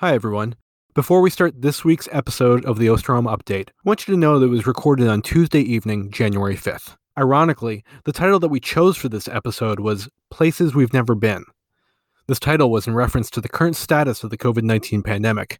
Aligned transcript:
Hi, 0.00 0.14
everyone. 0.14 0.54
Before 0.94 1.20
we 1.20 1.28
start 1.28 1.60
this 1.60 1.84
week's 1.84 2.08
episode 2.12 2.64
of 2.64 2.78
the 2.78 2.86
Osterholm 2.86 3.24
Update, 3.24 3.70
I 3.70 3.82
want 3.82 4.06
you 4.06 4.14
to 4.14 4.20
know 4.20 4.38
that 4.38 4.46
it 4.46 4.50
was 4.50 4.64
recorded 4.64 5.08
on 5.08 5.22
Tuesday 5.22 5.58
evening, 5.58 6.12
January 6.12 6.54
5th. 6.54 6.94
Ironically, 7.18 7.82
the 8.04 8.12
title 8.12 8.38
that 8.38 8.48
we 8.48 8.60
chose 8.60 8.96
for 8.96 9.08
this 9.08 9.26
episode 9.26 9.80
was 9.80 10.08
Places 10.30 10.72
We've 10.72 10.92
Never 10.92 11.16
Been. 11.16 11.42
This 12.28 12.38
title 12.38 12.70
was 12.70 12.86
in 12.86 12.94
reference 12.94 13.28
to 13.30 13.40
the 13.40 13.48
current 13.48 13.74
status 13.74 14.22
of 14.22 14.30
the 14.30 14.38
COVID 14.38 14.62
19 14.62 15.02
pandemic. 15.02 15.58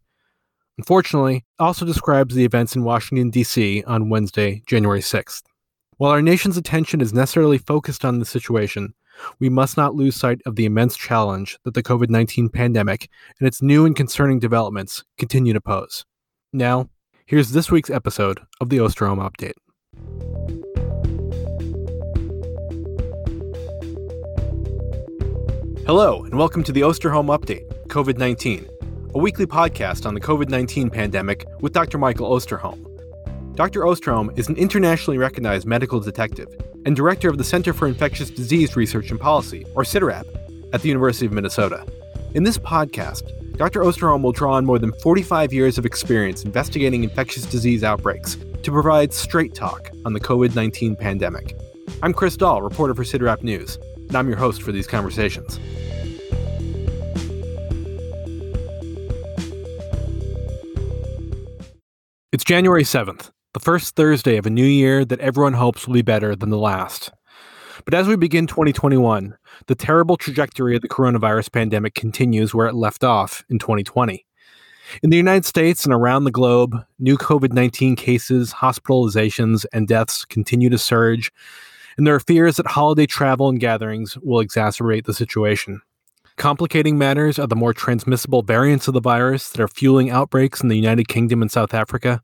Unfortunately, 0.77 1.39
it 1.39 1.43
also 1.59 1.85
describes 1.85 2.37
the 2.37 2.45
events 2.45 2.77
in 2.77 2.85
Washington, 2.85 3.31
D.C. 3.31 3.83
on 3.89 4.09
Wednesday, 4.09 4.63
January 4.69 5.01
6th. 5.01 5.43
While 5.97 6.13
our 6.13 6.23
nation's 6.23 6.57
attention 6.57 7.01
is 7.01 7.13
necessarily 7.13 7.59
focused 7.59 8.05
on 8.05 8.21
the 8.21 8.25
situation, 8.25 8.95
we 9.39 9.49
must 9.49 9.77
not 9.77 9.95
lose 9.95 10.17
sight 10.17 10.41
of 10.47 10.57
the 10.57 10.65
immense 10.65 10.97
challenge 10.97 11.59
that 11.65 11.75
the 11.75 11.83
COVID 11.83 12.11
19 12.11 12.49
pandemic 12.49 13.09
and 13.39 13.47
its 13.47 13.63
new 13.63 13.85
and 13.85 13.97
concerning 13.97 14.39
developments 14.39 15.05
continue 15.19 15.53
to 15.53 15.61
pose. 15.61 16.05
Now, 16.53 16.89
here's 17.27 17.51
this 17.51 17.71
week's 17.71 17.91
episode 17.91 18.41
of 18.61 18.69
the 18.69 18.79
Osterholm 18.79 19.19
Update. 19.19 19.55
Hello, 25.87 26.25
and 26.25 26.37
welcome 26.37 26.63
to 26.65 26.73
the 26.73 26.83
Osterholm 26.83 27.35
Update 27.35 27.67
COVID 27.89 28.19
19, 28.19 28.69
a 29.15 29.19
weekly 29.19 29.47
podcast 29.47 30.05
on 30.05 30.15
the 30.15 30.21
COVID 30.21 30.49
19 30.51 30.91
pandemic 30.91 31.47
with 31.61 31.73
Dr. 31.73 31.99
Michael 31.99 32.31
Osterholm. 32.31 32.88
Dr. 33.59 33.81
Osterholm 33.81 34.39
is 34.39 34.49
an 34.49 34.55
internationally 34.55 35.19
recognized 35.19 35.67
medical 35.67 35.99
detective 35.99 36.47
and 36.87 36.95
director 36.95 37.29
of 37.29 37.39
the 37.39 37.43
Center 37.43 37.73
for 37.73 37.89
Infectious 37.89 38.31
Disease 38.31 38.77
Research 38.77 39.11
and 39.11 39.19
Policy, 39.19 39.67
or 39.75 39.83
CIDRAP, 39.83 40.25
at 40.73 40.81
the 40.81 40.87
University 40.87 41.27
of 41.27 41.33
Minnesota. 41.33 41.85
In 42.35 42.45
this 42.45 42.57
podcast, 42.57 43.25
Dr. 43.57 43.81
Osterholm 43.81 44.23
will 44.23 44.31
draw 44.31 44.53
on 44.53 44.65
more 44.65 44.79
than 44.79 44.93
45 45.03 45.53
years 45.53 45.77
of 45.77 45.85
experience 45.85 46.45
investigating 46.45 47.03
infectious 47.03 47.47
disease 47.47 47.83
outbreaks 47.83 48.37
to 48.63 48.71
provide 48.71 49.13
straight 49.13 49.57
talk 49.57 49.91
on 50.05 50.13
the 50.13 50.21
COVID 50.21 50.55
19 50.55 50.95
pandemic. 50.95 51.57
I'm 52.01 52.13
Chris 52.13 52.37
Dall, 52.37 52.63
reporter 52.63 52.95
for 52.95 53.03
CIDRAP 53.03 53.43
News, 53.43 53.77
and 53.97 54.15
I'm 54.15 54.29
your 54.29 54.39
host 54.39 54.63
for 54.63 54.71
these 54.71 54.87
conversations. 54.87 55.59
It's 62.31 62.45
January 62.45 62.85
7th, 62.85 63.31
the 63.55 63.61
first 63.61 63.97
Thursday 63.97 64.37
of 64.37 64.47
a 64.47 64.51
new 64.51 64.65
year 64.65 65.05
that 65.05 65.21
everyone 65.21 65.55
hopes 65.55 65.87
will 65.87 65.95
be 65.95 66.03
better 66.03 66.37
than 66.37 66.51
the 66.51 66.59
last. 66.59 67.11
But 67.85 67.95
as 67.95 68.07
we 68.07 68.17
begin 68.17 68.47
2021, 68.47 69.37
the 69.67 69.75
terrible 69.75 70.17
trajectory 70.17 70.77
of 70.77 70.83
the 70.83 70.89
coronavirus 70.89 71.53
pandemic 71.53 71.95
continues 71.95 72.55
where 72.55 72.67
it 72.67 72.75
left 72.75 73.05
off 73.05 73.45
in 73.49 73.59
2020. 73.59 74.27
In 75.03 75.11
the 75.11 75.17
United 75.17 75.45
States 75.45 75.85
and 75.85 75.95
around 75.95 76.25
the 76.25 76.31
globe, 76.31 76.77
new 76.99 77.17
COVID 77.17 77.53
19 77.53 77.97
cases, 77.97 78.53
hospitalizations, 78.53 79.65
and 79.73 79.87
deaths 79.87 80.25
continue 80.25 80.71
to 80.71 80.79
surge, 80.79 81.31
and 81.97 82.07
there 82.07 82.15
are 82.15 82.21
fears 82.21 82.57
that 82.57 82.67
holiday 82.67 83.07
travel 83.07 83.49
and 83.49 83.61
gatherings 83.61 84.17
will 84.19 84.45
exacerbate 84.45 85.05
the 85.05 85.15
situation. 85.15 85.81
Complicating 86.37 86.97
matters 86.97 87.39
are 87.39 87.49
the 87.49 87.57
more 87.57 87.75
transmissible 87.75 88.43
variants 88.43 88.87
of 88.87 88.95
the 88.95 89.01
virus 89.01 89.51
that 89.51 89.61
are 89.61 89.69
fueling 89.69 90.09
outbreaks 90.09 90.63
in 90.63 90.69
the 90.69 90.77
United 90.77 91.09
Kingdom 91.09 91.43
and 91.43 91.51
South 91.51 91.75
Africa. 91.75 92.23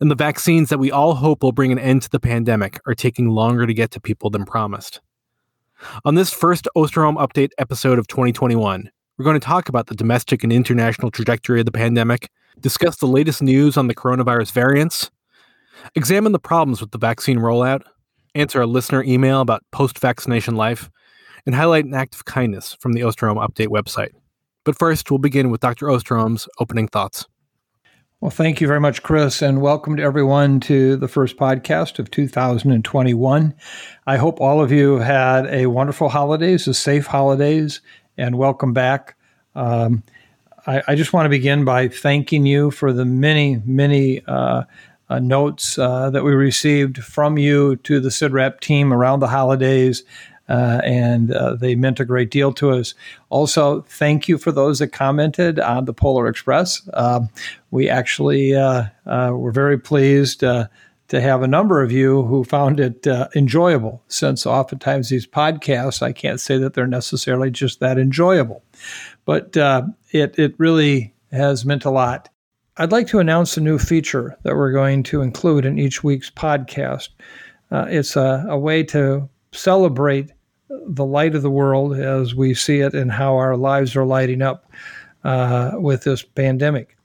And 0.00 0.10
the 0.10 0.14
vaccines 0.14 0.68
that 0.70 0.78
we 0.78 0.90
all 0.90 1.14
hope 1.14 1.42
will 1.42 1.52
bring 1.52 1.72
an 1.72 1.78
end 1.78 2.02
to 2.02 2.10
the 2.10 2.20
pandemic 2.20 2.80
are 2.86 2.94
taking 2.94 3.28
longer 3.28 3.66
to 3.66 3.74
get 3.74 3.90
to 3.92 4.00
people 4.00 4.30
than 4.30 4.44
promised. 4.44 5.00
On 6.04 6.14
this 6.14 6.30
first 6.30 6.68
Osterholm 6.76 7.16
Update 7.16 7.50
episode 7.58 7.98
of 7.98 8.06
2021, 8.06 8.90
we're 9.16 9.24
going 9.24 9.38
to 9.38 9.46
talk 9.46 9.68
about 9.68 9.86
the 9.86 9.94
domestic 9.94 10.42
and 10.42 10.52
international 10.52 11.10
trajectory 11.10 11.60
of 11.60 11.66
the 11.66 11.72
pandemic, 11.72 12.30
discuss 12.60 12.96
the 12.96 13.06
latest 13.06 13.42
news 13.42 13.76
on 13.76 13.86
the 13.86 13.94
coronavirus 13.94 14.52
variants, 14.52 15.10
examine 15.94 16.32
the 16.32 16.38
problems 16.38 16.80
with 16.80 16.90
the 16.90 16.98
vaccine 16.98 17.38
rollout, 17.38 17.82
answer 18.34 18.60
a 18.60 18.66
listener 18.66 19.04
email 19.04 19.40
about 19.40 19.62
post 19.70 19.98
vaccination 19.98 20.56
life, 20.56 20.90
and 21.46 21.54
highlight 21.54 21.84
an 21.84 21.94
act 21.94 22.14
of 22.14 22.24
kindness 22.24 22.76
from 22.80 22.92
the 22.92 23.02
Osterholm 23.02 23.36
Update 23.36 23.68
website. 23.68 24.10
But 24.64 24.78
first, 24.78 25.10
we'll 25.10 25.18
begin 25.18 25.50
with 25.50 25.60
Dr. 25.60 25.86
Osterholm's 25.86 26.48
opening 26.58 26.88
thoughts. 26.88 27.26
Well, 28.24 28.30
thank 28.30 28.62
you 28.62 28.66
very 28.66 28.80
much, 28.80 29.02
Chris, 29.02 29.42
and 29.42 29.60
welcome 29.60 29.96
to 29.96 30.02
everyone 30.02 30.58
to 30.60 30.96
the 30.96 31.08
first 31.08 31.36
podcast 31.36 31.98
of 31.98 32.10
2021. 32.10 33.54
I 34.06 34.16
hope 34.16 34.40
all 34.40 34.62
of 34.62 34.72
you 34.72 34.96
had 34.96 35.44
a 35.48 35.66
wonderful 35.66 36.08
holidays, 36.08 36.66
a 36.66 36.72
safe 36.72 37.04
holidays, 37.04 37.82
and 38.16 38.38
welcome 38.38 38.72
back. 38.72 39.14
Um, 39.54 40.04
I, 40.66 40.82
I, 40.88 40.94
just 40.94 41.12
want 41.12 41.26
to 41.26 41.28
begin 41.28 41.66
by 41.66 41.88
thanking 41.88 42.46
you 42.46 42.70
for 42.70 42.94
the 42.94 43.04
many, 43.04 43.60
many 43.66 44.24
uh, 44.26 44.62
uh, 45.10 45.18
notes 45.18 45.78
uh, 45.78 46.08
that 46.08 46.24
we 46.24 46.32
received 46.32 47.04
from 47.04 47.36
you 47.36 47.76
to 47.76 48.00
the 48.00 48.08
CIDRAP 48.08 48.60
team 48.60 48.90
around 48.90 49.20
the 49.20 49.28
holidays 49.28 50.02
uh, 50.48 50.80
and 50.84 51.32
uh, 51.32 51.54
they 51.54 51.74
meant 51.74 52.00
a 52.00 52.04
great 52.04 52.30
deal 52.30 52.52
to 52.52 52.70
us. 52.70 52.94
Also, 53.30 53.82
thank 53.82 54.28
you 54.28 54.38
for 54.38 54.52
those 54.52 54.78
that 54.78 54.88
commented 54.88 55.58
on 55.58 55.84
the 55.84 55.94
Polar 55.94 56.26
Express. 56.26 56.88
Um, 56.94 57.28
we 57.70 57.88
actually 57.88 58.54
uh, 58.54 58.84
uh 59.06 59.30
were 59.32 59.52
very 59.52 59.78
pleased 59.78 60.44
uh, 60.44 60.68
to 61.08 61.20
have 61.20 61.42
a 61.42 61.48
number 61.48 61.82
of 61.82 61.92
you 61.92 62.22
who 62.22 62.44
found 62.44 62.80
it 62.80 63.06
uh, 63.06 63.28
enjoyable, 63.34 64.02
since 64.08 64.46
oftentimes 64.46 65.08
these 65.08 65.26
podcasts, 65.26 66.02
I 66.02 66.12
can't 66.12 66.40
say 66.40 66.58
that 66.58 66.74
they're 66.74 66.86
necessarily 66.86 67.50
just 67.50 67.80
that 67.80 67.98
enjoyable, 67.98 68.62
but 69.24 69.56
it, 70.12 70.38
it 70.38 70.54
really 70.58 71.14
has 71.30 71.64
meant 71.64 71.84
a 71.84 71.90
lot. 71.90 72.28
I'd 72.76 72.90
like 72.90 73.06
to 73.08 73.20
announce 73.20 73.56
a 73.56 73.60
new 73.60 73.78
feature 73.78 74.36
that 74.42 74.56
we're 74.56 74.72
going 74.72 75.04
to 75.04 75.22
include 75.22 75.64
in 75.64 75.78
each 75.78 76.02
week's 76.02 76.30
podcast. 76.30 77.10
Uh, 77.70 77.86
it's 77.88 78.16
a, 78.16 78.44
a, 78.48 78.58
way 78.58 78.82
to 78.82 79.28
celebrate 79.54 80.32
the 80.68 81.04
light 81.04 81.34
of 81.34 81.42
the 81.42 81.50
world 81.50 81.96
as 81.98 82.34
we 82.34 82.54
see 82.54 82.80
it 82.80 82.94
and 82.94 83.12
how 83.12 83.36
our 83.36 83.56
lives 83.56 83.94
are 83.96 84.04
lighting 84.04 84.42
up 84.42 84.70
uh, 85.24 85.72
with 85.74 86.04
this 86.04 86.22
pandemic. 86.22 86.96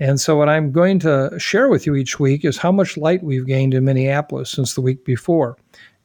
And 0.00 0.20
so, 0.20 0.36
what 0.36 0.48
I'm 0.48 0.72
going 0.72 0.98
to 1.00 1.32
share 1.38 1.68
with 1.68 1.86
you 1.86 1.94
each 1.94 2.18
week 2.18 2.44
is 2.44 2.58
how 2.58 2.72
much 2.72 2.96
light 2.96 3.22
we've 3.22 3.46
gained 3.46 3.74
in 3.74 3.84
Minneapolis 3.84 4.50
since 4.50 4.74
the 4.74 4.80
week 4.80 5.04
before, 5.04 5.56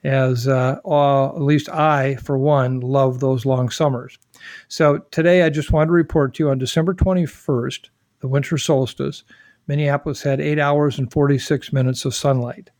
as 0.03 0.47
uh, 0.47 0.79
uh, 0.85 1.29
at 1.29 1.41
least 1.41 1.69
I, 1.69 2.16
for 2.17 2.38
one, 2.38 2.81
love 2.81 3.19
those 3.19 3.45
long 3.45 3.69
summers. 3.72 4.19
So, 4.67 4.99
today 5.09 5.41
I 5.41 5.49
just 5.49 5.72
wanted 5.72 5.88
to 5.88 5.94
report 5.94 6.35
to 6.35 6.44
you 6.44 6.49
on 6.51 6.59
December 6.59 6.94
21st, 6.94 7.89
the 8.19 8.28
winter 8.28 8.59
solstice, 8.59 9.23
Minneapolis 9.69 10.23
had 10.23 10.41
eight 10.41 10.59
hours 10.59 10.97
and 10.97 11.11
46 11.11 11.72
minutes 11.72 12.03
of 12.03 12.16
sunlight. 12.16 12.72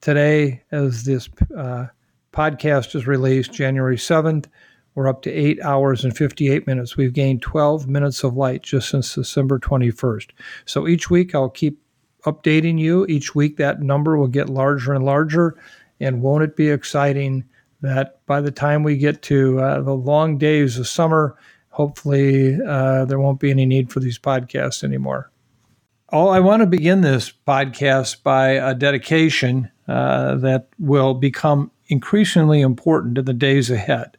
Today, 0.00 0.60
as 0.72 1.04
this 1.04 1.28
uh, 1.56 1.86
podcast 2.34 2.94
is 2.94 3.06
released 3.06 3.52
January 3.52 3.96
7th. 3.96 4.46
We're 4.94 5.08
up 5.08 5.22
to 5.22 5.30
eight 5.30 5.60
hours 5.62 6.04
and 6.04 6.16
58 6.16 6.66
minutes. 6.66 6.96
We've 6.96 7.12
gained 7.12 7.42
12 7.42 7.88
minutes 7.88 8.22
of 8.22 8.36
light 8.36 8.62
just 8.62 8.90
since 8.90 9.14
December 9.14 9.58
21st. 9.58 10.30
So 10.66 10.86
each 10.86 11.10
week 11.10 11.34
I'll 11.34 11.48
keep 11.48 11.80
updating 12.26 12.78
you. 12.78 13.06
Each 13.06 13.34
week 13.34 13.56
that 13.56 13.80
number 13.80 14.16
will 14.16 14.28
get 14.28 14.48
larger 14.48 14.92
and 14.92 15.04
larger. 15.04 15.56
And 16.00 16.22
won't 16.22 16.44
it 16.44 16.56
be 16.56 16.70
exciting 16.70 17.44
that 17.80 18.24
by 18.26 18.40
the 18.40 18.50
time 18.50 18.82
we 18.82 18.96
get 18.96 19.22
to 19.22 19.60
uh, 19.60 19.80
the 19.82 19.94
long 19.94 20.38
days 20.38 20.78
of 20.78 20.88
summer, 20.88 21.36
hopefully 21.70 22.58
uh, 22.66 23.04
there 23.04 23.18
won't 23.18 23.40
be 23.40 23.50
any 23.50 23.66
need 23.66 23.92
for 23.92 24.00
these 24.00 24.18
podcasts 24.18 24.84
anymore. 24.84 25.30
Oh, 26.10 26.28
I 26.28 26.40
want 26.40 26.60
to 26.60 26.66
begin 26.66 27.00
this 27.00 27.32
podcast 27.46 28.22
by 28.22 28.50
a 28.50 28.74
dedication 28.74 29.70
uh, 29.88 30.36
that 30.36 30.68
will 30.78 31.14
become 31.14 31.70
increasingly 31.88 32.60
important 32.60 33.18
in 33.18 33.24
the 33.24 33.32
days 33.32 33.70
ahead. 33.70 34.16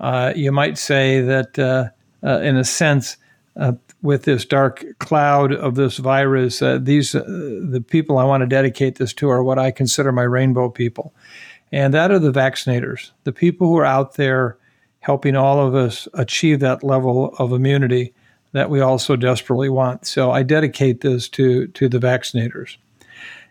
Uh, 0.00 0.32
you 0.34 0.52
might 0.52 0.78
say 0.78 1.20
that, 1.20 1.58
uh, 1.58 1.88
uh, 2.26 2.40
in 2.40 2.56
a 2.56 2.64
sense, 2.64 3.16
uh, 3.56 3.72
with 4.02 4.24
this 4.24 4.44
dark 4.44 4.84
cloud 4.98 5.52
of 5.52 5.76
this 5.76 5.96
virus, 5.96 6.60
uh, 6.60 6.78
these 6.80 7.14
uh, 7.14 7.22
the 7.22 7.82
people 7.86 8.18
I 8.18 8.24
want 8.24 8.42
to 8.42 8.46
dedicate 8.46 8.96
this 8.96 9.14
to 9.14 9.30
are 9.30 9.42
what 9.42 9.58
I 9.58 9.70
consider 9.70 10.12
my 10.12 10.24
rainbow 10.24 10.68
people, 10.68 11.14
and 11.72 11.94
that 11.94 12.10
are 12.10 12.18
the 12.18 12.32
vaccinators, 12.32 13.12
the 13.24 13.32
people 13.32 13.68
who 13.68 13.78
are 13.78 13.84
out 13.84 14.14
there 14.14 14.58
helping 15.00 15.36
all 15.36 15.66
of 15.66 15.74
us 15.74 16.08
achieve 16.14 16.60
that 16.60 16.82
level 16.82 17.34
of 17.38 17.52
immunity 17.52 18.12
that 18.52 18.70
we 18.70 18.80
also 18.80 19.16
desperately 19.16 19.68
want. 19.68 20.06
So 20.06 20.30
I 20.30 20.42
dedicate 20.42 21.00
this 21.00 21.28
to 21.30 21.68
to 21.68 21.88
the 21.88 21.98
vaccinators. 21.98 22.76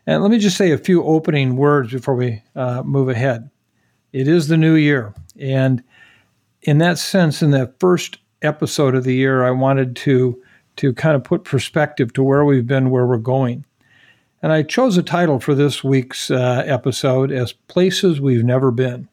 And 0.06 0.22
let 0.22 0.32
me 0.32 0.38
just 0.38 0.58
say 0.58 0.72
a 0.72 0.78
few 0.78 1.04
opening 1.04 1.56
words 1.56 1.92
before 1.92 2.16
we 2.16 2.44
uh, 2.56 2.84
move 2.84 3.10
ahead. 3.10 3.50
It 4.12 4.28
is 4.28 4.48
the 4.48 4.58
new 4.58 4.76
year. 4.76 5.14
And 5.40 5.84
in 6.62 6.78
that 6.80 6.98
sense, 6.98 7.42
in 7.42 7.52
that 7.52 7.80
first 7.80 8.18
episode 8.42 8.96
of 8.96 9.06
the 9.06 9.16
year, 9.16 9.44
I 9.44 9.52
wanted 9.52 9.96
to, 9.98 10.42
to 10.78 10.94
kind 10.94 11.16
of 11.16 11.24
put 11.24 11.46
perspective 11.46 12.14
to 12.14 12.24
where 12.24 12.44
we've 12.44 12.68
been, 12.68 12.90
where 12.90 13.08
we're 13.08 13.18
going. 13.18 13.66
And 14.42 14.52
I 14.52 14.64
chose 14.64 14.98
a 14.98 15.04
title 15.04 15.40
for 15.40 15.56
this 15.56 15.84
week's 15.86 16.30
uh, 16.30 16.64
episode 16.66 17.32
as 17.32 17.54
Places 17.54 18.20
We've 18.20 18.44
Never 18.44 18.72
Been. 18.72 19.08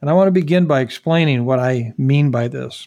And 0.00 0.08
I 0.08 0.12
want 0.12 0.28
to 0.28 0.32
begin 0.32 0.66
by 0.66 0.80
explaining 0.80 1.44
what 1.44 1.58
I 1.58 1.92
mean 1.98 2.30
by 2.30 2.46
this. 2.46 2.86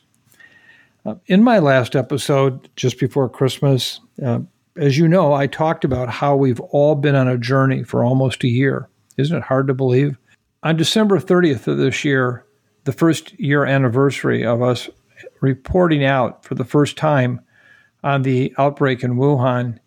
Uh, 1.05 1.15
in 1.25 1.43
my 1.43 1.59
last 1.59 1.95
episode, 1.95 2.69
just 2.77 2.99
before 2.99 3.27
Christmas, 3.27 3.99
uh, 4.23 4.39
as 4.81 4.97
you 4.97 5.07
know, 5.07 5.31
I 5.31 5.45
talked 5.45 5.85
about 5.85 6.09
how 6.09 6.35
we've 6.35 6.59
all 6.59 6.95
been 6.95 7.13
on 7.13 7.27
a 7.27 7.37
journey 7.37 7.83
for 7.83 8.03
almost 8.03 8.43
a 8.43 8.47
year. 8.47 8.89
Isn't 9.15 9.37
it 9.37 9.43
hard 9.43 9.67
to 9.67 9.75
believe? 9.75 10.17
On 10.63 10.75
December 10.75 11.19
30th 11.19 11.67
of 11.67 11.77
this 11.77 12.03
year, 12.03 12.43
the 12.85 12.91
first 12.91 13.39
year 13.39 13.63
anniversary 13.63 14.43
of 14.43 14.63
us 14.63 14.89
reporting 15.39 16.03
out 16.03 16.43
for 16.43 16.55
the 16.55 16.65
first 16.65 16.97
time 16.97 17.39
on 18.03 18.23
the 18.23 18.51
outbreak 18.57 19.03
in 19.03 19.17
Wuhan, 19.17 19.77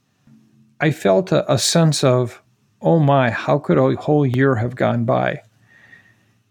I 0.81 0.93
felt 0.93 1.33
a, 1.33 1.53
a 1.53 1.59
sense 1.59 2.05
of, 2.05 2.41
oh 2.81 3.01
my, 3.01 3.31
how 3.31 3.59
could 3.59 3.79
a 3.79 3.97
whole 3.97 4.25
year 4.25 4.55
have 4.55 4.77
gone 4.77 5.05
by? 5.05 5.41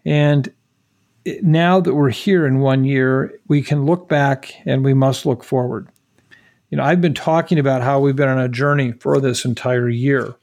And 0.04 0.52
now 1.42 1.80
that 1.80 1.96
we're 1.96 2.10
here 2.10 2.46
in 2.46 2.60
one 2.60 2.84
year, 2.84 3.40
we 3.48 3.62
can 3.62 3.86
look 3.86 4.10
back 4.10 4.54
and 4.66 4.84
we 4.84 4.94
must 4.94 5.26
look 5.26 5.46
forward. 5.46 5.88
You 6.74 6.78
know, 6.78 6.86
I've 6.86 7.02
been 7.02 7.14
talking 7.14 7.60
about 7.60 7.84
how 7.84 8.00
we've 8.00 8.16
been 8.16 8.30
on 8.30 8.40
a 8.40 8.50
journey 8.50 8.94
for 8.94 9.22
this 9.22 9.46
entire 9.46 9.90
year. 9.90 10.34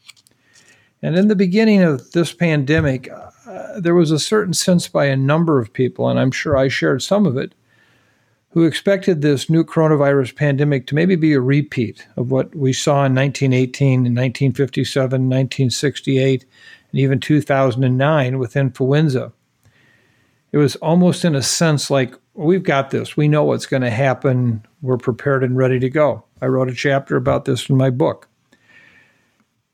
And 1.02 1.16
in 1.16 1.26
the 1.26 1.34
beginning 1.34 1.82
of 1.82 2.12
this 2.12 2.32
pandemic, 2.32 3.10
uh, 3.10 3.80
there 3.80 3.96
was 3.96 4.12
a 4.12 4.18
certain 4.20 4.54
sense 4.54 4.86
by 4.86 5.06
a 5.06 5.16
number 5.16 5.58
of 5.58 5.72
people, 5.72 6.08
and 6.08 6.20
I'm 6.20 6.30
sure 6.30 6.56
I 6.56 6.68
shared 6.68 7.02
some 7.02 7.26
of 7.26 7.36
it, 7.36 7.52
who 8.50 8.62
expected 8.62 9.22
this 9.22 9.50
new 9.50 9.64
coronavirus 9.64 10.36
pandemic 10.36 10.86
to 10.86 10.94
maybe 10.94 11.16
be 11.16 11.32
a 11.32 11.40
repeat 11.40 12.06
of 12.16 12.30
what 12.30 12.54
we 12.54 12.72
saw 12.72 13.04
in 13.06 13.16
1918 13.16 14.06
and 14.06 14.16
1957, 14.16 15.10
1968, 15.22 16.44
and 16.92 17.00
even 17.00 17.18
2009 17.18 18.38
with 18.38 18.56
influenza. 18.56 19.32
It 20.52 20.58
was 20.58 20.76
almost 20.76 21.24
in 21.24 21.34
a 21.34 21.42
sense 21.42 21.90
like, 21.90 22.14
we've 22.34 22.62
got 22.62 22.90
this. 22.90 23.16
We 23.16 23.28
know 23.28 23.44
what's 23.44 23.66
going 23.66 23.82
to 23.82 23.90
happen. 23.90 24.64
We're 24.82 24.98
prepared 24.98 25.44
and 25.44 25.56
ready 25.56 25.78
to 25.80 25.90
go. 25.90 26.24
I 26.40 26.46
wrote 26.46 26.70
a 26.70 26.74
chapter 26.74 27.16
about 27.16 27.44
this 27.44 27.68
in 27.68 27.76
my 27.76 27.90
book. 27.90 28.28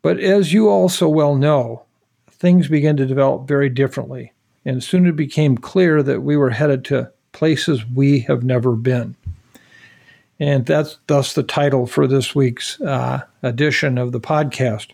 But 0.03 0.21
as 0.21 0.53
you 0.53 0.69
also 0.69 1.09
well 1.09 1.37
know, 1.37 1.85
things 2.31 2.69
began 2.69 2.97
to 2.97 3.07
develop 3.07 3.49
very 3.49 3.69
differently. 3.69 4.33
And 4.65 4.83
soon 4.83 5.07
it 5.07 5.17
became 5.17 5.57
clear 5.57 6.03
that 6.03 6.23
we 6.23 6.37
were 6.37 6.51
headed 6.51 6.85
to 6.87 7.11
places 7.33 7.85
we 7.87 8.21
have 8.21 8.43
never 8.43 8.73
been. 8.73 9.17
And 10.39 10.67
that's 10.67 10.99
thus 11.07 11.33
the 11.33 11.43
title 11.43 11.87
for 11.87 12.07
this 12.07 12.35
week's 12.35 12.81
uh, 12.81 13.23
edition 13.43 13.97
of 13.97 14.13
the 14.13 14.21
podcast. 14.21 14.89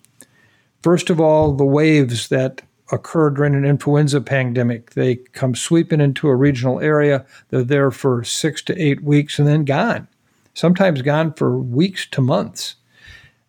First 0.83 1.11
of 1.11 1.21
all, 1.21 1.53
the 1.53 1.65
waves 1.65 2.29
that 2.29 2.63
occurred 2.93 3.35
during 3.35 3.55
an 3.55 3.65
influenza 3.65 4.21
pandemic. 4.21 4.91
They 4.91 5.17
come 5.17 5.55
sweeping 5.55 6.01
into 6.01 6.29
a 6.29 6.37
regional 6.37 6.79
area. 6.79 7.25
They're 7.49 7.65
there 7.65 7.91
for 7.91 8.23
six 8.23 8.63
to 8.65 8.81
eight 8.81 9.03
weeks 9.03 9.39
and 9.39 9.49
then 9.49 9.65
gone, 9.65 10.07
sometimes 10.55 11.03
gone 11.03 11.33
for 11.33 11.59
weeks 11.59 12.07
to 12.13 12.21
months, 12.21 12.77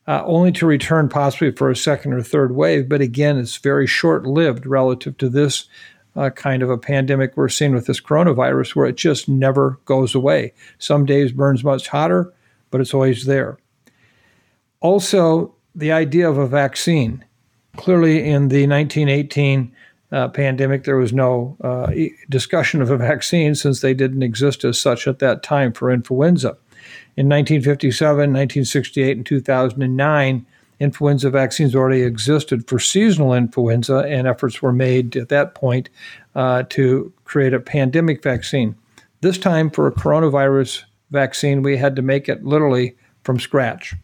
uh, 0.08 0.24
only 0.26 0.52
to 0.54 0.66
return 0.66 1.10
possibly 1.10 1.52
for 1.52 1.70
a 1.70 1.76
second 1.76 2.14
or 2.14 2.24
third 2.24 2.56
wave. 2.56 2.90
But 2.90 3.02
again, 3.02 3.38
it's 3.38 3.58
very 3.58 3.86
short 3.86 4.26
lived 4.26 4.66
relative 4.66 5.18
to 5.18 5.30
this 5.30 5.66
uh, 6.16 6.30
kind 6.30 6.64
of 6.64 6.70
a 6.70 6.78
pandemic 6.78 7.36
we're 7.36 7.50
seeing 7.50 7.74
with 7.74 7.86
this 7.86 8.02
coronavirus 8.02 8.76
where 8.76 8.86
it 8.86 8.96
just 8.96 9.28
never 9.28 9.80
goes 9.86 10.16
away. 10.16 10.54
Some 10.78 11.06
days 11.06 11.32
burns 11.32 11.64
much 11.64 11.88
hotter, 11.88 12.34
but 12.72 12.82
it's 12.82 12.94
always 12.94 13.26
there. 13.26 13.58
Also, 14.80 15.56
the 15.76 15.92
idea 15.92 16.30
of 16.30 16.38
a 16.38 16.48
vaccine. 16.48 17.26
Clearly, 17.78 18.20
in 18.20 18.50
the 18.50 18.68
1918 18.68 19.72
uh, 20.12 20.28
pandemic, 20.28 20.84
there 20.84 20.98
was 20.98 21.12
no 21.12 21.58
uh, 21.64 21.92
discussion 22.30 22.82
of 22.82 22.92
a 22.92 22.98
vaccine 23.10 23.56
since 23.56 23.82
they 23.82 23.94
didn't 23.94 24.24
exist 24.24 24.64
as 24.64 24.80
such 24.80 25.08
at 25.08 25.20
that 25.20 25.44
time 25.44 25.74
for 25.74 25.92
influenza. 25.92 26.58
In 27.16 27.30
1957, 27.30 28.16
1968, 28.16 29.18
and 29.18 29.26
2009, 29.26 30.46
influenza 30.80 31.30
vaccines 31.30 31.76
already 31.76 32.02
existed 32.02 32.68
for 32.68 32.78
seasonal 32.78 33.34
influenza, 33.34 34.00
and 34.00 34.28
efforts 34.28 34.62
were 34.62 34.74
made 34.74 35.16
at 35.16 35.30
that 35.30 35.56
point 35.56 35.90
uh, 36.36 36.64
to 36.70 37.12
create 37.26 37.54
a 37.54 37.60
pandemic 37.60 38.22
vaccine. 38.22 38.76
This 39.22 39.38
time, 39.38 39.70
for 39.70 39.88
a 39.88 39.92
coronavirus 39.92 40.84
vaccine, 41.12 41.64
we 41.64 41.78
had 41.78 41.96
to 41.96 42.02
make 42.02 42.28
it 42.28 42.44
literally 42.44 42.96
from 43.24 43.40
scratch. 43.40 43.96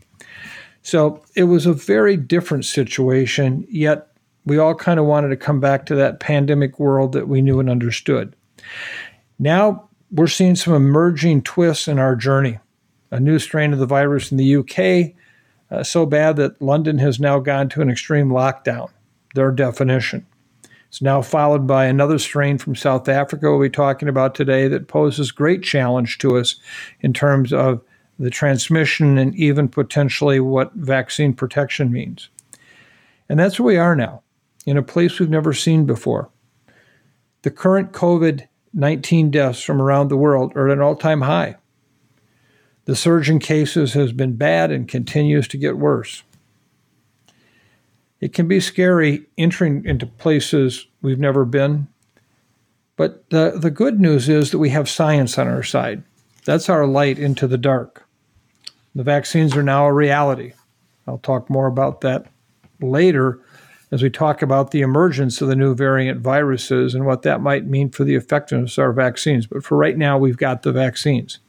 So 0.89 1.21
it 1.35 1.43
was 1.43 1.65
a 1.65 1.73
very 1.73 2.17
different 2.17 2.65
situation, 2.65 3.65
yet 3.69 4.07
we 4.45 4.57
all 4.57 4.73
kind 4.73 4.99
of 4.99 5.05
wanted 5.05 5.29
to 5.29 5.37
come 5.37 5.59
back 5.59 5.85
to 5.85 5.95
that 5.95 6.19
pandemic 6.19 6.79
world 6.79 7.11
that 7.11 7.27
we 7.27 7.41
knew 7.41 7.59
and 7.59 7.69
understood. 7.69 8.35
Now 9.37 9.87
we're 10.11 10.27
seeing 10.27 10.55
some 10.55 10.73
emerging 10.73 11.43
twists 11.43 11.87
in 11.87 11.99
our 11.99 12.15
journey. 12.15 12.59
A 13.11 13.19
new 13.19 13.37
strain 13.37 13.73
of 13.73 13.79
the 13.79 13.85
virus 13.85 14.31
in 14.31 14.37
the 14.37 14.55
UK 14.55 15.15
uh, 15.71 15.83
so 15.83 16.05
bad 16.05 16.35
that 16.37 16.61
London 16.61 16.97
has 16.97 17.19
now 17.19 17.39
gone 17.39 17.69
to 17.69 17.81
an 17.81 17.89
extreme 17.89 18.29
lockdown, 18.29 18.89
their 19.35 19.51
definition. 19.51 20.25
It's 20.87 21.01
now 21.01 21.21
followed 21.21 21.67
by 21.67 21.85
another 21.85 22.17
strain 22.17 22.57
from 22.57 22.75
South 22.75 23.07
Africa 23.07 23.51
we'll 23.51 23.61
be 23.61 23.69
talking 23.69 24.09
about 24.09 24.33
today 24.33 24.67
that 24.67 24.87
poses 24.87 25.31
great 25.31 25.61
challenge 25.61 26.17
to 26.19 26.37
us 26.37 26.55
in 27.01 27.13
terms 27.13 27.53
of 27.53 27.81
the 28.19 28.29
transmission 28.29 29.17
and 29.17 29.33
even 29.35 29.69
potentially 29.69 30.39
what 30.39 30.73
vaccine 30.73 31.33
protection 31.33 31.91
means. 31.91 32.29
And 33.29 33.39
that's 33.39 33.59
where 33.59 33.67
we 33.67 33.77
are 33.77 33.95
now, 33.95 34.21
in 34.65 34.77
a 34.77 34.83
place 34.83 35.19
we've 35.19 35.29
never 35.29 35.53
seen 35.53 35.85
before. 35.85 36.29
The 37.43 37.51
current 37.51 37.93
COVID 37.93 38.47
19 38.71 39.31
deaths 39.31 39.61
from 39.63 39.81
around 39.81 40.09
the 40.09 40.17
world 40.17 40.55
are 40.55 40.67
at 40.67 40.73
an 40.73 40.81
all 40.81 40.95
time 40.95 41.21
high. 41.21 41.55
The 42.85 42.95
surge 42.95 43.29
in 43.29 43.39
cases 43.39 43.93
has 43.93 44.11
been 44.11 44.35
bad 44.35 44.71
and 44.71 44.87
continues 44.87 45.47
to 45.47 45.57
get 45.57 45.77
worse. 45.77 46.23
It 48.19 48.33
can 48.33 48.47
be 48.47 48.59
scary 48.59 49.25
entering 49.37 49.85
into 49.85 50.05
places 50.05 50.87
we've 51.01 51.19
never 51.19 51.45
been, 51.45 51.87
but 52.95 53.29
the, 53.29 53.53
the 53.55 53.71
good 53.71 53.99
news 53.99 54.27
is 54.27 54.51
that 54.51 54.59
we 54.59 54.69
have 54.69 54.89
science 54.89 55.37
on 55.37 55.47
our 55.47 55.63
side. 55.63 56.03
That's 56.45 56.69
our 56.69 56.85
light 56.85 57.17
into 57.17 57.47
the 57.47 57.57
dark. 57.57 58.08
The 58.95 59.03
vaccines 59.03 59.55
are 59.55 59.63
now 59.63 59.85
a 59.85 59.93
reality. 59.93 60.53
I'll 61.07 61.19
talk 61.19 61.49
more 61.49 61.67
about 61.67 62.01
that 62.01 62.27
later 62.81 63.39
as 63.91 64.03
we 64.03 64.09
talk 64.09 64.41
about 64.41 64.71
the 64.71 64.81
emergence 64.81 65.41
of 65.41 65.47
the 65.47 65.55
new 65.55 65.73
variant 65.73 66.21
viruses 66.21 66.93
and 66.93 67.05
what 67.05 67.23
that 67.23 67.41
might 67.41 67.65
mean 67.65 67.89
for 67.89 68.03
the 68.03 68.15
effectiveness 68.15 68.77
of 68.77 68.83
our 68.83 68.93
vaccines. 68.93 69.47
But 69.47 69.63
for 69.63 69.77
right 69.77 69.97
now, 69.97 70.17
we've 70.17 70.37
got 70.37 70.61
the 70.61 70.71
vaccines. 70.71 71.39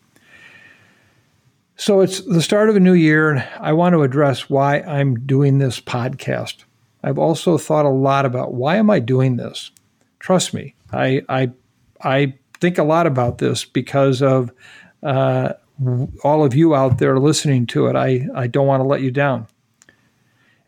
So 1.77 2.01
it's 2.01 2.21
the 2.21 2.43
start 2.43 2.69
of 2.69 2.77
a 2.77 2.81
new 2.81 2.93
year, 2.93 3.31
and 3.31 3.49
I 3.59 3.73
want 3.73 3.95
to 3.95 4.03
address 4.03 4.51
why 4.51 4.81
I'm 4.81 5.27
doing 5.27 5.59
this 5.59 5.81
podcast. 5.81 6.65
I've 7.03 7.19
also 7.19 7.57
thought 7.57 7.87
a 7.87 7.91
lot 7.91 8.27
about 8.27 8.53
why 8.53 8.77
am 8.77 8.91
I 8.91 8.99
doing 9.01 9.37
this? 9.37 9.71
Trust 10.19 10.53
me, 10.53 10.75
I 10.93 11.23
I 11.29 11.53
I 12.03 12.35
think 12.61 12.77
a 12.77 12.85
lot 12.85 13.07
about 13.07 13.39
this 13.39 13.65
because 13.65 14.21
of 14.21 14.53
uh, 15.03 15.55
all 16.23 16.45
of 16.45 16.55
you 16.55 16.75
out 16.75 16.99
there 16.99 17.19
listening 17.19 17.67
to 17.69 17.87
it. 17.87 17.97
I 17.97 18.27
I 18.35 18.47
don't 18.47 18.67
want 18.67 18.81
to 18.83 18.87
let 18.89 19.03
you 19.03 19.11
down, 19.11 19.47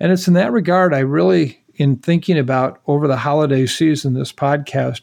and 0.00 0.12
it's 0.12 0.28
in 0.28 0.34
that 0.34 0.52
regard 0.52 0.94
I 0.94 1.00
really, 1.00 1.62
in 1.74 1.96
thinking 1.96 2.38
about 2.38 2.80
over 2.86 3.06
the 3.06 3.18
holiday 3.18 3.66
season, 3.66 4.14
this 4.14 4.32
podcast, 4.32 5.02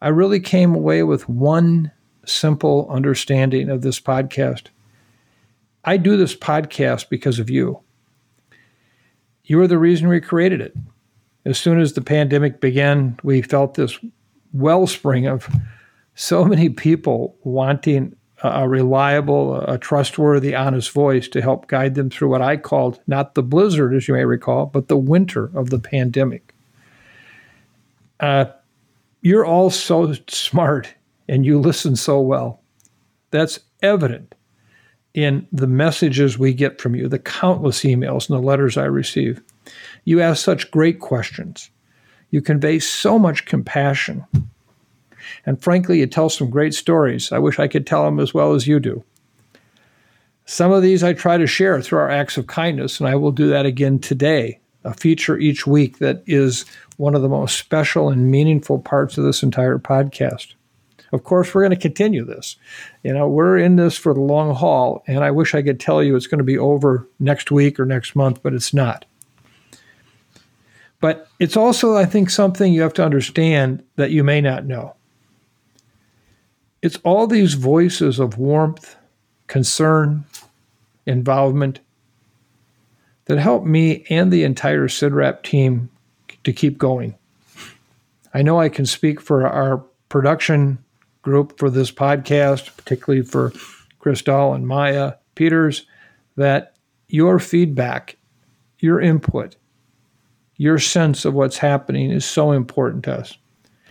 I 0.00 0.08
really 0.08 0.40
came 0.40 0.74
away 0.74 1.02
with 1.02 1.28
one 1.28 1.92
simple 2.24 2.88
understanding 2.90 3.70
of 3.70 3.82
this 3.82 4.00
podcast 4.00 4.68
I 5.88 5.96
do 5.96 6.18
this 6.18 6.36
podcast 6.36 7.08
because 7.08 7.38
of 7.38 7.48
you. 7.48 7.80
You 9.44 9.58
are 9.62 9.66
the 9.66 9.78
reason 9.78 10.08
we 10.08 10.20
created 10.20 10.60
it. 10.60 10.76
As 11.46 11.56
soon 11.56 11.80
as 11.80 11.94
the 11.94 12.02
pandemic 12.02 12.60
began, 12.60 13.18
we 13.22 13.40
felt 13.40 13.72
this 13.72 13.98
wellspring 14.52 15.26
of 15.26 15.48
so 16.14 16.44
many 16.44 16.68
people 16.68 17.36
wanting 17.42 18.14
a 18.42 18.68
reliable, 18.68 19.60
a 19.60 19.78
trustworthy, 19.78 20.54
honest 20.54 20.90
voice 20.92 21.28
to 21.28 21.42
help 21.42 21.66
guide 21.66 21.94
them 21.94 22.10
through 22.10 22.28
what 22.28 22.42
I 22.42 22.56
called 22.56 23.00
not 23.06 23.34
the 23.34 23.42
blizzard, 23.42 23.94
as 23.94 24.06
you 24.06 24.14
may 24.14 24.24
recall, 24.24 24.66
but 24.66 24.88
the 24.88 24.96
winter 24.96 25.50
of 25.54 25.70
the 25.70 25.78
pandemic. 25.78 26.54
Uh, 28.20 28.46
you're 29.22 29.44
all 29.44 29.70
so 29.70 30.12
smart 30.28 30.94
and 31.28 31.44
you 31.44 31.58
listen 31.58 31.96
so 31.96 32.20
well. 32.20 32.60
That's 33.30 33.60
evident 33.82 34.34
in 35.14 35.46
the 35.52 35.66
messages 35.66 36.38
we 36.38 36.54
get 36.54 36.80
from 36.80 36.94
you, 36.94 37.08
the 37.08 37.18
countless 37.18 37.80
emails 37.82 38.28
and 38.28 38.38
the 38.38 38.46
letters 38.46 38.76
I 38.76 38.84
receive. 38.84 39.42
You 40.04 40.20
ask 40.20 40.44
such 40.44 40.70
great 40.70 41.00
questions. 41.00 41.70
You 42.30 42.40
convey 42.40 42.78
so 42.78 43.18
much 43.18 43.46
compassion. 43.46 44.24
And 45.46 45.62
frankly, 45.62 46.00
you 46.00 46.06
tell 46.06 46.28
some 46.28 46.50
great 46.50 46.74
stories. 46.74 47.32
I 47.32 47.38
wish 47.38 47.58
I 47.58 47.68
could 47.68 47.86
tell 47.86 48.04
them 48.04 48.20
as 48.20 48.34
well 48.34 48.54
as 48.54 48.66
you 48.66 48.80
do. 48.80 49.04
Some 50.44 50.72
of 50.72 50.82
these 50.82 51.02
I 51.02 51.12
try 51.12 51.36
to 51.36 51.46
share 51.46 51.80
through 51.82 51.98
our 51.98 52.10
acts 52.10 52.38
of 52.38 52.46
kindness, 52.46 53.00
and 53.00 53.08
I 53.08 53.16
will 53.16 53.32
do 53.32 53.48
that 53.50 53.66
again 53.66 53.98
today. 53.98 54.60
A 54.84 54.94
feature 54.94 55.36
each 55.36 55.66
week 55.66 55.98
that 55.98 56.22
is 56.26 56.64
one 56.96 57.14
of 57.14 57.20
the 57.20 57.28
most 57.28 57.58
special 57.58 58.08
and 58.08 58.30
meaningful 58.30 58.78
parts 58.78 59.18
of 59.18 59.24
this 59.24 59.42
entire 59.42 59.78
podcast. 59.78 60.54
Of 61.12 61.24
course, 61.24 61.54
we're 61.54 61.62
going 61.62 61.70
to 61.70 61.76
continue 61.76 62.24
this. 62.24 62.56
You 63.02 63.12
know, 63.12 63.28
we're 63.28 63.58
in 63.58 63.76
this 63.76 63.96
for 63.96 64.14
the 64.14 64.20
long 64.20 64.54
haul, 64.54 65.02
and 65.06 65.24
I 65.24 65.30
wish 65.30 65.54
I 65.54 65.62
could 65.62 65.80
tell 65.80 66.02
you 66.02 66.16
it's 66.16 66.26
going 66.26 66.38
to 66.38 66.44
be 66.44 66.58
over 66.58 67.06
next 67.18 67.50
week 67.50 67.78
or 67.80 67.86
next 67.86 68.14
month, 68.14 68.42
but 68.42 68.54
it's 68.54 68.74
not. 68.74 69.04
But 71.00 71.28
it's 71.38 71.56
also, 71.56 71.96
I 71.96 72.04
think, 72.04 72.30
something 72.30 72.72
you 72.72 72.82
have 72.82 72.94
to 72.94 73.04
understand 73.04 73.84
that 73.96 74.10
you 74.10 74.24
may 74.24 74.40
not 74.40 74.64
know. 74.64 74.94
It's 76.80 76.98
all 77.04 77.26
these 77.26 77.54
voices 77.54 78.18
of 78.20 78.38
warmth, 78.38 78.96
concern, 79.46 80.24
involvement 81.06 81.80
that 83.24 83.38
help 83.38 83.64
me 83.64 84.04
and 84.08 84.32
the 84.32 84.44
entire 84.44 84.88
CIDRAP 84.88 85.42
team 85.42 85.90
to 86.44 86.52
keep 86.52 86.78
going. 86.78 87.14
I 88.32 88.42
know 88.42 88.60
I 88.60 88.68
can 88.68 88.86
speak 88.86 89.20
for 89.20 89.46
our 89.46 89.78
production 90.08 90.78
group 91.22 91.58
for 91.58 91.68
this 91.68 91.90
podcast, 91.90 92.76
particularly 92.76 93.24
for 93.24 93.52
Chris 93.98 94.22
Dall 94.22 94.54
and 94.54 94.66
Maya 94.66 95.14
Peters, 95.34 95.84
that 96.36 96.74
your 97.08 97.38
feedback, 97.38 98.16
your 98.78 99.00
input, 99.00 99.56
your 100.56 100.78
sense 100.78 101.24
of 101.24 101.34
what's 101.34 101.58
happening 101.58 102.10
is 102.10 102.24
so 102.24 102.52
important 102.52 103.04
to 103.04 103.14
us. 103.14 103.36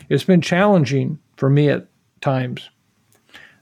It's 0.09 0.23
been 0.23 0.41
challenging 0.41 1.19
for 1.35 1.49
me 1.49 1.69
at 1.69 1.87
times. 2.21 2.69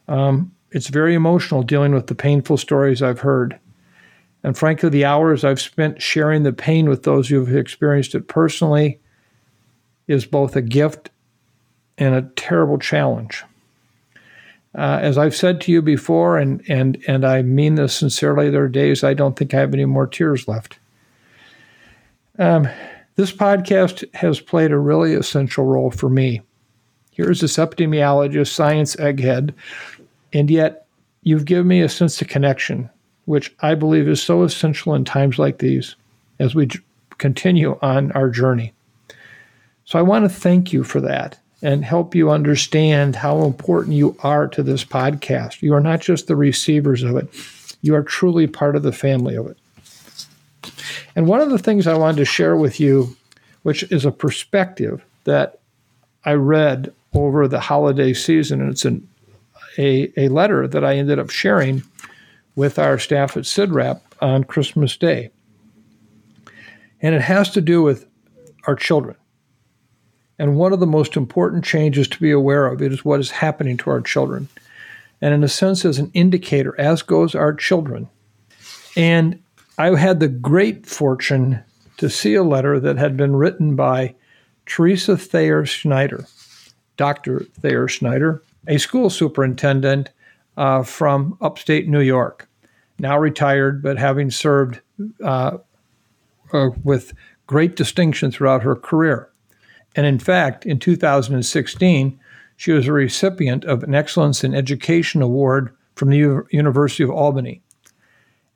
Um, 0.07 0.51
it's 0.71 0.87
very 0.87 1.15
emotional 1.15 1.63
dealing 1.63 1.93
with 1.93 2.07
the 2.07 2.15
painful 2.15 2.57
stories 2.57 3.01
I've 3.01 3.19
heard. 3.19 3.59
And 4.43 4.57
frankly, 4.57 4.89
the 4.89 5.05
hours 5.05 5.43
I've 5.43 5.61
spent 5.61 6.01
sharing 6.01 6.43
the 6.43 6.53
pain 6.53 6.89
with 6.89 7.03
those 7.03 7.29
who 7.29 7.43
have 7.43 7.55
experienced 7.55 8.13
it 8.13 8.27
personally 8.27 8.99
is 10.07 10.25
both 10.25 10.55
a 10.55 10.61
gift 10.61 11.09
and 11.97 12.13
a 12.13 12.29
terrible 12.35 12.77
challenge. 12.77 13.43
Uh, 14.77 14.99
as 15.01 15.17
I've 15.17 15.35
said 15.35 15.61
to 15.61 15.71
you 15.71 15.81
before, 15.81 16.37
and, 16.37 16.61
and, 16.67 17.01
and 17.07 17.25
I 17.25 17.41
mean 17.41 17.75
this 17.75 17.95
sincerely, 17.95 18.49
there 18.49 18.65
are 18.65 18.69
days 18.69 19.03
I 19.03 19.13
don't 19.13 19.37
think 19.37 19.53
I 19.53 19.61
have 19.61 19.73
any 19.73 19.85
more 19.85 20.05
tears 20.05 20.47
left. 20.47 20.77
Um, 22.37 22.67
this 23.15 23.31
podcast 23.31 24.03
has 24.13 24.41
played 24.41 24.71
a 24.71 24.77
really 24.77 25.13
essential 25.13 25.65
role 25.65 25.91
for 25.91 26.09
me. 26.09 26.41
Here's 27.11 27.39
this 27.39 27.55
epidemiologist, 27.55 28.53
science 28.53 28.97
egghead, 28.97 29.53
and 30.35 30.51
yet 30.51 30.85
you've 31.23 31.45
given 31.45 31.67
me 31.67 31.81
a 31.81 31.89
sense 31.89 32.21
of 32.21 32.27
connection, 32.27 32.89
which 33.23 33.55
I 33.61 33.73
believe 33.73 34.07
is 34.07 34.21
so 34.21 34.43
essential 34.43 34.93
in 34.93 35.05
times 35.05 35.39
like 35.39 35.59
these 35.59 35.95
as 36.39 36.53
we 36.53 36.69
continue 37.17 37.79
on 37.81 38.11
our 38.11 38.29
journey. 38.29 38.73
So 39.85 39.97
I 39.97 40.01
want 40.01 40.25
to 40.25 40.29
thank 40.29 40.73
you 40.73 40.83
for 40.83 40.99
that 40.99 41.39
and 41.61 41.85
help 41.85 42.13
you 42.13 42.29
understand 42.29 43.15
how 43.15 43.43
important 43.43 43.95
you 43.95 44.17
are 44.19 44.47
to 44.49 44.61
this 44.61 44.83
podcast. 44.83 45.61
You 45.61 45.73
are 45.73 45.79
not 45.79 46.01
just 46.01 46.27
the 46.27 46.35
receivers 46.35 47.01
of 47.01 47.15
it, 47.15 47.29
you 47.81 47.95
are 47.95 48.03
truly 48.03 48.45
part 48.45 48.75
of 48.75 48.83
the 48.83 48.91
family 48.91 49.35
of 49.35 49.47
it. 49.47 49.57
And 51.15 51.27
one 51.27 51.39
of 51.39 51.49
the 51.49 51.59
things 51.59 51.87
I 51.87 51.97
wanted 51.97 52.17
to 52.17 52.25
share 52.25 52.57
with 52.57 52.79
you, 52.79 53.15
which 53.63 53.83
is 53.83 54.03
a 54.03 54.11
perspective 54.11 55.01
that 55.23 55.59
I 56.25 56.33
read 56.33 56.93
over 57.13 57.47
the 57.47 57.61
holiday 57.61 58.13
season, 58.13 58.59
and 58.59 58.71
it's 58.71 58.83
an, 58.83 59.07
a, 59.77 60.11
a 60.17 60.29
letter 60.29 60.67
that 60.67 60.83
I 60.83 60.95
ended 60.95 61.19
up 61.19 61.29
sharing 61.29 61.83
with 62.55 62.79
our 62.79 62.97
staff 62.97 63.35
at 63.35 63.43
CIDRAP 63.43 64.01
on 64.21 64.43
Christmas 64.43 64.95
Day. 64.97 65.31
And 67.01 67.13
it 67.13 67.21
has 67.21 67.49
to 67.51 67.61
do 67.61 67.83
with 67.83 68.07
our 68.65 68.75
children. 68.75 69.15
And 70.37 70.57
one 70.57 70.73
of 70.73 70.79
the 70.79 70.87
most 70.87 71.15
important 71.15 71.63
changes 71.63 72.07
to 72.09 72.19
be 72.19 72.31
aware 72.31 72.67
of 72.67 72.81
is 72.81 73.05
what 73.05 73.19
is 73.19 73.31
happening 73.31 73.77
to 73.77 73.89
our 73.89 74.01
children. 74.01 74.49
And 75.21 75.33
in 75.33 75.43
a 75.43 75.47
sense, 75.47 75.85
as 75.85 75.97
an 75.97 76.11
indicator, 76.13 76.79
as 76.79 77.01
goes 77.01 77.35
our 77.35 77.53
children. 77.53 78.09
And 78.97 79.41
I 79.77 79.95
had 79.97 80.19
the 80.19 80.27
great 80.27 80.85
fortune 80.85 81.63
to 81.97 82.09
see 82.09 82.35
a 82.35 82.43
letter 82.43 82.79
that 82.79 82.97
had 82.97 83.15
been 83.15 83.35
written 83.35 83.75
by 83.75 84.15
Teresa 84.65 85.17
Thayer 85.17 85.65
Schneider, 85.65 86.25
Dr. 86.97 87.41
Thayer 87.61 87.87
Schneider, 87.87 88.41
a 88.67 88.77
school 88.77 89.09
superintendent 89.09 90.11
uh, 90.57 90.83
from 90.83 91.37
upstate 91.41 91.87
New 91.87 92.01
York, 92.01 92.47
now 92.99 93.17
retired, 93.17 93.81
but 93.81 93.97
having 93.97 94.31
served 94.31 94.81
uh, 95.23 95.57
uh, 96.53 96.69
with 96.83 97.13
great 97.47 97.75
distinction 97.75 98.31
throughout 98.31 98.63
her 98.63 98.75
career. 98.75 99.29
And 99.95 100.05
in 100.05 100.19
fact, 100.19 100.65
in 100.65 100.79
2016, 100.79 102.19
she 102.57 102.71
was 102.71 102.87
a 102.87 102.93
recipient 102.93 103.65
of 103.65 103.83
an 103.83 103.93
Excellence 103.93 104.43
in 104.43 104.53
Education 104.53 105.21
Award 105.21 105.73
from 105.95 106.09
the 106.09 106.17
U- 106.17 106.47
University 106.51 107.03
of 107.03 107.09
Albany. 107.09 107.61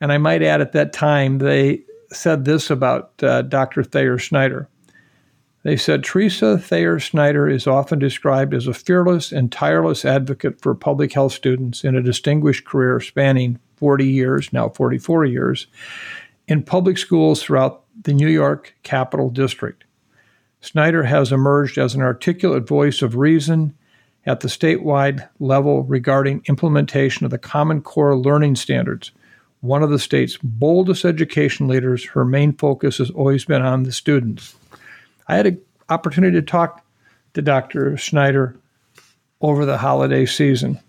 And 0.02 0.12
I 0.12 0.18
might 0.18 0.42
add 0.42 0.62
at 0.62 0.72
that 0.74 0.94
time, 0.94 1.40
they 1.40 1.84
said 2.12 2.46
this 2.46 2.70
about 2.70 3.12
uh, 3.22 3.42
Dr. 3.44 3.84
Thayer 3.84 4.18
Schneider. 4.18 4.68
They 5.64 5.76
said 5.76 6.04
Teresa 6.04 6.58
Thayer 6.58 7.00
Snyder 7.00 7.50
is 7.50 7.68
often 7.68 8.00
described 8.00 8.54
as 8.54 8.66
a 8.66 8.74
fearless 8.74 9.32
and 9.32 9.52
tireless 9.52 10.06
advocate 10.06 10.62
for 10.62 10.74
public 10.74 11.14
health 11.14 11.34
students 11.34 11.84
in 11.84 11.96
a 11.96 12.02
distinguished 12.02 12.66
career 12.66 13.00
spanning 13.02 13.60
40 13.76 14.06
years, 14.06 14.54
now 14.54 14.70
44 14.70 15.26
years, 15.26 15.68
in 16.48 16.64
public 16.64 16.98
schools 16.98 17.44
throughout 17.44 17.84
the 18.04 18.14
New 18.14 18.30
York 18.30 18.76
Capital 18.84 19.30
District. 19.30 19.84
Snyder 20.62 21.04
has 21.04 21.32
emerged 21.32 21.78
as 21.78 21.94
an 21.94 22.02
articulate 22.02 22.68
voice 22.68 23.02
of 23.02 23.16
reason 23.16 23.76
at 24.26 24.40
the 24.42 24.48
statewide 24.48 25.28
level 25.40 25.84
regarding 25.84 26.44
implementation 26.48 27.26
of 27.26 27.32
the 27.32 27.38
Common 27.38 27.82
Core 27.82 28.18
learning 28.18 28.56
standards, 28.56 29.12
one 29.62 29.84
of 29.84 29.90
the 29.90 30.00
state's 30.00 30.38
boldest 30.42 31.04
education 31.04 31.68
leaders, 31.68 32.06
her 32.06 32.24
main 32.24 32.54
focus 32.54 32.98
has 33.00 33.10
always 33.10 33.44
been 33.44 33.62
on 33.62 33.84
the 33.84 33.92
students. 33.92 34.56
I 35.30 35.36
had 35.36 35.46
an 35.46 35.62
opportunity 35.90 36.40
to 36.40 36.46
talk 36.46 36.84
to 37.36 37.42
Dr. 37.44 37.96
Schneider 37.98 38.60
over 39.40 39.64
the 39.64 39.78
holiday 39.78 40.26
season, 40.26 40.80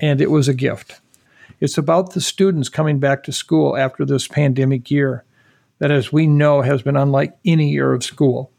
and 0.00 0.20
it 0.20 0.32
was 0.32 0.48
a 0.48 0.54
gift. 0.54 1.00
It's 1.60 1.78
about 1.78 2.12
the 2.12 2.20
students 2.20 2.68
coming 2.68 2.98
back 2.98 3.22
to 3.22 3.32
school 3.32 3.76
after 3.76 4.04
this 4.04 4.26
pandemic 4.26 4.90
year 4.90 5.24
that, 5.78 5.92
as 5.92 6.12
we 6.12 6.26
know, 6.26 6.60
has 6.60 6.82
been 6.82 6.96
unlike 6.96 7.38
any 7.44 7.70
year 7.70 7.92
of 7.92 8.02
school 8.02 8.50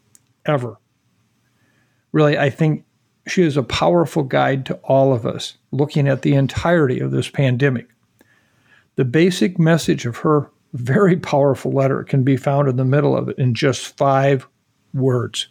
ever. 0.45 0.77
Really, 2.13 2.37
I 2.37 2.49
think 2.49 2.85
she 3.27 3.43
is 3.43 3.57
a 3.57 3.63
powerful 3.63 4.23
guide 4.23 4.65
to 4.67 4.75
all 4.85 5.13
of 5.13 5.25
us 5.25 5.55
looking 5.71 6.07
at 6.07 6.21
the 6.21 6.33
entirety 6.33 7.01
of 7.01 7.11
this 7.11 7.29
pandemic. 7.29 7.89
The 8.95 9.05
basic 9.05 9.59
message 9.59 10.05
of 10.05 10.17
her 10.17 10.49
very 10.73 11.17
powerful 11.17 11.73
letter 11.73 12.03
can 12.03 12.23
be 12.23 12.37
found 12.37 12.69
in 12.69 12.77
the 12.77 12.85
middle 12.85 13.17
of 13.17 13.27
it 13.27 13.37
in 13.37 13.53
just 13.53 13.97
five 13.97 14.47
words. 14.93 15.47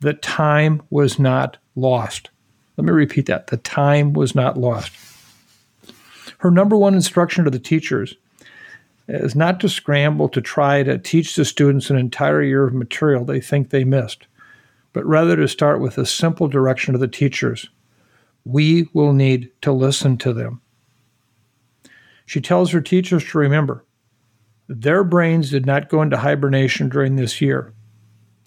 The 0.00 0.14
time 0.14 0.82
was 0.90 1.18
not 1.18 1.58
lost. 1.76 2.30
Let 2.76 2.84
me 2.86 2.92
repeat 2.92 3.26
that. 3.26 3.48
The 3.48 3.58
time 3.58 4.12
was 4.12 4.34
not 4.34 4.56
lost. 4.56 4.92
Her 6.38 6.50
number 6.50 6.76
one 6.76 6.94
instruction 6.94 7.44
to 7.44 7.50
the 7.50 7.58
teachers 7.58 8.16
is 9.08 9.34
not 9.34 9.60
to 9.60 9.68
scramble 9.68 10.28
to 10.30 10.40
try 10.40 10.82
to 10.82 10.96
teach 10.96 11.34
the 11.34 11.44
students 11.44 11.90
an 11.90 11.96
entire 11.96 12.42
year 12.42 12.64
of 12.64 12.72
material 12.72 13.24
they 13.24 13.40
think 13.40 13.68
they 13.70 13.84
missed, 13.84 14.26
but 14.92 15.04
rather 15.04 15.36
to 15.36 15.48
start 15.48 15.80
with 15.80 15.98
a 15.98 16.06
simple 16.06 16.48
direction 16.48 16.92
to 16.92 16.98
the 16.98 17.08
teachers. 17.08 17.68
We 18.44 18.88
will 18.94 19.12
need 19.12 19.50
to 19.62 19.72
listen 19.72 20.16
to 20.18 20.32
them. 20.32 20.62
She 22.24 22.40
tells 22.40 22.70
her 22.70 22.80
teachers 22.80 23.24
to 23.30 23.38
remember 23.38 23.84
their 24.68 25.02
brains 25.02 25.50
did 25.50 25.66
not 25.66 25.88
go 25.88 26.00
into 26.00 26.16
hibernation 26.16 26.88
during 26.88 27.16
this 27.16 27.40
year. 27.40 27.74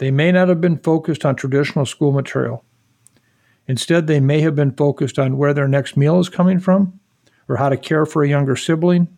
They 0.04 0.10
may 0.10 0.32
not 0.32 0.50
have 0.50 0.60
been 0.60 0.76
focused 0.76 1.24
on 1.24 1.34
traditional 1.34 1.86
school 1.86 2.12
material. 2.12 2.62
Instead, 3.66 4.06
they 4.06 4.20
may 4.20 4.42
have 4.42 4.54
been 4.54 4.72
focused 4.72 5.18
on 5.18 5.38
where 5.38 5.54
their 5.54 5.66
next 5.66 5.96
meal 5.96 6.20
is 6.20 6.28
coming 6.28 6.60
from, 6.60 7.00
or 7.48 7.56
how 7.56 7.70
to 7.70 7.78
care 7.78 8.04
for 8.04 8.22
a 8.22 8.28
younger 8.28 8.54
sibling, 8.54 9.08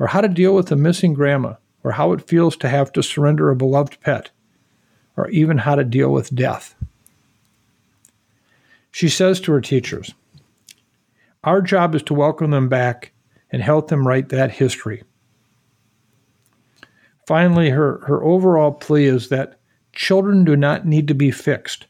or 0.00 0.08
how 0.08 0.20
to 0.20 0.26
deal 0.26 0.52
with 0.52 0.72
a 0.72 0.76
missing 0.76 1.14
grandma, 1.14 1.54
or 1.84 1.92
how 1.92 2.10
it 2.10 2.26
feels 2.26 2.56
to 2.56 2.68
have 2.68 2.90
to 2.90 3.04
surrender 3.04 3.50
a 3.50 3.54
beloved 3.54 4.00
pet, 4.00 4.32
or 5.16 5.30
even 5.30 5.58
how 5.58 5.76
to 5.76 5.84
deal 5.84 6.10
with 6.10 6.34
death. 6.34 6.74
She 8.90 9.08
says 9.08 9.38
to 9.42 9.52
her 9.52 9.60
teachers, 9.60 10.12
Our 11.44 11.62
job 11.62 11.94
is 11.94 12.02
to 12.02 12.14
welcome 12.14 12.50
them 12.50 12.68
back 12.68 13.12
and 13.52 13.62
help 13.62 13.86
them 13.86 14.08
write 14.08 14.30
that 14.30 14.50
history. 14.50 15.04
Finally, 17.28 17.70
her, 17.70 18.00
her 18.08 18.24
overall 18.24 18.72
plea 18.72 19.04
is 19.04 19.28
that 19.28 19.60
children 19.94 20.44
do 20.44 20.56
not 20.56 20.86
need 20.86 21.08
to 21.08 21.14
be 21.14 21.30
fixed. 21.30 21.86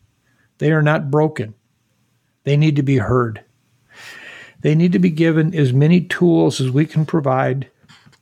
They 0.58 0.72
are 0.72 0.82
not 0.82 1.10
broken. 1.10 1.54
They 2.44 2.56
need 2.56 2.76
to 2.76 2.82
be 2.82 2.98
heard. 2.98 3.42
They 4.60 4.74
need 4.74 4.92
to 4.92 4.98
be 4.98 5.10
given 5.10 5.54
as 5.54 5.72
many 5.72 6.00
tools 6.00 6.60
as 6.60 6.70
we 6.70 6.86
can 6.86 7.04
provide 7.04 7.68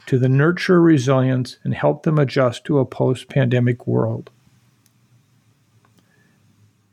to 0.07 0.19
the 0.19 0.29
nurture 0.29 0.81
resilience 0.81 1.59
and 1.63 1.75
help 1.75 2.03
them 2.03 2.19
adjust 2.19 2.65
to 2.65 2.79
a 2.79 2.85
post 2.85 3.29
pandemic 3.29 3.87
world. 3.87 4.31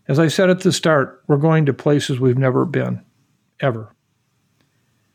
As 0.07 0.19
I 0.19 0.27
said 0.27 0.49
at 0.49 0.61
the 0.61 0.71
start, 0.71 1.23
we're 1.27 1.37
going 1.37 1.65
to 1.65 1.73
places 1.73 2.19
we've 2.19 2.37
never 2.37 2.65
been, 2.65 3.03
ever. 3.59 3.93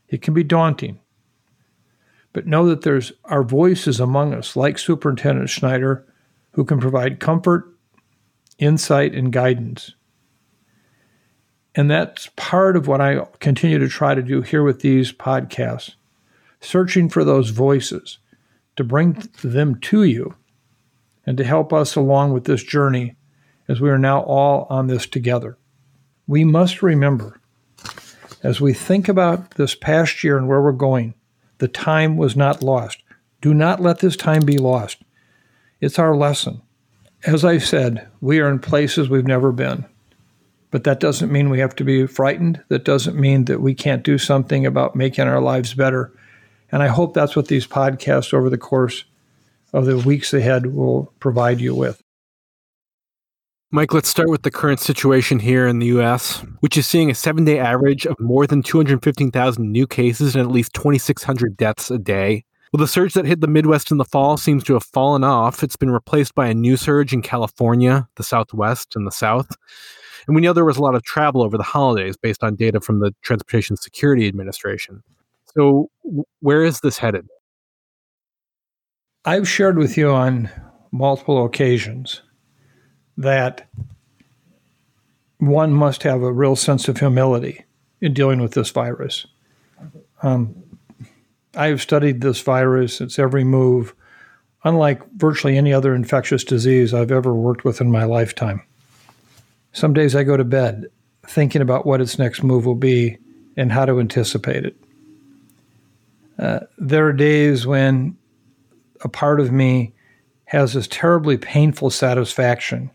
It 0.08 0.22
can 0.22 0.34
be 0.34 0.44
daunting, 0.44 1.00
but 2.32 2.46
know 2.46 2.66
that 2.66 2.82
there's 2.82 3.12
our 3.24 3.42
voices 3.42 3.98
among 3.98 4.34
us, 4.34 4.54
like 4.54 4.78
Superintendent 4.78 5.50
Schneider, 5.50 6.06
who 6.54 6.64
can 6.64 6.80
provide 6.80 7.20
comfort, 7.20 7.64
insight, 8.58 9.14
and 9.14 9.32
guidance. 9.32 9.94
And 11.74 11.90
that's 11.90 12.30
part 12.36 12.76
of 12.76 12.86
what 12.86 13.00
I 13.00 13.26
continue 13.40 13.78
to 13.78 13.88
try 13.88 14.14
to 14.14 14.22
do 14.22 14.42
here 14.42 14.62
with 14.62 14.80
these 14.80 15.12
podcasts, 15.12 15.94
searching 16.60 17.08
for 17.08 17.24
those 17.24 17.50
voices 17.50 18.18
to 18.76 18.84
bring 18.84 19.22
them 19.42 19.80
to 19.80 20.04
you 20.04 20.36
and 21.26 21.36
to 21.38 21.44
help 21.44 21.72
us 21.72 21.96
along 21.96 22.32
with 22.32 22.44
this 22.44 22.62
journey 22.62 23.16
as 23.68 23.80
we 23.80 23.90
are 23.90 23.98
now 23.98 24.20
all 24.20 24.66
on 24.70 24.86
this 24.86 25.06
together. 25.06 25.58
We 26.26 26.44
must 26.44 26.82
remember, 26.82 27.40
as 28.42 28.60
we 28.60 28.72
think 28.72 29.08
about 29.08 29.52
this 29.52 29.74
past 29.74 30.22
year 30.22 30.38
and 30.38 30.46
where 30.46 30.62
we're 30.62 30.72
going, 30.72 31.14
the 31.58 31.68
time 31.68 32.16
was 32.16 32.36
not 32.36 32.62
lost. 32.62 33.02
Do 33.40 33.52
not 33.52 33.80
let 33.80 33.98
this 33.98 34.16
time 34.16 34.44
be 34.44 34.58
lost. 34.58 35.03
It's 35.80 35.98
our 35.98 36.16
lesson. 36.16 36.62
As 37.26 37.44
I 37.44 37.58
said, 37.58 38.08
we 38.20 38.40
are 38.40 38.50
in 38.50 38.58
places 38.58 39.08
we've 39.08 39.26
never 39.26 39.52
been. 39.52 39.84
But 40.70 40.84
that 40.84 41.00
doesn't 41.00 41.30
mean 41.30 41.50
we 41.50 41.60
have 41.60 41.76
to 41.76 41.84
be 41.84 42.06
frightened. 42.06 42.60
That 42.68 42.84
doesn't 42.84 43.18
mean 43.18 43.44
that 43.44 43.60
we 43.60 43.74
can't 43.74 44.02
do 44.02 44.18
something 44.18 44.66
about 44.66 44.96
making 44.96 45.28
our 45.28 45.40
lives 45.40 45.72
better. 45.72 46.12
And 46.72 46.82
I 46.82 46.88
hope 46.88 47.14
that's 47.14 47.36
what 47.36 47.48
these 47.48 47.66
podcasts 47.66 48.34
over 48.34 48.50
the 48.50 48.58
course 48.58 49.04
of 49.72 49.86
the 49.86 49.98
weeks 49.98 50.34
ahead 50.34 50.74
will 50.74 51.12
provide 51.20 51.60
you 51.60 51.74
with. 51.74 52.02
Mike, 53.70 53.92
let's 53.92 54.08
start 54.08 54.28
with 54.28 54.42
the 54.42 54.50
current 54.50 54.78
situation 54.78 55.40
here 55.40 55.66
in 55.66 55.80
the 55.80 55.86
US, 55.98 56.44
which 56.60 56.76
is 56.76 56.86
seeing 56.86 57.10
a 57.10 57.14
seven 57.14 57.44
day 57.44 57.58
average 57.58 58.06
of 58.06 58.18
more 58.20 58.46
than 58.46 58.62
215,000 58.62 59.70
new 59.70 59.86
cases 59.86 60.36
and 60.36 60.42
at 60.42 60.50
least 60.50 60.74
2,600 60.74 61.56
deaths 61.56 61.90
a 61.90 61.98
day. 61.98 62.44
Well, 62.74 62.80
the 62.80 62.88
surge 62.88 63.14
that 63.14 63.24
hit 63.24 63.40
the 63.40 63.46
Midwest 63.46 63.92
in 63.92 63.98
the 63.98 64.04
fall 64.04 64.36
seems 64.36 64.64
to 64.64 64.72
have 64.72 64.82
fallen 64.82 65.22
off. 65.22 65.62
It's 65.62 65.76
been 65.76 65.92
replaced 65.92 66.34
by 66.34 66.48
a 66.48 66.54
new 66.54 66.76
surge 66.76 67.12
in 67.12 67.22
California, 67.22 68.08
the 68.16 68.24
Southwest, 68.24 68.96
and 68.96 69.06
the 69.06 69.12
South. 69.12 69.46
And 70.26 70.34
we 70.34 70.42
know 70.42 70.52
there 70.52 70.64
was 70.64 70.76
a 70.76 70.82
lot 70.82 70.96
of 70.96 71.04
travel 71.04 71.44
over 71.44 71.56
the 71.56 71.62
holidays 71.62 72.16
based 72.16 72.42
on 72.42 72.56
data 72.56 72.80
from 72.80 72.98
the 72.98 73.14
Transportation 73.22 73.76
Security 73.76 74.26
Administration. 74.26 75.04
So, 75.54 75.88
where 76.40 76.64
is 76.64 76.80
this 76.80 76.98
headed? 76.98 77.28
I've 79.24 79.48
shared 79.48 79.78
with 79.78 79.96
you 79.96 80.10
on 80.10 80.50
multiple 80.90 81.44
occasions 81.44 82.22
that 83.16 83.70
one 85.38 85.72
must 85.72 86.02
have 86.02 86.24
a 86.24 86.32
real 86.32 86.56
sense 86.56 86.88
of 86.88 86.98
humility 86.98 87.66
in 88.00 88.14
dealing 88.14 88.40
with 88.40 88.54
this 88.54 88.70
virus. 88.70 89.28
Um, 90.24 90.63
I 91.56 91.68
have 91.68 91.82
studied 91.82 92.20
this 92.20 92.40
virus, 92.40 93.00
its 93.00 93.18
every 93.18 93.44
move, 93.44 93.94
unlike 94.64 95.02
virtually 95.16 95.56
any 95.56 95.72
other 95.72 95.94
infectious 95.94 96.44
disease 96.44 96.94
I've 96.94 97.12
ever 97.12 97.34
worked 97.34 97.64
with 97.64 97.80
in 97.80 97.90
my 97.90 98.04
lifetime. 98.04 98.62
Some 99.72 99.92
days 99.92 100.16
I 100.16 100.24
go 100.24 100.36
to 100.36 100.44
bed 100.44 100.86
thinking 101.26 101.62
about 101.62 101.86
what 101.86 102.00
its 102.00 102.18
next 102.18 102.42
move 102.42 102.66
will 102.66 102.74
be 102.74 103.18
and 103.56 103.72
how 103.72 103.84
to 103.84 104.00
anticipate 104.00 104.64
it. 104.64 104.76
Uh, 106.38 106.60
there 106.78 107.06
are 107.06 107.12
days 107.12 107.66
when 107.66 108.16
a 109.02 109.08
part 109.08 109.40
of 109.40 109.52
me 109.52 109.94
has 110.46 110.74
this 110.74 110.88
terribly 110.88 111.36
painful 111.36 111.90
satisfaction 111.90 112.90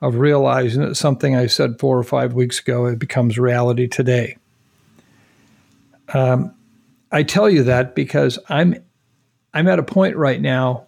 of 0.00 0.16
realizing 0.16 0.82
that 0.82 0.94
something 0.94 1.34
I 1.34 1.46
said 1.46 1.78
four 1.78 1.98
or 1.98 2.04
five 2.04 2.34
weeks 2.34 2.58
ago 2.60 2.86
it 2.86 2.98
becomes 2.98 3.38
reality 3.38 3.86
today. 3.86 4.36
Um, 6.12 6.55
I 7.12 7.22
tell 7.22 7.48
you 7.48 7.62
that 7.64 7.94
because 7.94 8.38
I'm 8.48 8.76
I'm 9.54 9.68
at 9.68 9.78
a 9.78 9.84
point 9.84 10.16
right 10.16 10.40
now 10.40 10.86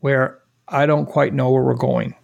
where 0.00 0.40
I 0.66 0.86
don't 0.86 1.06
quite 1.06 1.34
know 1.34 1.50
where 1.50 1.62
we're 1.62 1.74
going. 1.74 2.14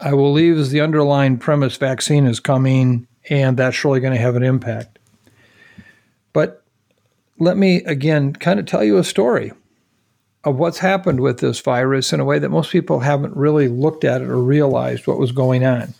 I 0.00 0.12
will 0.14 0.32
leave 0.32 0.58
as 0.58 0.70
the 0.70 0.80
underlying 0.80 1.38
premise 1.38 1.76
vaccine 1.76 2.26
is 2.26 2.40
coming, 2.40 3.08
and 3.30 3.56
that's 3.56 3.76
surely 3.76 4.00
going 4.00 4.12
to 4.12 4.20
have 4.20 4.36
an 4.36 4.42
impact. 4.42 4.98
But 6.32 6.62
let 7.38 7.56
me 7.56 7.82
again 7.84 8.32
kind 8.34 8.60
of 8.60 8.66
tell 8.66 8.84
you 8.84 8.98
a 8.98 9.04
story 9.04 9.52
of 10.44 10.56
what's 10.56 10.78
happened 10.78 11.20
with 11.20 11.40
this 11.40 11.60
virus 11.60 12.12
in 12.12 12.20
a 12.20 12.24
way 12.24 12.38
that 12.38 12.48
most 12.48 12.70
people 12.70 13.00
haven't 13.00 13.36
really 13.36 13.68
looked 13.68 14.04
at 14.04 14.22
it 14.22 14.28
or 14.28 14.38
realized 14.38 15.06
what 15.06 15.18
was 15.18 15.32
going 15.32 15.64
on. 15.64 15.94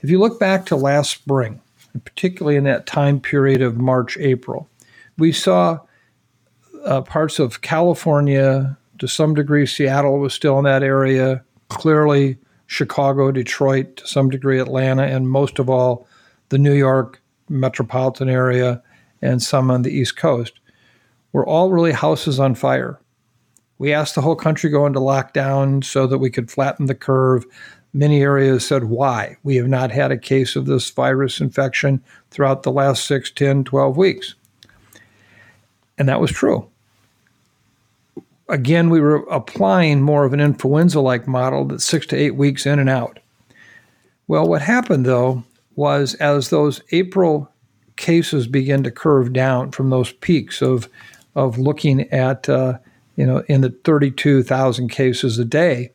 If 0.00 0.10
you 0.10 0.18
look 0.18 0.38
back 0.38 0.66
to 0.66 0.76
last 0.76 1.10
spring, 1.10 1.60
particularly 2.04 2.56
in 2.56 2.64
that 2.64 2.86
time 2.86 3.20
period 3.20 3.62
of 3.62 3.76
March, 3.76 4.16
April, 4.18 4.68
we 5.18 5.32
saw 5.32 5.78
uh, 6.84 7.00
parts 7.02 7.38
of 7.38 7.62
California, 7.62 8.76
to 8.98 9.08
some 9.08 9.34
degree, 9.34 9.66
Seattle 9.66 10.18
was 10.18 10.34
still 10.34 10.58
in 10.58 10.64
that 10.64 10.82
area, 10.82 11.44
clearly 11.68 12.38
Chicago, 12.66 13.30
Detroit, 13.30 13.96
to 13.96 14.06
some 14.06 14.30
degree, 14.30 14.60
Atlanta, 14.60 15.04
and 15.04 15.28
most 15.28 15.58
of 15.58 15.68
all, 15.68 16.06
the 16.48 16.58
New 16.58 16.74
York 16.74 17.20
metropolitan 17.48 18.28
area 18.28 18.82
and 19.22 19.42
some 19.42 19.70
on 19.70 19.82
the 19.82 19.90
East 19.90 20.16
Coast 20.16 20.60
were 21.32 21.46
all 21.46 21.70
really 21.70 21.92
houses 21.92 22.38
on 22.40 22.54
fire. 22.54 22.98
We 23.78 23.92
asked 23.92 24.14
the 24.14 24.22
whole 24.22 24.36
country 24.36 24.70
go 24.70 24.86
into 24.86 25.00
lockdown 25.00 25.84
so 25.84 26.06
that 26.06 26.18
we 26.18 26.30
could 26.30 26.50
flatten 26.50 26.86
the 26.86 26.94
curve. 26.94 27.44
Many 27.96 28.20
areas 28.20 28.66
said, 28.66 28.84
why? 28.84 29.38
We 29.42 29.56
have 29.56 29.68
not 29.68 29.90
had 29.90 30.12
a 30.12 30.18
case 30.18 30.54
of 30.54 30.66
this 30.66 30.90
virus 30.90 31.40
infection 31.40 32.02
throughout 32.30 32.62
the 32.62 32.70
last 32.70 33.06
6, 33.06 33.30
10, 33.30 33.64
12 33.64 33.96
weeks. 33.96 34.34
And 35.96 36.06
that 36.06 36.20
was 36.20 36.30
true. 36.30 36.68
Again, 38.50 38.90
we 38.90 39.00
were 39.00 39.24
applying 39.30 40.02
more 40.02 40.26
of 40.26 40.34
an 40.34 40.40
influenza 40.40 41.00
like 41.00 41.26
model 41.26 41.64
that's 41.64 41.86
six 41.86 42.06
to 42.08 42.16
eight 42.16 42.36
weeks 42.36 42.66
in 42.66 42.78
and 42.78 42.90
out. 42.90 43.18
Well, 44.28 44.46
what 44.46 44.60
happened 44.60 45.06
though 45.06 45.42
was 45.74 46.12
as 46.16 46.50
those 46.50 46.82
April 46.92 47.50
cases 47.96 48.46
began 48.46 48.82
to 48.82 48.90
curve 48.90 49.32
down 49.32 49.70
from 49.70 49.88
those 49.88 50.12
peaks 50.12 50.60
of, 50.60 50.86
of 51.34 51.56
looking 51.56 52.02
at 52.12 52.46
uh, 52.46 52.76
you 53.16 53.24
know, 53.24 53.42
in 53.48 53.62
the 53.62 53.70
32,000 53.84 54.90
cases 54.90 55.38
a 55.38 55.46
day, 55.46 55.90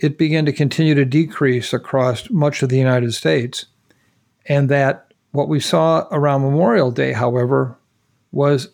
it 0.00 0.18
began 0.18 0.44
to 0.46 0.52
continue 0.52 0.94
to 0.94 1.04
decrease 1.04 1.72
across 1.72 2.28
much 2.30 2.62
of 2.62 2.68
the 2.68 2.78
United 2.78 3.14
States. 3.14 3.66
And 4.46 4.68
that 4.68 5.12
what 5.32 5.48
we 5.48 5.60
saw 5.60 6.06
around 6.10 6.42
Memorial 6.42 6.90
Day, 6.90 7.12
however, 7.12 7.76
was 8.32 8.68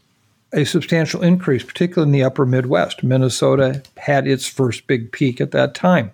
a 0.53 0.65
substantial 0.65 1.23
increase, 1.23 1.63
particularly 1.63 2.09
in 2.09 2.13
the 2.13 2.25
upper 2.25 2.45
Midwest. 2.45 3.05
Minnesota 3.05 3.83
had 3.97 4.27
its 4.27 4.47
first 4.47 4.87
big 4.87 5.13
peak 5.13 5.41
at 5.41 5.53
that 5.53 5.75
time. 5.75 6.11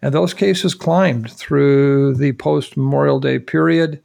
And 0.00 0.14
those 0.14 0.34
cases 0.34 0.74
climbed 0.74 1.30
through 1.30 2.14
the 2.14 2.32
post 2.32 2.76
Memorial 2.76 3.20
Day 3.20 3.38
period 3.38 4.00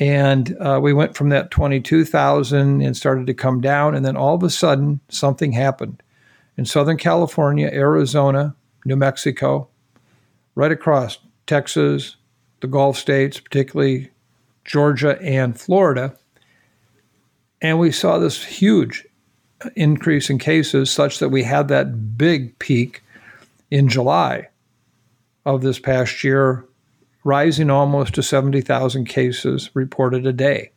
and 0.00 0.56
uh, 0.60 0.78
we 0.82 0.92
went 0.92 1.16
from 1.16 1.30
that 1.30 1.50
22,000 1.50 2.82
and 2.82 2.96
started 2.96 3.26
to 3.26 3.34
come 3.34 3.60
down. 3.60 3.94
And 3.94 4.04
then 4.04 4.16
all 4.16 4.34
of 4.34 4.42
a 4.42 4.50
sudden, 4.50 5.00
something 5.08 5.52
happened 5.52 6.02
in 6.56 6.66
Southern 6.66 6.98
California, 6.98 7.70
Arizona, 7.72 8.54
New 8.84 8.96
Mexico, 8.96 9.68
right 10.54 10.72
across 10.72 11.18
Texas, 11.46 12.16
the 12.60 12.66
Gulf 12.66 12.96
states, 12.96 13.40
particularly 13.40 14.10
Georgia 14.64 15.20
and 15.22 15.58
Florida. 15.58 16.16
And 17.60 17.78
we 17.78 17.90
saw 17.90 18.18
this 18.18 18.44
huge 18.44 19.06
increase 19.74 20.30
in 20.30 20.38
cases, 20.38 20.90
such 20.90 21.18
that 21.18 21.30
we 21.30 21.42
had 21.42 21.68
that 21.68 22.16
big 22.16 22.58
peak 22.58 23.02
in 23.70 23.88
July 23.88 24.48
of 25.44 25.62
this 25.62 25.78
past 25.78 26.22
year 26.22 26.64
rising 27.24 27.70
almost 27.70 28.14
to 28.14 28.22
70,000 28.22 29.04
cases 29.06 29.70
reported 29.74 30.26
a 30.26 30.32
day. 30.32 30.70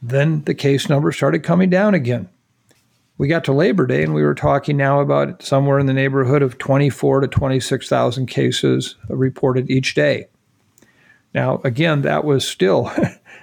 Then 0.00 0.44
the 0.44 0.54
case 0.54 0.88
numbers 0.88 1.16
started 1.16 1.42
coming 1.42 1.70
down 1.70 1.94
again. 1.94 2.28
We 3.16 3.28
got 3.28 3.44
to 3.44 3.52
Labor 3.52 3.86
Day 3.86 4.02
and 4.02 4.12
we 4.12 4.22
were 4.22 4.34
talking 4.34 4.76
now 4.76 5.00
about 5.00 5.42
somewhere 5.42 5.78
in 5.78 5.86
the 5.86 5.92
neighborhood 5.92 6.42
of 6.42 6.58
24 6.58 7.20
to 7.20 7.28
26,000 7.28 8.26
cases 8.26 8.96
reported 9.08 9.70
each 9.70 9.94
day. 9.94 10.26
Now, 11.32 11.60
again, 11.64 12.02
that 12.02 12.24
was 12.24 12.46
still 12.46 12.90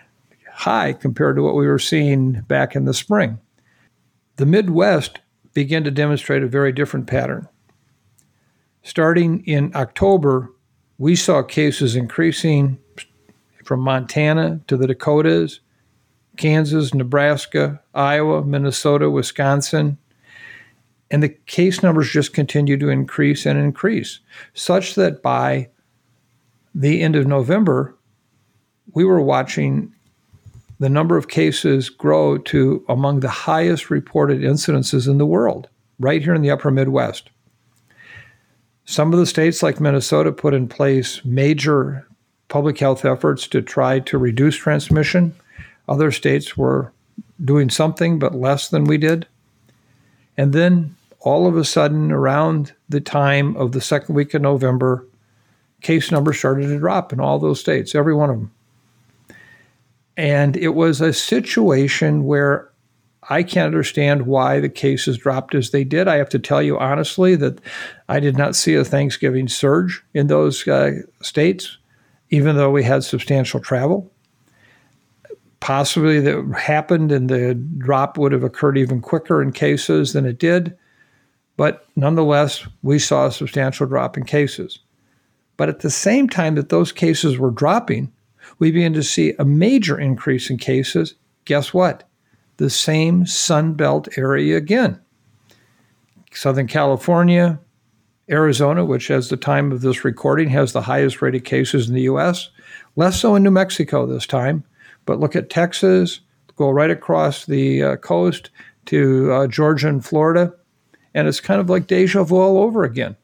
high 0.53 0.93
compared 0.93 1.37
to 1.37 1.41
what 1.41 1.55
we 1.55 1.67
were 1.67 1.79
seeing 1.79 2.41
back 2.41 2.75
in 2.75 2.85
the 2.85 2.93
spring. 2.93 3.39
The 4.35 4.45
Midwest 4.45 5.19
began 5.53 5.83
to 5.85 5.91
demonstrate 5.91 6.43
a 6.43 6.47
very 6.47 6.71
different 6.71 7.07
pattern. 7.07 7.47
Starting 8.83 9.43
in 9.45 9.71
October, 9.75 10.51
we 10.97 11.15
saw 11.15 11.43
cases 11.43 11.95
increasing 11.95 12.77
from 13.63 13.79
Montana 13.81 14.59
to 14.67 14.75
the 14.75 14.87
Dakotas, 14.87 15.59
Kansas, 16.37 16.93
Nebraska, 16.93 17.81
Iowa, 17.93 18.43
Minnesota, 18.43 19.09
Wisconsin. 19.09 19.97
And 21.09 21.21
the 21.21 21.29
case 21.29 21.83
numbers 21.83 22.09
just 22.09 22.33
continue 22.33 22.77
to 22.77 22.89
increase 22.89 23.45
and 23.45 23.59
increase, 23.59 24.19
such 24.53 24.95
that 24.95 25.21
by 25.21 25.69
the 26.73 27.01
end 27.01 27.15
of 27.15 27.27
November, 27.27 27.95
we 28.93 29.03
were 29.03 29.21
watching 29.21 29.93
the 30.79 30.89
number 30.89 31.17
of 31.17 31.27
cases 31.27 31.89
grow 31.89 32.37
to 32.37 32.83
among 32.89 33.19
the 33.19 33.29
highest 33.29 33.89
reported 33.89 34.39
incidences 34.39 35.07
in 35.07 35.17
the 35.17 35.25
world, 35.25 35.67
right 35.99 36.23
here 36.23 36.33
in 36.33 36.41
the 36.41 36.49
upper 36.49 36.71
Midwest. 36.71 37.29
Some 38.85 39.13
of 39.13 39.19
the 39.19 39.25
states, 39.25 39.61
like 39.61 39.79
Minnesota, 39.79 40.31
put 40.31 40.53
in 40.53 40.67
place 40.67 41.23
major 41.23 42.07
public 42.47 42.79
health 42.79 43.05
efforts 43.05 43.47
to 43.49 43.61
try 43.61 43.99
to 43.99 44.17
reduce 44.17 44.55
transmission. 44.55 45.35
Other 45.87 46.11
states 46.11 46.57
were 46.57 46.91
doing 47.43 47.69
something, 47.69 48.19
but 48.19 48.35
less 48.35 48.69
than 48.69 48.85
we 48.85 48.97
did. 48.97 49.27
And 50.37 50.53
then 50.53 50.95
all 51.19 51.47
of 51.47 51.57
a 51.57 51.65
sudden, 51.65 52.11
around 52.11 52.73
the 52.89 53.01
time 53.01 53.55
of 53.57 53.71
the 53.71 53.81
second 53.81 54.15
week 54.15 54.33
of 54.33 54.41
November, 54.41 55.05
case 55.81 56.11
numbers 56.11 56.39
started 56.39 56.67
to 56.67 56.79
drop 56.79 57.11
in 57.13 57.19
all 57.19 57.39
those 57.39 57.59
states, 57.59 57.95
every 57.95 58.13
one 58.13 58.29
of 58.29 58.37
them. 58.37 58.51
And 60.17 60.57
it 60.57 60.69
was 60.69 61.01
a 61.01 61.13
situation 61.13 62.25
where 62.25 62.69
I 63.29 63.43
can't 63.43 63.67
understand 63.67 64.25
why 64.25 64.59
the 64.59 64.69
cases 64.69 65.17
dropped 65.17 65.55
as 65.55 65.71
they 65.71 65.83
did. 65.83 66.07
I 66.07 66.17
have 66.17 66.29
to 66.29 66.39
tell 66.39 66.61
you 66.61 66.77
honestly 66.77 67.35
that 67.35 67.59
I 68.09 68.19
did 68.19 68.37
not 68.37 68.55
see 68.55 68.75
a 68.75 68.83
Thanksgiving 68.83 69.47
surge 69.47 70.03
in 70.13 70.27
those 70.27 70.67
uh, 70.67 71.01
states 71.21 71.77
even 72.31 72.55
though 72.55 72.71
we 72.71 72.83
had 72.83 73.03
substantial 73.03 73.59
travel. 73.59 74.09
Possibly 75.61 76.19
that 76.19 76.55
happened 76.57 77.11
and 77.11 77.29
the 77.29 77.53
drop 77.53 78.17
would 78.17 78.31
have 78.31 78.43
occurred 78.43 78.77
even 78.77 78.99
quicker 78.99 79.41
in 79.41 79.51
cases 79.51 80.11
than 80.11 80.25
it 80.25 80.39
did. 80.39 80.75
But 81.55 81.85
nonetheless, 81.95 82.67
we 82.81 82.99
saw 82.99 83.27
a 83.27 83.31
substantial 83.31 83.85
drop 83.85 84.17
in 84.17 84.25
cases. 84.25 84.79
But 85.57 85.69
at 85.69 85.81
the 85.81 85.91
same 85.91 86.27
time 86.27 86.55
that 86.55 86.69
those 86.69 86.91
cases 86.91 87.37
were 87.37 87.51
dropping, 87.51 88.11
we 88.57 88.71
began 88.71 88.93
to 88.93 89.03
see 89.03 89.35
a 89.37 89.45
major 89.45 89.99
increase 89.99 90.49
in 90.49 90.57
cases. 90.57 91.13
Guess 91.45 91.73
what? 91.73 92.09
The 92.57 92.69
same 92.69 93.27
Sun 93.27 93.75
Belt 93.75 94.07
area 94.17 94.57
again. 94.57 94.99
Southern 96.33 96.67
California, 96.67 97.59
Arizona, 98.29 98.83
which 98.83 99.11
as 99.11 99.29
the 99.29 99.37
time 99.37 99.71
of 99.71 99.81
this 99.81 100.03
recording 100.03 100.49
has 100.49 100.73
the 100.73 100.81
highest 100.81 101.21
rated 101.21 101.45
cases 101.45 101.87
in 101.87 101.93
the 101.93 102.03
U.S., 102.03 102.49
less 102.95 103.19
so 103.19 103.35
in 103.35 103.43
New 103.43 103.51
Mexico 103.51 104.07
this 104.07 104.25
time. 104.25 104.63
But 105.11 105.19
look 105.19 105.35
at 105.35 105.49
Texas, 105.49 106.21
go 106.55 106.69
right 106.69 106.89
across 106.89 107.45
the 107.45 107.83
uh, 107.83 107.95
coast 107.97 108.49
to 108.85 109.29
uh, 109.29 109.47
Georgia 109.47 109.89
and 109.89 110.05
Florida, 110.05 110.53
and 111.13 111.27
it's 111.27 111.41
kind 111.41 111.59
of 111.59 111.69
like 111.69 111.85
deja 111.85 112.23
vu 112.23 112.37
all 112.37 112.59
over 112.59 112.85
again. 112.85 113.17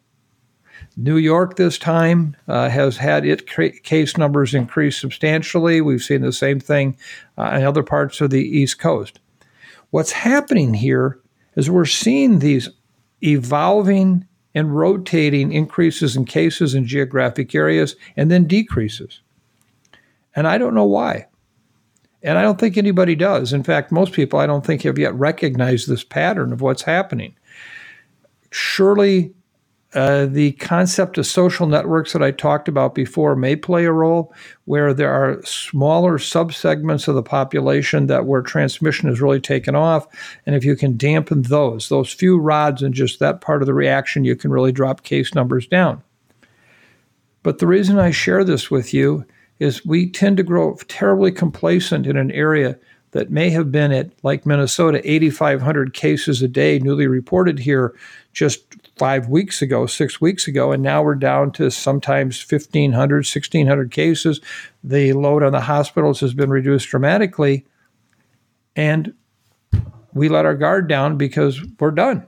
New 0.98 1.16
York 1.16 1.56
this 1.56 1.78
time 1.78 2.36
uh, 2.50 2.68
has 2.68 2.98
had 2.98 3.26
its 3.26 3.42
case 3.84 4.18
numbers 4.18 4.54
increase 4.54 5.00
substantially. 5.00 5.80
We've 5.80 6.04
seen 6.04 6.20
the 6.20 6.34
same 6.34 6.60
thing 6.60 6.98
uh, 7.38 7.52
in 7.56 7.64
other 7.64 7.84
parts 7.84 8.20
of 8.20 8.32
the 8.32 8.44
East 8.44 8.80
Coast. 8.80 9.22
What's 9.90 10.12
happening 10.12 10.74
here 10.74 11.22
is 11.56 11.70
we're 11.70 11.86
seeing 11.86 12.40
these 12.40 12.68
evolving 13.24 14.28
and 14.54 14.76
rotating 14.76 15.54
increases 15.54 16.18
in 16.18 16.26
cases 16.26 16.76
in 16.76 16.86
geographic 16.86 17.56
areas 17.56 17.96
and 18.18 18.30
then 18.30 18.44
decreases. 18.44 19.22
And 20.36 20.46
I 20.50 20.58
don't 20.58 20.76
know 20.76 20.84
why. 20.84 21.28
And 22.24 22.38
I 22.38 22.42
don't 22.42 22.60
think 22.60 22.78
anybody 22.78 23.16
does. 23.16 23.54
In 23.54 23.64
fact, 23.64 23.92
most 23.92 24.14
people 24.14 24.40
I 24.40 24.48
don't 24.48 24.66
think 24.66 24.84
have 24.84 24.98
yet 24.98 25.14
recognized 25.14 25.88
this 25.88 26.04
pattern 26.04 26.52
of 26.52 26.62
what's 26.62 26.82
happening. 26.82 27.36
Surely 28.52 29.34
uh, 29.94 30.26
the 30.26 30.52
concept 30.54 31.18
of 31.18 31.26
social 31.26 31.66
networks 31.66 32.12
that 32.12 32.22
I 32.22 32.32
talked 32.32 32.68
about 32.68 32.94
before 32.94 33.36
may 33.36 33.56
play 33.56 33.86
a 33.86 33.92
role 33.92 34.34
where 34.66 34.94
there 34.94 35.12
are 35.12 35.42
smaller 35.44 36.18
subsegments 36.18 37.08
of 37.08 37.16
the 37.16 37.24
population 37.24 38.08
that 38.08 38.26
where 38.26 38.42
transmission 38.42 39.10
is 39.10 39.22
really 39.22 39.40
taken 39.40 39.76
off. 39.76 40.06
And 40.46 40.56
if 40.56 40.66
you 40.66 40.76
can 40.76 40.98
dampen 40.98 41.44
those, 41.44 41.88
those 41.88 42.12
few 42.12 42.38
rods 42.38 42.84
and 42.84 42.94
just 42.94 43.20
that 43.20 43.40
part 43.40 43.62
of 43.62 43.66
the 43.66 43.74
reaction, 43.74 44.26
you 44.26 44.36
can 44.36 44.52
really 44.52 44.74
drop 44.74 45.04
case 45.04 45.34
numbers 45.34 45.66
down. 45.66 46.04
But 47.44 47.60
the 47.60 47.68
reason 47.68 47.98
I 47.98 48.12
share 48.12 48.44
this 48.44 48.70
with 48.70 48.94
you 48.94 49.26
is 49.60 49.86
we 49.86 50.10
tend 50.10 50.38
to 50.38 50.44
grow 50.44 50.76
terribly 50.88 51.32
complacent 51.32 52.06
in 52.06 52.18
an 52.18 52.32
area 52.32 52.78
that 53.12 53.32
may 53.32 53.50
have 53.50 53.72
been 53.72 53.92
at, 53.92 54.12
like 54.24 54.46
Minnesota, 54.46 55.02
8,500 55.04 55.94
cases 55.94 56.42
a 56.42 56.48
day 56.48 56.78
newly 56.80 57.08
reported 57.08 57.60
here 57.60 57.96
just 58.34 58.62
five 58.98 59.30
weeks 59.30 59.62
ago, 59.62 59.86
six 59.86 60.20
weeks 60.20 60.48
ago, 60.48 60.72
and 60.72 60.84
now 60.84 61.02
we're 61.02 61.16
down 61.16 61.52
to 61.54 61.72
sometimes 61.72 62.40
1,500, 62.52 63.18
1,600 63.18 63.92
cases. 63.92 64.42
The 64.84 65.14
load 65.14 65.44
on 65.44 65.52
the 65.52 65.62
hospitals 65.62 66.20
has 66.20 66.34
been 66.34 66.50
reduced 66.50 66.90
dramatically. 66.90 67.66
And 68.76 69.14
we 70.14 70.30
let 70.30 70.46
our 70.46 70.56
guard 70.56 70.88
down 70.88 71.18
because 71.18 71.64
we're 71.80 71.92
done. 71.92 72.28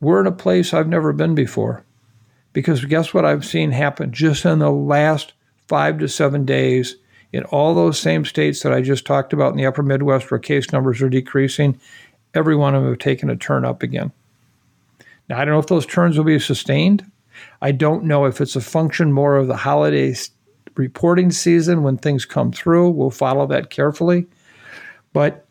We're 0.00 0.20
in 0.20 0.26
a 0.26 0.32
place 0.32 0.72
I've 0.72 0.88
never 0.88 1.12
been 1.12 1.34
before. 1.34 1.84
Because 2.52 2.84
guess 2.84 3.12
what 3.12 3.24
I've 3.24 3.44
seen 3.44 3.72
happen 3.72 4.12
just 4.12 4.44
in 4.44 4.60
the 4.60 4.70
last 4.70 5.32
five 5.68 5.98
to 5.98 6.08
seven 6.08 6.44
days 6.44 6.96
in 7.32 7.44
all 7.44 7.74
those 7.74 7.98
same 7.98 8.24
states 8.24 8.62
that 8.62 8.72
I 8.72 8.80
just 8.80 9.04
talked 9.04 9.32
about 9.32 9.50
in 9.50 9.56
the 9.56 9.66
upper 9.66 9.82
Midwest 9.82 10.30
where 10.30 10.38
case 10.38 10.72
numbers 10.72 11.02
are 11.02 11.08
decreasing, 11.08 11.80
every 12.32 12.54
one 12.54 12.74
of 12.74 12.82
them 12.82 12.92
have 12.92 13.00
taken 13.00 13.28
a 13.28 13.36
turn 13.36 13.64
up 13.64 13.82
again. 13.82 14.12
Now, 15.28 15.40
I 15.40 15.44
don't 15.44 15.54
know 15.54 15.60
if 15.60 15.66
those 15.66 15.86
turns 15.86 16.16
will 16.16 16.24
be 16.24 16.38
sustained. 16.38 17.04
I 17.60 17.72
don't 17.72 18.04
know 18.04 18.26
if 18.26 18.40
it's 18.40 18.56
a 18.56 18.60
function 18.60 19.12
more 19.12 19.36
of 19.36 19.48
the 19.48 19.56
holiday 19.56 20.14
reporting 20.76 21.30
season 21.30 21.82
when 21.82 21.96
things 21.96 22.24
come 22.24 22.52
through. 22.52 22.90
We'll 22.90 23.10
follow 23.10 23.46
that 23.48 23.70
carefully. 23.70 24.26
But 25.12 25.44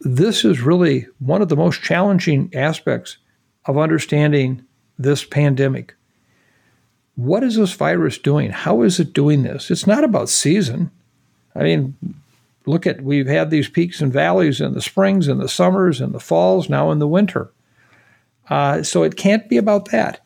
this 0.00 0.44
is 0.44 0.60
really 0.60 1.06
one 1.18 1.42
of 1.42 1.48
the 1.48 1.56
most 1.56 1.82
challenging 1.82 2.50
aspects 2.54 3.16
of 3.64 3.78
understanding 3.78 4.64
this 4.98 5.24
pandemic. 5.24 5.94
What 7.16 7.42
is 7.42 7.56
this 7.56 7.72
virus 7.72 8.18
doing? 8.18 8.50
How 8.50 8.82
is 8.82 9.00
it 9.00 9.12
doing 9.12 9.42
this? 9.42 9.70
It's 9.70 9.86
not 9.86 10.04
about 10.04 10.28
season. 10.28 10.90
I 11.54 11.62
mean, 11.62 11.96
look 12.66 12.86
at 12.86 13.02
we've 13.02 13.26
had 13.26 13.50
these 13.50 13.68
peaks 13.68 14.00
and 14.00 14.12
valleys 14.12 14.60
in 14.60 14.74
the 14.74 14.82
springs 14.82 15.26
and 15.26 15.40
the 15.40 15.48
summers 15.48 16.00
and 16.00 16.14
the 16.14 16.20
falls, 16.20 16.68
now 16.68 16.90
in 16.90 16.98
the 16.98 17.08
winter. 17.08 17.50
Uh, 18.48 18.82
so 18.82 19.02
it 19.02 19.16
can't 19.16 19.48
be 19.48 19.56
about 19.56 19.90
that. 19.90 20.24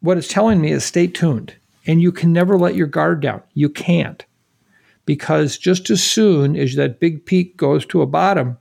What 0.00 0.16
it's 0.16 0.28
telling 0.28 0.60
me 0.60 0.70
is 0.70 0.84
stay 0.84 1.06
tuned. 1.06 1.54
And 1.86 2.00
you 2.00 2.12
can 2.12 2.32
never 2.32 2.56
let 2.56 2.76
your 2.76 2.86
guard 2.86 3.20
down. 3.20 3.42
You 3.54 3.68
can't. 3.68 4.24
Because 5.04 5.58
just 5.58 5.90
as 5.90 6.02
soon 6.02 6.56
as 6.56 6.76
that 6.76 7.00
big 7.00 7.26
peak 7.26 7.56
goes 7.56 7.84
to 7.86 8.02
a 8.02 8.06
bottom, 8.06 8.58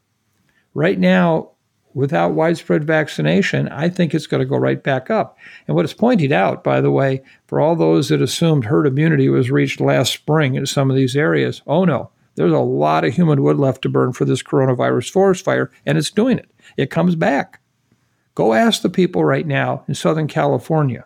right 0.73 0.97
now, 0.97 1.50
without 1.93 2.33
widespread 2.33 2.83
vaccination, 2.83 3.67
I 3.69 3.89
think 3.89 4.13
it's 4.13 4.27
going 4.27 4.39
to 4.39 4.49
go 4.49 4.57
right 4.57 4.81
back 4.81 5.09
up. 5.09 5.37
And 5.67 5.75
what 5.75 5.85
it's 5.85 5.93
pointed 5.93 6.31
out, 6.31 6.63
by 6.63 6.81
the 6.81 6.91
way, 6.91 7.21
for 7.47 7.59
all 7.59 7.75
those 7.75 8.09
that 8.09 8.21
assumed 8.21 8.65
herd 8.65 8.87
immunity 8.87 9.29
was 9.29 9.51
reached 9.51 9.81
last 9.81 10.13
spring 10.13 10.55
in 10.55 10.65
some 10.65 10.89
of 10.89 10.95
these 10.95 11.15
areas, 11.15 11.61
oh 11.67 11.85
no, 11.85 12.09
there's 12.35 12.53
a 12.53 12.59
lot 12.59 13.03
of 13.03 13.13
human 13.13 13.43
wood 13.43 13.57
left 13.57 13.81
to 13.83 13.89
burn 13.89 14.13
for 14.13 14.25
this 14.25 14.43
coronavirus 14.43 15.11
forest 15.11 15.43
fire, 15.43 15.71
and 15.85 15.97
it's 15.97 16.11
doing 16.11 16.37
it. 16.37 16.49
It 16.77 16.89
comes 16.89 17.15
back. 17.15 17.59
Go 18.35 18.53
ask 18.53 18.81
the 18.81 18.89
people 18.89 19.25
right 19.25 19.45
now 19.45 19.83
in 19.87 19.95
Southern 19.95 20.27
California. 20.27 21.05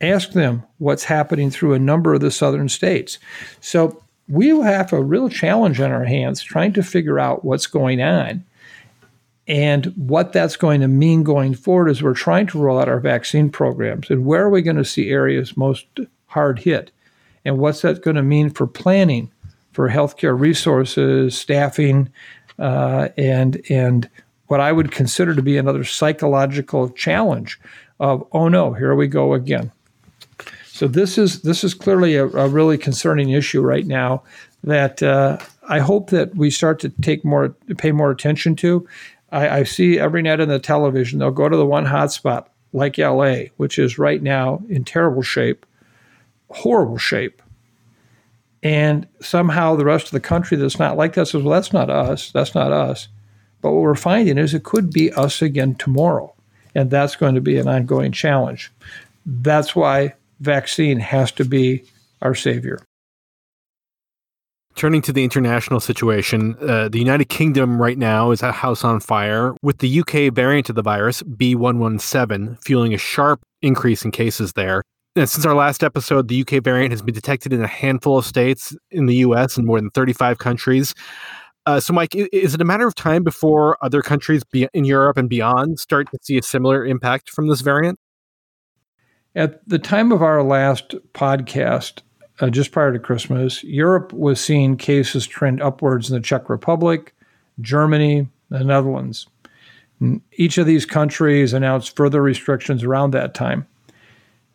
Ask 0.00 0.32
them 0.32 0.64
what's 0.78 1.04
happening 1.04 1.50
through 1.50 1.74
a 1.74 1.78
number 1.78 2.14
of 2.14 2.20
the 2.20 2.32
southern 2.32 2.68
states. 2.68 3.18
So 3.60 4.02
we 4.28 4.48
have 4.48 4.92
a 4.92 5.02
real 5.02 5.28
challenge 5.28 5.80
on 5.80 5.92
our 5.92 6.04
hands 6.04 6.42
trying 6.42 6.72
to 6.72 6.82
figure 6.82 7.20
out 7.20 7.44
what's 7.44 7.66
going 7.66 8.02
on 8.02 8.44
and 9.46 9.86
what 9.96 10.32
that's 10.32 10.56
going 10.56 10.80
to 10.80 10.88
mean 10.88 11.22
going 11.22 11.54
forward 11.54 11.88
is 11.88 12.02
we're 12.02 12.14
trying 12.14 12.46
to 12.46 12.58
roll 12.58 12.78
out 12.78 12.88
our 12.88 13.00
vaccine 13.00 13.50
programs 13.50 14.10
and 14.10 14.24
where 14.24 14.42
are 14.42 14.50
we 14.50 14.62
going 14.62 14.76
to 14.76 14.84
see 14.84 15.10
areas 15.10 15.56
most 15.56 15.86
hard 16.26 16.58
hit 16.58 16.90
and 17.44 17.58
what's 17.58 17.82
that 17.82 18.02
going 18.02 18.16
to 18.16 18.22
mean 18.22 18.48
for 18.48 18.66
planning 18.66 19.30
for 19.72 19.88
healthcare 19.88 20.38
resources 20.38 21.36
staffing 21.38 22.10
uh, 22.58 23.08
and 23.16 23.60
and 23.68 24.08
what 24.46 24.60
I 24.60 24.72
would 24.72 24.92
consider 24.92 25.34
to 25.34 25.42
be 25.42 25.56
another 25.56 25.84
psychological 25.84 26.90
challenge 26.90 27.58
of, 28.00 28.26
oh 28.32 28.48
no, 28.48 28.72
here 28.72 28.94
we 28.94 29.06
go 29.06 29.34
again. 29.34 29.72
So 30.66 30.88
this 30.88 31.18
is 31.18 31.42
this 31.42 31.64
is 31.64 31.72
clearly 31.72 32.16
a, 32.16 32.26
a 32.26 32.48
really 32.48 32.76
concerning 32.76 33.30
issue 33.30 33.62
right 33.62 33.86
now 33.86 34.22
that 34.64 35.02
uh, 35.02 35.38
I 35.68 35.78
hope 35.78 36.10
that 36.10 36.34
we 36.34 36.50
start 36.50 36.80
to 36.80 36.88
take 36.88 37.24
more 37.24 37.50
pay 37.78 37.92
more 37.92 38.10
attention 38.10 38.56
to. 38.56 38.86
I, 39.34 39.58
I 39.58 39.62
see 39.64 39.98
every 39.98 40.22
night 40.22 40.40
on 40.40 40.48
the 40.48 40.58
television 40.58 41.18
they'll 41.18 41.30
go 41.32 41.48
to 41.48 41.56
the 41.56 41.66
one 41.66 41.84
hotspot 41.84 42.46
like 42.72 42.98
LA, 42.98 43.46
which 43.56 43.78
is 43.78 43.98
right 43.98 44.22
now 44.22 44.62
in 44.68 44.84
terrible 44.84 45.22
shape, 45.22 45.66
horrible 46.50 46.98
shape. 46.98 47.42
And 48.62 49.06
somehow 49.20 49.76
the 49.76 49.84
rest 49.84 50.06
of 50.06 50.12
the 50.12 50.20
country 50.20 50.56
that's 50.56 50.78
not 50.78 50.96
like 50.96 51.14
that 51.14 51.26
says, 51.26 51.42
well, 51.42 51.52
that's 51.52 51.72
not 51.72 51.90
us. 51.90 52.30
That's 52.30 52.54
not 52.54 52.72
us. 52.72 53.08
But 53.60 53.72
what 53.72 53.82
we're 53.82 53.94
finding 53.94 54.38
is 54.38 54.54
it 54.54 54.64
could 54.64 54.92
be 54.92 55.12
us 55.12 55.42
again 55.42 55.74
tomorrow. 55.74 56.34
And 56.74 56.90
that's 56.90 57.16
going 57.16 57.34
to 57.34 57.40
be 57.40 57.58
an 57.58 57.68
ongoing 57.68 58.12
challenge. 58.12 58.72
That's 59.26 59.76
why 59.76 60.14
vaccine 60.40 60.98
has 60.98 61.30
to 61.32 61.44
be 61.44 61.84
our 62.22 62.34
savior. 62.34 62.78
Turning 64.74 65.00
to 65.02 65.12
the 65.12 65.22
international 65.22 65.78
situation, 65.78 66.56
uh, 66.60 66.88
the 66.88 66.98
United 66.98 67.26
Kingdom 67.26 67.80
right 67.80 67.96
now 67.96 68.32
is 68.32 68.42
a 68.42 68.50
house 68.50 68.82
on 68.82 68.98
fire 68.98 69.54
with 69.62 69.78
the 69.78 70.00
UK 70.00 70.34
variant 70.34 70.68
of 70.68 70.74
the 70.74 70.82
virus, 70.82 71.22
B117, 71.22 72.58
fueling 72.64 72.92
a 72.92 72.98
sharp 72.98 73.40
increase 73.62 74.04
in 74.04 74.10
cases 74.10 74.54
there. 74.54 74.82
And 75.14 75.28
since 75.28 75.46
our 75.46 75.54
last 75.54 75.84
episode, 75.84 76.26
the 76.26 76.40
UK 76.40 76.62
variant 76.62 76.90
has 76.90 77.02
been 77.02 77.14
detected 77.14 77.52
in 77.52 77.62
a 77.62 77.68
handful 77.68 78.18
of 78.18 78.26
states 78.26 78.76
in 78.90 79.06
the 79.06 79.14
US 79.16 79.56
and 79.56 79.64
more 79.64 79.80
than 79.80 79.90
35 79.90 80.38
countries. 80.38 80.92
Uh, 81.66 81.78
so, 81.78 81.92
Mike, 81.92 82.14
is 82.16 82.52
it 82.52 82.60
a 82.60 82.64
matter 82.64 82.86
of 82.86 82.96
time 82.96 83.22
before 83.22 83.78
other 83.80 84.02
countries 84.02 84.42
in 84.52 84.84
Europe 84.84 85.16
and 85.16 85.28
beyond 85.28 85.78
start 85.78 86.10
to 86.10 86.18
see 86.20 86.36
a 86.36 86.42
similar 86.42 86.84
impact 86.84 87.30
from 87.30 87.46
this 87.46 87.60
variant? 87.60 87.96
At 89.36 89.66
the 89.68 89.78
time 89.78 90.10
of 90.10 90.20
our 90.20 90.42
last 90.42 90.96
podcast, 91.12 92.02
uh, 92.40 92.50
just 92.50 92.72
prior 92.72 92.92
to 92.92 92.98
Christmas, 92.98 93.62
Europe 93.64 94.12
was 94.12 94.40
seeing 94.40 94.76
cases 94.76 95.26
trend 95.26 95.62
upwards 95.62 96.10
in 96.10 96.16
the 96.16 96.22
Czech 96.22 96.48
Republic, 96.48 97.14
Germany, 97.60 98.28
the 98.48 98.64
Netherlands. 98.64 99.26
And 100.00 100.20
each 100.32 100.58
of 100.58 100.66
these 100.66 100.84
countries 100.84 101.52
announced 101.52 101.96
further 101.96 102.20
restrictions 102.20 102.82
around 102.82 103.12
that 103.12 103.34
time. 103.34 103.66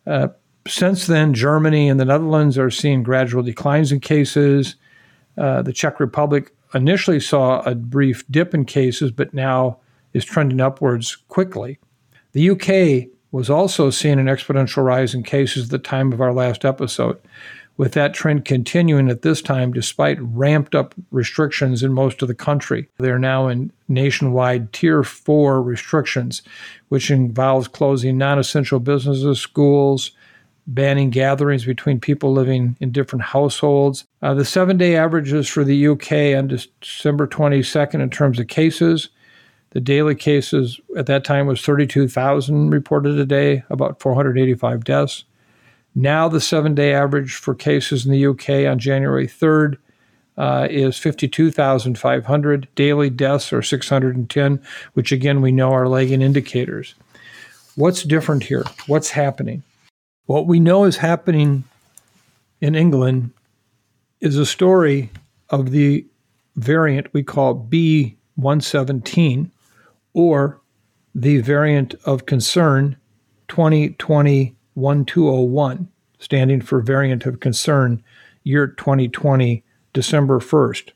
Uh, 0.06 0.28
since 0.68 1.06
then, 1.06 1.32
Germany 1.32 1.88
and 1.88 1.98
the 1.98 2.04
Netherlands 2.04 2.58
are 2.58 2.70
seeing 2.70 3.02
gradual 3.02 3.42
declines 3.42 3.92
in 3.92 4.00
cases. 4.00 4.76
Uh, 5.38 5.62
the 5.62 5.72
Czech 5.72 5.98
Republic 5.98 6.54
initially 6.74 7.18
saw 7.18 7.60
a 7.62 7.74
brief 7.74 8.24
dip 8.30 8.54
in 8.54 8.66
cases, 8.66 9.10
but 9.10 9.32
now 9.32 9.78
is 10.12 10.24
trending 10.24 10.60
upwards 10.60 11.16
quickly. 11.28 11.78
The 12.32 12.50
UK 12.50 13.08
was 13.32 13.48
also 13.48 13.90
seeing 13.90 14.18
an 14.18 14.26
exponential 14.26 14.84
rise 14.84 15.14
in 15.14 15.22
cases 15.22 15.64
at 15.64 15.70
the 15.70 15.78
time 15.78 16.12
of 16.12 16.20
our 16.20 16.32
last 16.32 16.64
episode 16.64 17.18
with 17.80 17.94
that 17.94 18.12
trend 18.12 18.44
continuing 18.44 19.08
at 19.08 19.22
this 19.22 19.40
time 19.40 19.72
despite 19.72 20.18
ramped 20.20 20.74
up 20.74 20.94
restrictions 21.10 21.82
in 21.82 21.90
most 21.90 22.20
of 22.20 22.28
the 22.28 22.34
country. 22.34 22.86
They're 22.98 23.18
now 23.18 23.48
in 23.48 23.72
nationwide 23.88 24.74
tier 24.74 25.02
four 25.02 25.62
restrictions, 25.62 26.42
which 26.90 27.10
involves 27.10 27.68
closing 27.68 28.18
non 28.18 28.38
essential 28.38 28.80
businesses, 28.80 29.40
schools, 29.40 30.10
banning 30.66 31.08
gatherings 31.08 31.64
between 31.64 32.00
people 32.00 32.34
living 32.34 32.76
in 32.80 32.92
different 32.92 33.22
households. 33.22 34.04
Uh, 34.20 34.34
the 34.34 34.44
seven 34.44 34.76
day 34.76 34.94
averages 34.94 35.48
for 35.48 35.64
the 35.64 35.86
UK 35.86 36.36
on 36.36 36.48
December 36.48 37.26
22nd 37.26 38.02
in 38.02 38.10
terms 38.10 38.38
of 38.38 38.46
cases. 38.48 39.08
The 39.70 39.80
daily 39.80 40.16
cases 40.16 40.78
at 40.98 41.06
that 41.06 41.24
time 41.24 41.46
was 41.46 41.62
32,000 41.62 42.68
reported 42.68 43.18
a 43.18 43.24
day, 43.24 43.62
about 43.70 44.00
485 44.00 44.84
deaths. 44.84 45.24
Now, 45.94 46.28
the 46.28 46.40
seven 46.40 46.74
day 46.74 46.92
average 46.92 47.34
for 47.34 47.54
cases 47.54 48.06
in 48.06 48.12
the 48.12 48.26
UK 48.26 48.70
on 48.70 48.78
January 48.78 49.26
3rd 49.26 49.76
uh, 50.36 50.68
is 50.70 50.96
52,500. 50.96 52.68
Daily 52.74 53.10
deaths 53.10 53.52
are 53.52 53.62
610, 53.62 54.62
which 54.94 55.12
again 55.12 55.40
we 55.40 55.52
know 55.52 55.72
are 55.72 55.88
lagging 55.88 56.22
indicators. 56.22 56.94
What's 57.74 58.02
different 58.02 58.44
here? 58.44 58.64
What's 58.86 59.10
happening? 59.10 59.62
What 60.26 60.46
we 60.46 60.60
know 60.60 60.84
is 60.84 60.98
happening 60.98 61.64
in 62.60 62.74
England 62.74 63.32
is 64.20 64.36
a 64.36 64.46
story 64.46 65.10
of 65.48 65.70
the 65.70 66.06
variant 66.56 67.12
we 67.12 67.22
call 67.22 67.54
B117 67.68 69.50
or 70.12 70.60
the 71.14 71.38
variant 71.40 71.94
of 72.04 72.26
concern 72.26 72.96
2020 73.48 74.54
1201, 74.80 75.88
standing 76.18 76.60
for 76.60 76.80
variant 76.80 77.26
of 77.26 77.40
concern, 77.40 78.02
year 78.44 78.66
2020, 78.66 79.62
December 79.92 80.38
1st. 80.38 80.90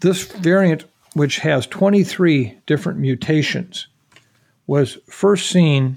This 0.00 0.24
variant, 0.24 0.84
which 1.14 1.38
has 1.38 1.66
23 1.66 2.58
different 2.66 2.98
mutations, 2.98 3.86
was 4.66 4.98
first 5.06 5.50
seen 5.50 5.96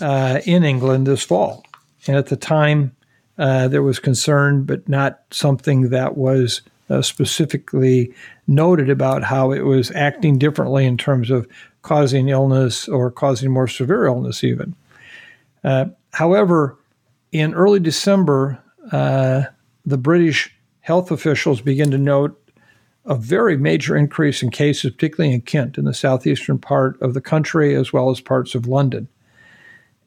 uh, 0.00 0.40
in 0.44 0.64
England 0.64 1.06
this 1.06 1.22
fall. 1.22 1.64
And 2.06 2.16
at 2.16 2.26
the 2.26 2.36
time, 2.36 2.94
uh, 3.38 3.68
there 3.68 3.82
was 3.82 3.98
concern, 3.98 4.64
but 4.64 4.88
not 4.88 5.20
something 5.30 5.88
that 5.90 6.16
was 6.16 6.62
uh, 6.90 7.02
specifically 7.02 8.12
noted 8.46 8.90
about 8.90 9.22
how 9.22 9.52
it 9.52 9.60
was 9.60 9.90
acting 9.92 10.38
differently 10.38 10.84
in 10.84 10.96
terms 10.96 11.30
of 11.30 11.48
causing 11.82 12.28
illness 12.28 12.88
or 12.88 13.10
causing 13.10 13.50
more 13.50 13.68
severe 13.68 14.06
illness, 14.06 14.44
even. 14.44 14.74
Uh, 15.64 15.86
However, 16.12 16.78
in 17.32 17.54
early 17.54 17.80
December, 17.80 18.62
uh, 18.92 19.44
the 19.84 19.98
British 19.98 20.54
health 20.80 21.10
officials 21.10 21.60
began 21.60 21.90
to 21.90 21.98
note 21.98 22.36
a 23.04 23.14
very 23.14 23.56
major 23.56 23.96
increase 23.96 24.42
in 24.42 24.50
cases, 24.50 24.92
particularly 24.92 25.34
in 25.34 25.40
Kent, 25.40 25.78
in 25.78 25.84
the 25.84 25.94
southeastern 25.94 26.58
part 26.58 27.00
of 27.00 27.14
the 27.14 27.20
country, 27.20 27.74
as 27.74 27.92
well 27.92 28.10
as 28.10 28.20
parts 28.20 28.54
of 28.54 28.66
London. 28.66 29.08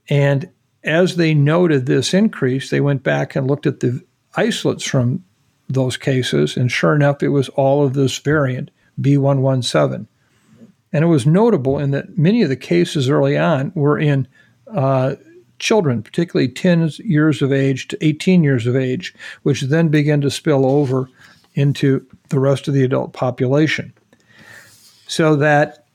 And 0.09 0.49
as 0.83 1.15
they 1.15 1.33
noted 1.33 1.85
this 1.85 2.13
increase, 2.13 2.69
they 2.69 2.81
went 2.81 3.03
back 3.03 3.35
and 3.35 3.47
looked 3.47 3.65
at 3.65 3.79
the 3.79 4.01
isolates 4.35 4.83
from 4.83 5.23
those 5.69 5.97
cases, 5.97 6.57
and 6.57 6.71
sure 6.71 6.93
enough, 6.93 7.23
it 7.23 7.29
was 7.29 7.49
all 7.49 7.85
of 7.85 7.93
this 7.93 8.17
variant, 8.17 8.69
B117. 9.01 10.05
And 10.91 11.03
it 11.03 11.07
was 11.07 11.25
notable 11.25 11.79
in 11.79 11.91
that 11.91 12.17
many 12.17 12.43
of 12.43 12.49
the 12.49 12.55
cases 12.55 13.09
early 13.09 13.37
on 13.37 13.71
were 13.73 13.97
in 13.97 14.27
uh, 14.67 15.15
children, 15.59 16.03
particularly 16.03 16.49
10 16.49 16.91
years 16.99 17.41
of 17.41 17.51
age 17.51 17.87
to 17.87 18.05
18 18.05 18.43
years 18.43 18.67
of 18.67 18.75
age, 18.75 19.13
which 19.43 19.61
then 19.61 19.89
begin 19.89 20.21
to 20.21 20.31
spill 20.31 20.65
over 20.65 21.09
into 21.55 22.05
the 22.29 22.39
rest 22.39 22.67
of 22.67 22.73
the 22.73 22.83
adult 22.83 23.13
population. 23.13 23.93
So 25.07 25.35
that 25.35 25.85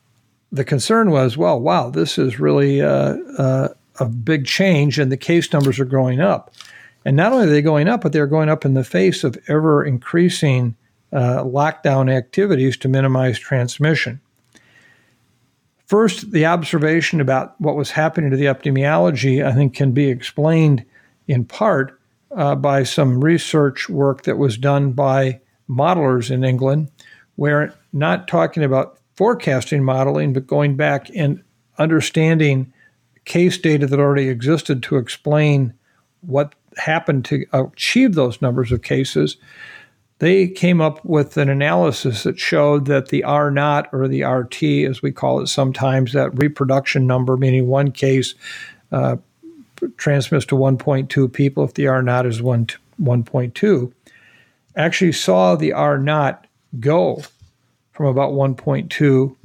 the 0.51 0.63
concern 0.63 1.11
was, 1.11 1.37
well, 1.37 1.59
wow, 1.59 1.89
this 1.89 2.17
is 2.17 2.39
really 2.39 2.81
uh, 2.81 3.15
uh, 3.37 3.69
a 3.99 4.05
big 4.05 4.45
change, 4.45 4.97
and 4.97 5.11
the 5.11 5.17
case 5.17 5.51
numbers 5.51 5.79
are 5.79 5.85
going 5.85 6.19
up. 6.19 6.51
And 7.05 7.15
not 7.15 7.31
only 7.31 7.47
are 7.47 7.49
they 7.49 7.61
going 7.61 7.87
up, 7.87 8.01
but 8.01 8.13
they're 8.13 8.27
going 8.27 8.49
up 8.49 8.65
in 8.65 8.73
the 8.73 8.83
face 8.83 9.23
of 9.23 9.37
ever 9.47 9.83
increasing 9.83 10.75
uh, 11.11 11.43
lockdown 11.43 12.11
activities 12.11 12.77
to 12.77 12.87
minimize 12.87 13.39
transmission. 13.39 14.19
First, 15.89 16.29
the 16.29 16.45
observation 16.45 17.19
about 17.19 17.59
what 17.59 17.75
was 17.75 17.89
happening 17.89 18.29
to 18.29 18.37
the 18.37 18.45
epidemiology, 18.45 19.43
I 19.43 19.53
think, 19.53 19.73
can 19.73 19.91
be 19.91 20.07
explained 20.07 20.85
in 21.27 21.45
part 21.45 21.99
uh, 22.31 22.53
by 22.53 22.83
some 22.83 23.23
research 23.23 23.89
work 23.89 24.21
that 24.23 24.37
was 24.37 24.55
done 24.55 24.91
by 24.91 25.41
modelers 25.67 26.29
in 26.29 26.43
England, 26.43 26.91
where 27.37 27.73
not 27.91 28.27
talking 28.27 28.63
about 28.63 28.99
forecasting 29.15 29.83
modeling, 29.83 30.31
but 30.31 30.45
going 30.45 30.75
back 30.75 31.09
and 31.15 31.43
understanding 31.79 32.71
case 33.25 33.57
data 33.57 33.87
that 33.87 33.99
already 33.99 34.29
existed 34.29 34.83
to 34.83 34.97
explain 34.97 35.73
what 36.21 36.53
happened 36.77 37.25
to 37.25 37.47
achieve 37.51 38.13
those 38.13 38.43
numbers 38.43 38.71
of 38.71 38.83
cases 38.83 39.37
they 40.19 40.47
came 40.47 40.81
up 40.81 41.03
with 41.03 41.37
an 41.37 41.49
analysis 41.49 42.23
that 42.23 42.39
showed 42.39 42.85
that 42.85 43.07
the 43.07 43.23
R 43.23 43.49
naught 43.49 43.89
or 43.93 44.07
the 44.07 44.23
RT, 44.23 44.63
as 44.89 45.01
we 45.01 45.11
call 45.11 45.41
it 45.41 45.47
sometimes, 45.47 46.13
that 46.13 46.37
reproduction 46.37 47.07
number, 47.07 47.37
meaning 47.37 47.67
one 47.67 47.91
case 47.91 48.35
uh, 48.91 49.15
transmits 49.97 50.45
to 50.47 50.55
1.2 50.55 51.31
people 51.31 51.63
if 51.63 51.73
the 51.73 51.87
R 51.87 52.01
naught 52.01 52.25
is 52.25 52.41
1 52.41 52.67
1.2, 53.01 53.93
actually 54.75 55.13
saw 55.13 55.55
the 55.55 55.71
R 55.71 55.97
naught 55.97 56.45
go 56.79 57.23
from 57.93 58.07
about 58.07 58.33
1.2 58.33 59.35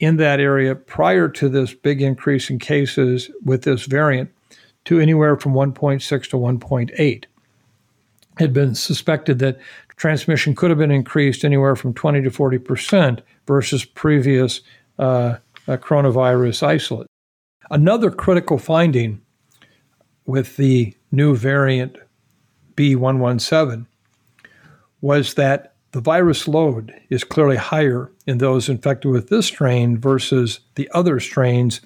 in 0.00 0.16
that 0.16 0.40
area 0.40 0.74
prior 0.74 1.28
to 1.28 1.48
this 1.48 1.72
big 1.72 2.02
increase 2.02 2.50
in 2.50 2.58
cases 2.58 3.30
with 3.44 3.62
this 3.62 3.84
variant 3.86 4.30
to 4.84 5.00
anywhere 5.00 5.36
from 5.36 5.52
1.6 5.54 6.30
to 6.30 6.36
1.8. 6.36 6.90
It 6.98 7.26
had 8.38 8.52
been 8.52 8.74
suspected 8.74 9.38
that 9.38 9.58
transmission 9.96 10.54
could 10.54 10.70
have 10.70 10.78
been 10.78 10.90
increased 10.90 11.44
anywhere 11.44 11.76
from 11.76 11.94
20 11.94 12.22
to 12.22 12.30
40 12.30 12.58
percent 12.58 13.22
versus 13.46 13.84
previous 13.84 14.60
uh, 14.98 15.36
uh, 15.68 15.76
coronavirus 15.76 16.62
isolate. 16.62 17.08
Another 17.70 18.10
critical 18.10 18.58
finding 18.58 19.20
with 20.24 20.56
the 20.56 20.94
new 21.10 21.34
variant 21.34 21.96
B117 22.74 23.86
was 25.00 25.34
that 25.34 25.74
the 25.92 26.00
virus 26.00 26.46
load 26.46 26.92
is 27.10 27.24
clearly 27.24 27.56
higher 27.56 28.10
in 28.26 28.38
those 28.38 28.68
infected 28.68 29.10
with 29.10 29.28
this 29.28 29.46
strain 29.46 29.98
versus 29.98 30.60
the 30.74 30.90
other 30.92 31.18
strains 31.20 31.80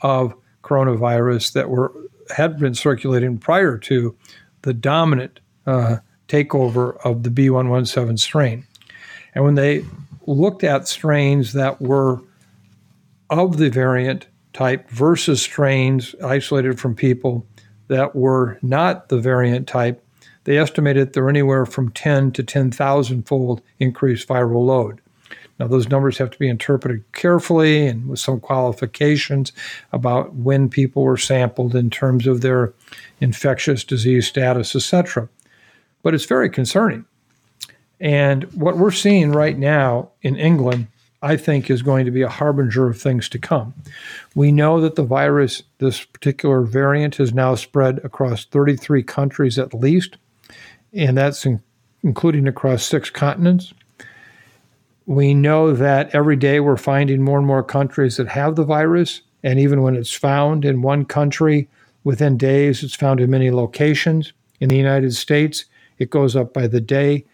of 0.00 0.34
coronavirus 0.62 1.52
that 1.52 1.70
were 1.70 1.92
had 2.36 2.58
been 2.58 2.74
circulating 2.74 3.36
prior 3.38 3.76
to 3.76 4.16
the 4.62 4.72
dominant 4.72 5.40
uh, 5.66 5.96
takeover 6.32 6.96
of 7.04 7.22
the 7.22 7.30
B117 7.30 8.18
strain. 8.18 8.66
And 9.34 9.44
when 9.44 9.54
they 9.54 9.84
looked 10.26 10.64
at 10.64 10.88
strains 10.88 11.52
that 11.52 11.80
were 11.80 12.20
of 13.28 13.58
the 13.58 13.68
variant 13.68 14.26
type 14.52 14.88
versus 14.90 15.42
strains 15.42 16.14
isolated 16.24 16.80
from 16.80 16.94
people 16.94 17.46
that 17.88 18.16
were 18.16 18.58
not 18.62 19.08
the 19.08 19.18
variant 19.18 19.68
type, 19.68 20.04
they 20.44 20.58
estimated 20.58 21.12
there 21.12 21.24
were 21.24 21.30
anywhere 21.30 21.66
from 21.66 21.90
10 21.90 22.32
to 22.32 22.42
10,000 22.42 23.22
fold 23.28 23.60
increased 23.78 24.28
viral 24.28 24.66
load. 24.66 25.00
Now, 25.58 25.66
those 25.68 25.88
numbers 25.88 26.18
have 26.18 26.30
to 26.30 26.38
be 26.38 26.48
interpreted 26.48 27.04
carefully 27.12 27.86
and 27.86 28.08
with 28.08 28.18
some 28.18 28.40
qualifications 28.40 29.52
about 29.92 30.34
when 30.34 30.68
people 30.68 31.02
were 31.02 31.18
sampled 31.18 31.76
in 31.76 31.90
terms 31.90 32.26
of 32.26 32.40
their 32.40 32.72
infectious 33.20 33.84
disease 33.84 34.26
status, 34.26 34.74
etc. 34.74 35.28
But 36.02 36.14
it's 36.14 36.24
very 36.24 36.50
concerning. 36.50 37.04
And 38.00 38.44
what 38.54 38.76
we're 38.76 38.90
seeing 38.90 39.30
right 39.30 39.56
now 39.56 40.10
in 40.22 40.36
England, 40.36 40.88
I 41.22 41.36
think, 41.36 41.70
is 41.70 41.82
going 41.82 42.04
to 42.04 42.10
be 42.10 42.22
a 42.22 42.28
harbinger 42.28 42.88
of 42.88 43.00
things 43.00 43.28
to 43.28 43.38
come. 43.38 43.74
We 44.34 44.50
know 44.50 44.80
that 44.80 44.96
the 44.96 45.04
virus, 45.04 45.62
this 45.78 46.04
particular 46.04 46.62
variant, 46.62 47.16
has 47.16 47.32
now 47.32 47.54
spread 47.54 48.00
across 48.02 48.44
33 48.44 49.04
countries 49.04 49.56
at 49.56 49.72
least, 49.72 50.16
and 50.92 51.16
that's 51.16 51.46
in, 51.46 51.62
including 52.02 52.48
across 52.48 52.82
six 52.82 53.08
continents. 53.08 53.72
We 55.06 55.34
know 55.34 55.72
that 55.72 56.14
every 56.14 56.36
day 56.36 56.60
we're 56.60 56.76
finding 56.76 57.22
more 57.22 57.38
and 57.38 57.46
more 57.46 57.62
countries 57.62 58.16
that 58.16 58.28
have 58.28 58.56
the 58.56 58.64
virus. 58.64 59.22
And 59.42 59.58
even 59.58 59.82
when 59.82 59.96
it's 59.96 60.12
found 60.12 60.64
in 60.64 60.82
one 60.82 61.04
country, 61.04 61.68
within 62.04 62.36
days, 62.36 62.82
it's 62.82 62.94
found 62.94 63.20
in 63.20 63.30
many 63.30 63.50
locations. 63.50 64.32
In 64.60 64.68
the 64.68 64.76
United 64.76 65.14
States, 65.14 65.64
it 66.02 66.10
goes 66.10 66.36
up 66.36 66.52
by 66.52 66.66
the 66.66 66.80
day. 66.80 67.24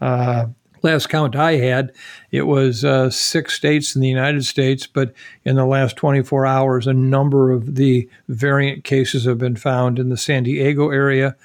Uh, 0.00 0.46
last 0.82 1.08
count 1.08 1.34
I 1.34 1.56
had, 1.56 1.92
it 2.30 2.42
was 2.42 2.84
uh, 2.84 3.10
six 3.10 3.54
states 3.54 3.96
in 3.96 4.00
the 4.00 4.08
United 4.08 4.44
States, 4.44 4.86
but 4.86 5.12
in 5.44 5.56
the 5.56 5.66
last 5.66 5.96
24 5.96 6.46
hours, 6.46 6.86
a 6.86 6.92
number 6.92 7.50
of 7.50 7.74
the 7.74 8.08
variant 8.28 8.84
cases 8.84 9.24
have 9.24 9.38
been 9.38 9.56
found 9.56 9.98
in 9.98 10.08
the 10.08 10.16
San 10.16 10.44
Diego 10.44 10.90
area, 10.90 11.36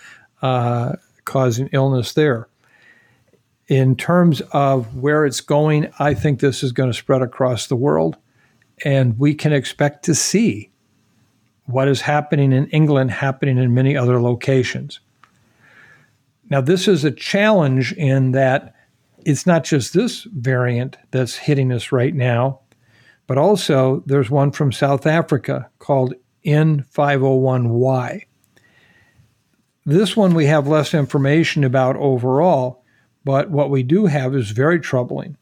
uh, 0.42 0.94
causing 1.26 1.70
illness 1.72 2.14
there 2.14 2.48
in 3.68 3.96
terms 3.96 4.42
of 4.52 4.96
where 4.96 5.26
it's 5.26 5.42
going, 5.42 5.92
I 6.00 6.14
think 6.14 6.40
this 6.40 6.64
is 6.64 6.72
going 6.72 6.92
to 6.92 6.98
spread 6.98 7.22
across 7.22 7.68
the 7.68 7.76
world. 7.76 8.18
And 8.84 9.18
we 9.18 9.34
can 9.34 9.54
expect 9.54 10.04
to 10.06 10.16
see 10.16 10.70
what 11.66 11.88
is 11.88 12.02
happening 12.02 12.52
in 12.52 12.68
England 12.68 13.12
happening 13.12 13.58
in 13.58 13.74
many 13.74 13.96
other 13.96 14.22
locations. 14.22 15.00
Now, 16.50 16.62
this 16.62 16.88
is 16.88 17.04
a 17.04 17.12
challenge 17.12 17.94
in 17.94 18.32
that 18.32 18.76
it's 19.26 19.46
not 19.46 19.64
just 19.64 19.94
this 19.94 20.24
variant 20.24 20.98
that's 21.12 21.36
hitting 21.36 21.72
us 21.72 21.92
right 21.92 22.14
now, 22.14 22.60
but 23.28 23.38
also 23.38 24.04
there's 24.06 24.30
one 24.30 24.52
from 24.52 24.72
South 24.72 25.06
Africa 25.06 25.70
called 25.80 26.14
N501Y. 26.46 28.26
This 29.86 30.16
one 30.16 30.34
we 30.34 30.46
have 30.46 30.68
less 30.68 30.94
information 30.94 31.64
about 31.64 31.96
overall 31.96 32.84
but 33.24 33.50
what 33.50 33.70
we 33.70 33.84
do 33.84 34.06
have 34.06 34.36
is 34.36 34.52
very 34.52 34.80
troubling. 34.80 35.38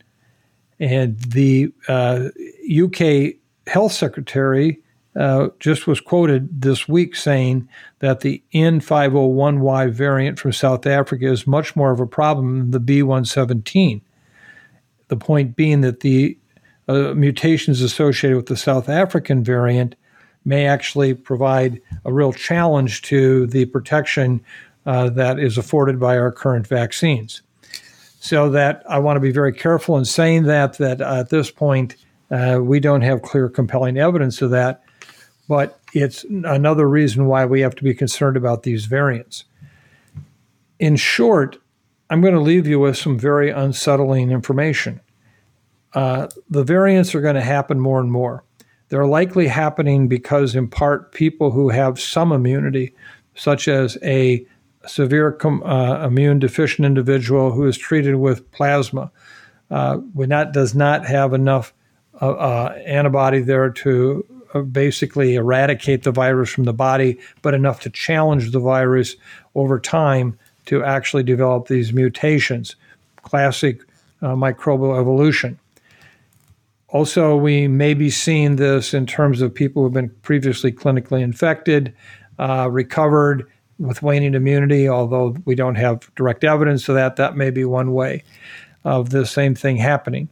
And 0.80 1.20
the 1.20 1.74
uh, 1.88 2.30
UK 2.72 3.36
Health 3.68 3.92
Secretary 3.92 4.82
uh, 5.16 5.50
just 5.60 5.88
was 5.88 6.00
quoted 6.00 6.62
this 6.62 6.88
week 6.88 7.16
saying 7.16 7.68
that 8.00 8.22
the 8.22 8.42
N501Y 8.54 9.92
variant 9.92 10.40
from 10.40 10.54
South 10.54 10.86
Africa 10.86 11.26
is 11.26 11.46
much 11.46 11.76
more 11.76 11.92
of 11.92 12.00
a 12.00 12.08
problem 12.08 12.72
than 12.72 12.86
the 12.86 13.02
B117. 13.02 14.02
The 15.10 15.18
point 15.18 15.56
being 15.56 15.82
that 15.82 16.00
the 16.00 16.38
uh, 16.88 17.14
mutations 17.14 17.82
associated 17.82 18.38
with 18.38 18.46
the 18.46 18.58
South 18.58 18.88
African 18.88 19.44
variant 19.44 19.96
may 20.46 20.66
actually 20.66 21.14
provide 21.14 21.82
a 22.06 22.14
real 22.14 22.34
challenge 22.34 23.02
to 23.04 23.48
the 23.48 23.66
protection 23.66 24.42
uh, 24.86 25.10
that 25.10 25.40
is 25.40 25.58
afforded 25.58 26.00
by 26.00 26.18
our 26.18 26.32
current 26.32 26.66
vaccines. 26.66 27.42
So 28.20 28.50
that 28.52 28.84
I 28.88 29.00
want 29.00 29.18
to 29.18 29.22
be 29.22 29.32
very 29.32 29.54
careful 29.54 29.98
in 29.98 30.06
saying 30.06 30.44
that 30.44 30.78
that 30.78 31.02
at 31.02 31.30
this 31.30 31.52
point 31.52 31.96
uh, 32.30 32.60
we 32.62 32.80
don't 32.80 33.02
have 33.02 33.22
clear, 33.22 33.50
compelling 33.50 33.98
evidence 33.98 34.42
of 34.42 34.52
that. 34.52 34.84
But 35.52 35.82
it's 35.92 36.24
another 36.24 36.88
reason 36.88 37.26
why 37.26 37.46
we 37.46 37.60
have 37.60 37.76
to 37.76 37.84
be 37.84 37.94
concerned 37.94 38.38
about 38.38 38.64
these 38.64 38.86
variants. 38.86 39.44
In 40.80 40.96
short, 40.96 41.58
I'm 42.10 42.22
going 42.22 42.36
to 42.36 42.40
leave 42.40 42.68
you 42.68 42.80
with 42.80 42.96
some 42.96 43.20
very 43.20 43.50
unsettling 43.50 44.32
information. 44.32 45.02
Uh, 45.94 46.30
the 46.50 46.64
variants 46.64 47.14
are 47.14 47.20
going 47.20 47.36
to 47.36 47.42
happen 47.42 47.82
more 47.82 48.00
and 48.00 48.10
more. 48.10 48.46
They're 48.88 49.06
likely 49.06 49.48
happening 49.48 50.08
because, 50.08 50.56
in 50.56 50.70
part, 50.70 51.12
people 51.12 51.52
who 51.52 51.68
have 51.68 52.00
some 52.00 52.32
immunity, 52.32 52.96
such 53.36 53.68
as 53.68 53.98
a 54.04 54.46
severe 54.88 55.34
com, 55.34 55.64
uh, 55.64 56.08
immune 56.08 56.40
deficient 56.40 56.86
individual 56.86 57.52
who 57.52 57.68
is 57.68 57.78
treated 57.78 58.16
with 58.16 58.50
plasma 58.52 59.12
uh, 59.70 59.98
not, 60.16 60.54
does 60.54 60.74
not 60.74 61.06
have 61.06 61.34
enough 61.34 61.74
uh, 62.22 62.30
uh 62.30 62.82
antibody 62.86 63.42
there 63.42 63.70
to 63.70 64.26
basically 64.72 65.36
eradicate 65.36 66.04
the 66.04 66.12
virus 66.12 66.50
from 66.50 66.66
the 66.66 66.74
body, 66.74 67.20
but 67.42 67.54
enough 67.54 67.80
to 67.82 67.90
challenge 67.90 68.52
the 68.52 68.60
virus 68.60 69.16
over 69.56 69.80
time 69.80 70.38
to 70.66 70.84
actually 70.84 71.24
develop 71.24 71.68
these 71.68 71.94
mutations. 71.94 72.76
Classic 73.24 73.82
uh, 74.22 74.36
microbial 74.36 75.00
evolution. 75.00 75.58
Also, 76.90 77.36
we 77.36 77.68
may 77.68 77.94
be 77.94 78.10
seeing 78.10 78.58
this 78.58 78.94
in 78.94 79.06
terms 79.06 79.42
of 79.42 79.54
people 79.54 79.82
who 79.82 79.88
have 79.88 79.94
been 79.94 80.10
previously 80.22 80.72
clinically 80.72 81.22
infected, 81.22 81.94
recovered, 82.38 83.48
with 83.80 84.04
waning 84.04 84.36
immunity, 84.36 84.88
although 84.88 85.36
we 85.46 85.56
don't 85.56 85.76
have 85.76 86.14
direct 86.16 86.44
evidence 86.44 86.88
of 86.88 86.96
that, 86.96 87.16
that 87.16 87.36
may 87.36 87.50
be 87.50 87.66
one 87.66 87.94
way 87.94 88.24
of 88.84 89.10
the 89.10 89.26
same 89.26 89.56
thing 89.56 89.76
happening. 89.76 90.30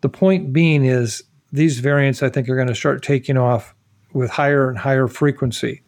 The 0.00 0.08
point 0.08 0.52
being 0.52 0.84
is 0.84 1.22
these 1.52 1.80
variants, 1.80 2.22
I 2.22 2.28
think, 2.28 2.48
are 2.48 2.56
going 2.56 2.68
to 2.68 2.74
start 2.74 3.02
taking 3.02 3.36
off 3.36 3.74
with 4.12 4.30
higher 4.30 4.68
and 4.68 4.78
higher 4.78 5.08
frequency. 5.08 5.82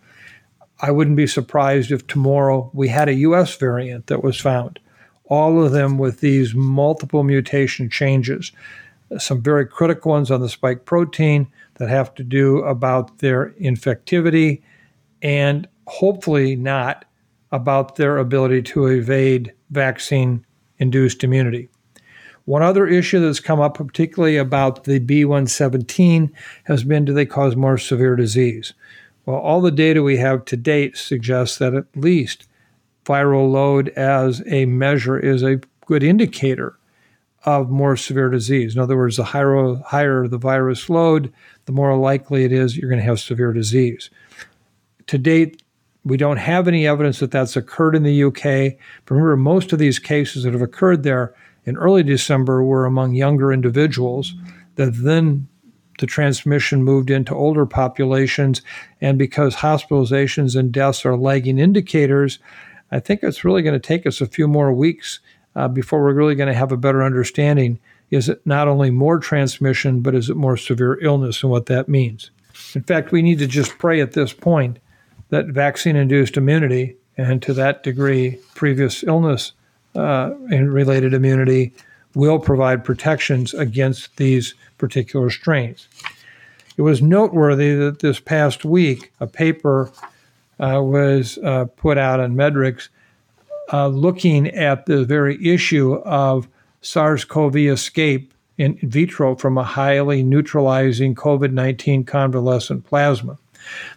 I 0.81 0.91
wouldn't 0.91 1.17
be 1.17 1.27
surprised 1.27 1.93
if 1.93 2.07
tomorrow 2.07 2.71
we 2.75 2.89
had 2.89 3.09
a 3.09 3.15
US 3.15 3.57
variant 3.57 4.09
that 4.09 4.25
was 4.25 4.41
found, 4.41 4.81
all 5.27 5.65
of 5.65 5.73
them 5.73 5.99
with 5.99 6.21
these 6.21 6.55
multiple 6.55 7.23
mutation 7.23 7.89
changes, 7.89 8.53
some 9.19 9.43
very 9.43 9.67
critical 9.67 10.11
ones 10.11 10.31
on 10.31 10.41
the 10.41 10.49
spike 10.49 10.85
protein 10.85 11.47
that 11.75 11.89
have 11.89 12.15
to 12.17 12.25
do 12.25 12.59
about 12.63 13.19
their 13.19 13.51
infectivity 13.61 14.63
and 15.21 15.69
hopefully 15.87 16.57
not 16.57 17.05
about 17.53 17.97
their 17.97 18.19
ability 18.19 18.63
to 18.63 18.87
evade 18.87 19.53
vaccine 19.71 20.45
induced 20.79 21.23
immunity. 21.23 21.69
One 22.45 22.63
other 22.63 22.87
issue 22.87 23.21
that's 23.21 23.41
come 23.41 23.61
up, 23.61 23.75
particularly 23.75 24.37
about 24.37 24.85
the 24.85 24.99
B117, 24.99 26.31
has 26.65 26.85
been 26.85 27.05
do 27.05 27.13
they 27.13 27.27
cause 27.27 27.55
more 27.55 27.79
severe 27.79 28.17
disease? 28.17 28.73
Well, 29.27 29.37
all 29.37 29.61
the 29.61 29.71
data 29.71 30.03
we 30.03 30.17
have 30.17 30.45
to 30.47 30.57
date 30.57 30.97
suggests 30.97 31.59
that 31.59 31.75
at 31.75 31.87
least 31.95 32.49
viral 33.05 33.51
load 33.51 33.91
as 33.91 34.43
a 34.47 34.67
measure 34.67 35.19
is 35.19 35.43
a 35.43 35.61
good 35.87 36.03
indicator 36.03 36.77
of 37.45 37.71
more 37.71 37.97
severe 37.97 38.29
disease. 38.29 38.75
In 38.75 38.81
other 38.81 38.97
words, 38.97 39.17
the 39.17 39.25
higher, 39.25 39.75
higher 39.87 40.29
the 40.29 40.39
virus 40.39 40.89
load, 40.89 41.33
the 41.67 41.73
more 41.73 41.97
likely 41.97 42.45
it 42.45 42.53
is 42.53 42.77
you're 42.77 42.91
going 42.91 43.01
to 43.01 43.07
have 43.07 43.21
severe 43.21 43.53
disease. 43.53 44.11
To 45.09 45.19
date, 45.19 45.63
we 46.05 46.17
don't 46.17 46.37
have 46.37 46.67
any 46.67 46.87
evidence 46.87 47.21
that 47.21 47.31
that's 47.31 47.57
occurred 47.57 47.95
in 47.95 48.03
the 48.03 48.25
UK. 48.25 48.77
But 49.05 49.15
remember, 49.15 49.37
most 49.37 49.73
of 49.73 49.79
these 49.79 49.99
cases 49.99 50.43
that 50.43 50.53
have 50.53 50.63
occurred 50.63 51.03
there 51.03 51.35
in 51.65 51.77
early 51.77 52.03
December 52.03 52.63
were 52.63 52.85
among 52.85 53.15
younger 53.15 53.53
individuals 53.53 54.35
that 54.77 54.93
then 54.95 55.49
the 55.99 56.07
transmission 56.07 56.83
moved 56.83 57.11
into 57.11 57.35
older 57.35 57.67
populations. 57.67 58.63
And 59.01 59.19
because 59.19 59.57
hospitalizations 59.57 60.57
and 60.57 60.73
deaths 60.73 61.05
are 61.07 61.17
lagging 61.17 61.59
indicators, 61.59 62.39
I 62.91 62.99
think 62.99 63.23
it's 63.23 63.45
really 63.45 63.63
going 63.63 63.81
to 63.81 63.87
take 63.87 64.07
us 64.07 64.21
a 64.21 64.27
few 64.27 64.49
more 64.49 64.73
weeks 64.73 65.21
uh, 65.55 65.69
before 65.69 66.03
we're 66.03 66.15
really 66.15 66.35
going 66.35 66.49
to 66.49 66.59
have 66.59 66.73
a 66.73 66.77
better 66.77 67.03
understanding. 67.03 67.79
Is 68.11 68.29
it 68.29 68.45
not 68.45 68.69
only 68.69 68.91
more 68.91 69.19
transmission, 69.19 70.01
but 70.01 70.15
is 70.15 70.29
it 70.29 70.37
more 70.37 70.57
severe 70.57 70.99
illness 71.01 71.43
and 71.43 71.51
what 71.51 71.67
that 71.67 71.89
means? 71.89 72.31
In 72.75 72.83
fact, 72.83 73.13
we 73.13 73.23
need 73.23 73.39
to 73.39 73.47
just 73.47 73.79
pray 73.79 74.01
at 74.01 74.13
this 74.13 74.33
point 74.33 74.79
that 75.31 75.47
vaccine 75.47 75.97
induced 75.97 76.37
immunity, 76.37 76.97
and 77.17 77.41
to 77.43 77.55
that 77.55 77.83
degree, 77.83 78.39
previous 78.55 79.03
illness 79.03 79.53
and 79.95 80.73
related 80.73 81.15
immunity 81.15 81.73
will 82.15 82.39
provide 82.39 82.85
protections 82.85 83.55
against 83.55 84.17
these 84.17 84.55
particular 84.79 85.31
strains. 85.31 85.89
It 86.77 86.83
was 86.83 87.03
noteworthy 87.03 87.75
that 87.75 88.01
this 88.01 88.21
past 88.21 88.65
week, 88.65 89.13
a 89.21 89.27
paper 89.27 89.91
uh, 90.59 90.81
was 90.83 91.39
uh, 91.39 91.67
put 91.77 91.99
out 91.99 92.21
on 92.21 92.35
medRxiv 92.35 92.89
uh, 93.73 93.89
looking 93.89 94.49
at 94.49 94.87
the 94.87 95.05
very 95.05 95.45
issue 95.47 95.95
of 96.05 96.49
SARS 96.83 97.25
CoV 97.25 97.57
escape 97.57 98.35
in 98.59 98.77
vitro 98.83 99.35
from 99.35 99.57
a 99.57 99.65
highly 99.65 100.23
neutralizing 100.23 101.15
COVID 101.15 101.53
19 101.53 102.05
convalescent 102.05 102.85
plasma. 102.85 103.39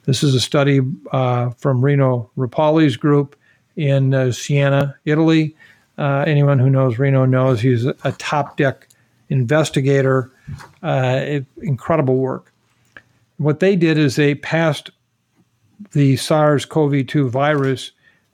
This 0.05 0.23
is 0.23 0.33
a 0.33 0.39
study 0.39 0.81
uh, 1.11 1.49
from 1.51 1.83
Rino 1.83 2.29
Rappuoli's 2.37 2.95
group 2.95 3.35
in 3.75 4.13
uh, 4.13 4.31
Siena, 4.31 4.95
Italy. 5.03 5.55
Uh, 5.97 6.23
anyone 6.27 6.59
who 6.59 6.69
knows 6.69 6.99
Rino 6.99 7.25
knows 7.25 7.61
he's 7.61 7.85
a, 7.85 7.93
top 8.17 8.57
deck 8.57 8.87
investigator. 9.29 10.31
Uh, 10.83 11.39
incredible 11.61 12.17
work. 12.17 12.53
What 13.37 13.59
they 13.59 13.75
did 13.75 13.97
is 13.97 14.15
they 14.15 14.35
passed 14.35 14.91
the 15.91 16.15
SARS 16.17 16.65
CoV 16.65 17.07
2 17.07 17.29
virus 17.29 17.91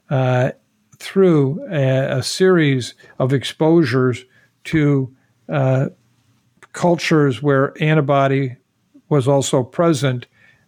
uh, 0.10 0.52
through 0.98 1.66
a, 1.72 2.18
a, 2.18 2.24
series 2.24 2.94
of 3.18 3.34
exposures 3.34 4.24
to 4.66 5.16
uh, 5.50 5.88
cultures 6.74 7.42
where 7.42 7.74
antibody 7.82 8.56
was 9.10 9.28
also 9.28 9.64
present 9.64 10.28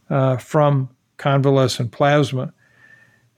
uh, 0.09 0.37
from 0.37 0.89
convalescent 1.17 1.91
plasma. 1.91 2.53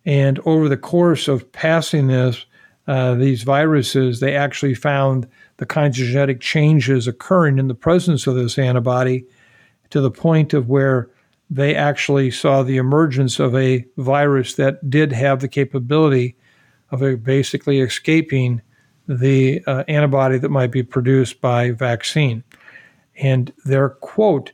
And 0.06 0.40
over 0.46 0.70
the 0.70 0.78
course 0.78 1.28
of 1.28 1.52
passing 1.52 2.08
this, 2.08 2.46
uh, 2.88 3.16
these 3.16 3.44
viruses, 3.44 4.20
they 4.20 4.36
actually 4.36 4.76
found 4.76 5.28
the 5.58 5.66
kinds 5.66 6.00
of 6.00 6.08
genetic 6.08 6.40
changes 6.40 7.08
occurring 7.08 7.58
in 7.58 7.68
the 7.68 7.76
presence 7.76 8.28
of 8.28 8.36
this 8.36 8.58
antibody 8.58 9.26
to 9.90 10.02
the 10.02 10.12
point 10.12 10.54
of 10.54 10.70
where 10.70 11.10
they 11.50 11.76
actually 11.76 12.32
saw 12.32 12.64
the 12.64 12.78
emergence 12.78 13.40
of 13.40 13.56
a 13.56 13.86
virus 13.98 14.56
that 14.56 14.90
did 14.90 15.12
have 15.12 15.40
the 15.40 15.48
capability 15.48 16.36
of 16.92 17.24
basically 17.24 17.80
escaping 17.80 18.62
the 19.08 19.64
uh, 19.68 19.84
antibody 19.88 20.38
that 20.38 20.50
might 20.50 20.72
be 20.72 20.84
produced 20.84 21.42
by 21.42 21.72
vaccine. 21.72 22.44
And 23.18 23.54
their 23.66 23.90
quote 23.90 24.52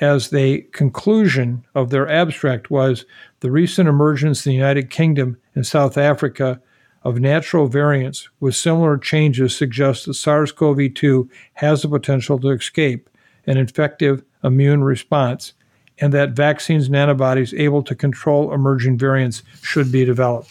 as 0.00 0.30
the 0.30 0.62
conclusion 0.72 1.64
of 1.74 1.90
their 1.90 2.08
abstract 2.08 2.70
was 2.70 3.04
the 3.40 3.50
recent 3.50 3.88
emergence 3.88 4.44
in 4.44 4.50
the 4.50 4.56
United 4.56 4.90
Kingdom 4.90 5.36
and 5.54 5.66
South 5.66 5.96
Africa 5.96 6.60
of 7.04 7.20
natural 7.20 7.66
variants 7.66 8.28
with 8.40 8.54
similar 8.54 8.96
changes 8.96 9.56
suggests 9.56 10.06
that 10.06 10.14
SARS 10.14 10.52
CoV 10.52 10.94
2 10.94 11.28
has 11.54 11.82
the 11.82 11.88
potential 11.88 12.38
to 12.38 12.50
escape 12.50 13.10
an 13.46 13.56
infective 13.56 14.22
immune 14.44 14.84
response 14.84 15.52
and 15.98 16.12
that 16.12 16.30
vaccines 16.30 16.86
and 16.86 16.96
antibodies 16.96 17.54
able 17.54 17.82
to 17.82 17.94
control 17.94 18.52
emerging 18.52 18.98
variants 18.98 19.42
should 19.62 19.92
be 19.92 20.04
developed. 20.04 20.50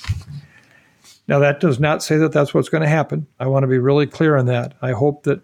Now, 1.27 1.39
that 1.39 1.59
does 1.59 1.79
not 1.79 2.03
say 2.03 2.17
that 2.17 2.31
that's 2.31 2.53
what's 2.53 2.69
going 2.69 2.83
to 2.83 2.89
happen. 2.89 3.27
I 3.39 3.47
want 3.47 3.63
to 3.63 3.67
be 3.67 3.77
really 3.77 4.07
clear 4.07 4.35
on 4.35 4.45
that. 4.47 4.73
I 4.81 4.91
hope 4.91 5.23
that 5.23 5.41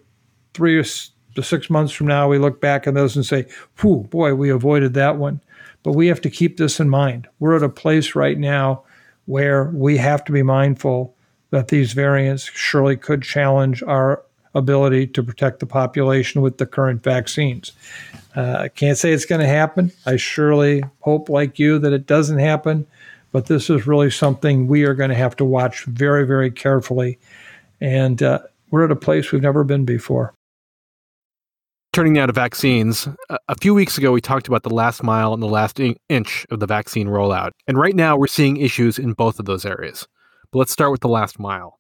three 0.53 0.81
to 0.81 1.43
six 1.43 1.69
months 1.69 1.93
from 1.93 2.07
now, 2.07 2.27
we 2.27 2.37
look 2.37 2.59
back 2.59 2.87
on 2.87 2.93
those 2.93 3.15
and 3.15 3.25
say, 3.25 3.45
whew, 3.79 4.07
boy, 4.09 4.33
we 4.35 4.49
avoided 4.49 4.93
that 4.95 5.17
one. 5.17 5.41
But 5.83 5.93
we 5.93 6.07
have 6.07 6.21
to 6.21 6.29
keep 6.29 6.57
this 6.57 6.79
in 6.79 6.89
mind. 6.89 7.27
We're 7.39 7.55
at 7.55 7.63
a 7.63 7.69
place 7.69 8.15
right 8.15 8.37
now 8.37 8.83
where 9.28 9.65
we 9.65 9.97
have 9.97 10.25
to 10.25 10.32
be 10.32 10.43
mindful 10.43 11.15
that 11.51 11.67
these 11.69 11.93
variants 11.93 12.43
surely 12.53 12.97
could 12.97 13.21
challenge 13.21 13.82
our 13.84 14.23
ability 14.55 15.07
to 15.07 15.23
protect 15.23 15.59
the 15.59 15.65
population 15.65 16.41
with 16.41 16.57
the 16.57 16.65
current 16.65 17.03
vaccines. 17.03 17.71
Uh, 18.36 18.57
I 18.61 18.67
can't 18.69 18.97
say 18.97 19.13
it's 19.13 19.25
going 19.25 19.41
to 19.41 19.47
happen. 19.47 19.91
I 20.05 20.17
surely 20.17 20.84
hope, 21.01 21.30
like 21.30 21.59
you, 21.59 21.80
that 21.80 21.93
it 21.93 22.07
doesn't 22.07 22.39
happen. 22.39 22.88
But 23.32 23.45
this 23.45 23.69
is 23.69 23.86
really 23.86 24.09
something 24.09 24.67
we 24.67 24.84
are 24.84 24.93
going 24.93 25.09
to 25.09 25.15
have 25.15 25.36
to 25.38 25.45
watch 25.45 25.84
very, 25.86 26.25
very 26.25 26.49
carefully. 26.49 27.19
And 27.80 28.23
uh, 28.23 28.39
we're 28.71 28.86
at 28.86 28.91
a 28.91 28.95
place 28.95 29.32
we've 29.32 29.41
never 29.41 29.63
been 29.63 29.86
before. 29.86 30.34
Turning 31.97 32.13
now 32.13 32.27
to 32.27 32.31
vaccines, 32.31 33.07
a 33.47 33.55
few 33.59 33.73
weeks 33.73 33.97
ago 33.97 34.11
we 34.11 34.21
talked 34.21 34.47
about 34.47 34.61
the 34.61 34.69
last 34.69 35.01
mile 35.01 35.33
and 35.33 35.41
the 35.41 35.47
last 35.47 35.79
inch 36.09 36.45
of 36.51 36.59
the 36.59 36.67
vaccine 36.67 37.07
rollout. 37.07 37.53
And 37.67 37.75
right 37.75 37.95
now 37.95 38.15
we're 38.15 38.27
seeing 38.27 38.57
issues 38.57 38.99
in 38.99 39.13
both 39.13 39.39
of 39.39 39.47
those 39.47 39.65
areas. 39.65 40.07
But 40.51 40.59
let's 40.59 40.71
start 40.71 40.91
with 40.91 41.01
the 41.01 41.09
last 41.09 41.39
mile. 41.39 41.79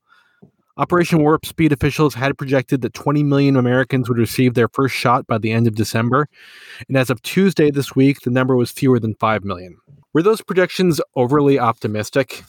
Operation 0.77 1.21
Warp 1.21 1.45
Speed 1.45 1.71
officials 1.71 2.15
had 2.15 2.35
projected 2.35 2.81
that 2.81 2.95
20 2.95 3.21
million 3.21 3.55
Americans 3.55 4.09
would 4.09 4.17
receive 4.17 4.55
their 4.55 4.69
first 4.69 4.95
shot 4.95 5.27
by 5.27 5.37
the 5.37 5.51
end 5.51 5.67
of 5.67 5.75
December. 5.75 6.27
And 6.87 6.97
as 6.97 7.11
of 7.11 7.21
Tuesday 7.21 7.69
this 7.69 7.95
week, 7.95 8.21
the 8.21 8.31
number 8.31 8.55
was 8.55 8.71
fewer 8.71 8.99
than 8.99 9.13
5 9.19 9.43
million. 9.43 9.77
Were 10.13 10.23
those 10.23 10.41
projections 10.41 10.99
overly 11.15 11.59
optimistic? 11.59 12.43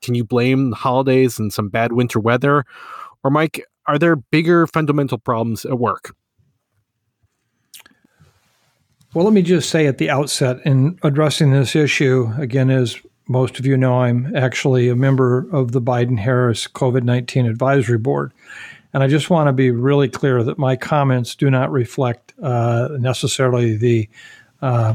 Can 0.00 0.14
you 0.14 0.24
blame 0.24 0.70
the 0.70 0.76
holidays 0.76 1.38
and 1.38 1.52
some 1.52 1.68
bad 1.68 1.92
winter 1.92 2.20
weather? 2.20 2.64
Or, 3.22 3.30
Mike, 3.30 3.66
are 3.86 3.98
there 3.98 4.16
bigger 4.16 4.66
fundamental 4.66 5.18
problems 5.18 5.66
at 5.66 5.78
work? 5.78 6.14
Well, 9.14 9.26
let 9.26 9.34
me 9.34 9.42
just 9.42 9.68
say 9.68 9.86
at 9.86 9.98
the 9.98 10.08
outset 10.08 10.60
in 10.64 10.98
addressing 11.02 11.52
this 11.52 11.76
issue, 11.76 12.32
again, 12.38 12.70
as 12.70 12.98
most 13.28 13.58
of 13.58 13.66
you 13.66 13.76
know, 13.76 14.00
I'm 14.00 14.34
actually 14.34 14.88
a 14.88 14.96
member 14.96 15.46
of 15.52 15.72
the 15.72 15.82
Biden 15.82 16.18
Harris 16.18 16.66
COVID 16.66 17.02
19 17.02 17.44
Advisory 17.44 17.98
Board. 17.98 18.32
And 18.94 19.02
I 19.02 19.08
just 19.08 19.28
want 19.28 19.48
to 19.48 19.52
be 19.52 19.70
really 19.70 20.08
clear 20.08 20.42
that 20.42 20.58
my 20.58 20.76
comments 20.76 21.34
do 21.34 21.50
not 21.50 21.70
reflect 21.70 22.32
uh, 22.42 22.88
necessarily 22.98 23.76
the, 23.76 24.08
uh, 24.62 24.94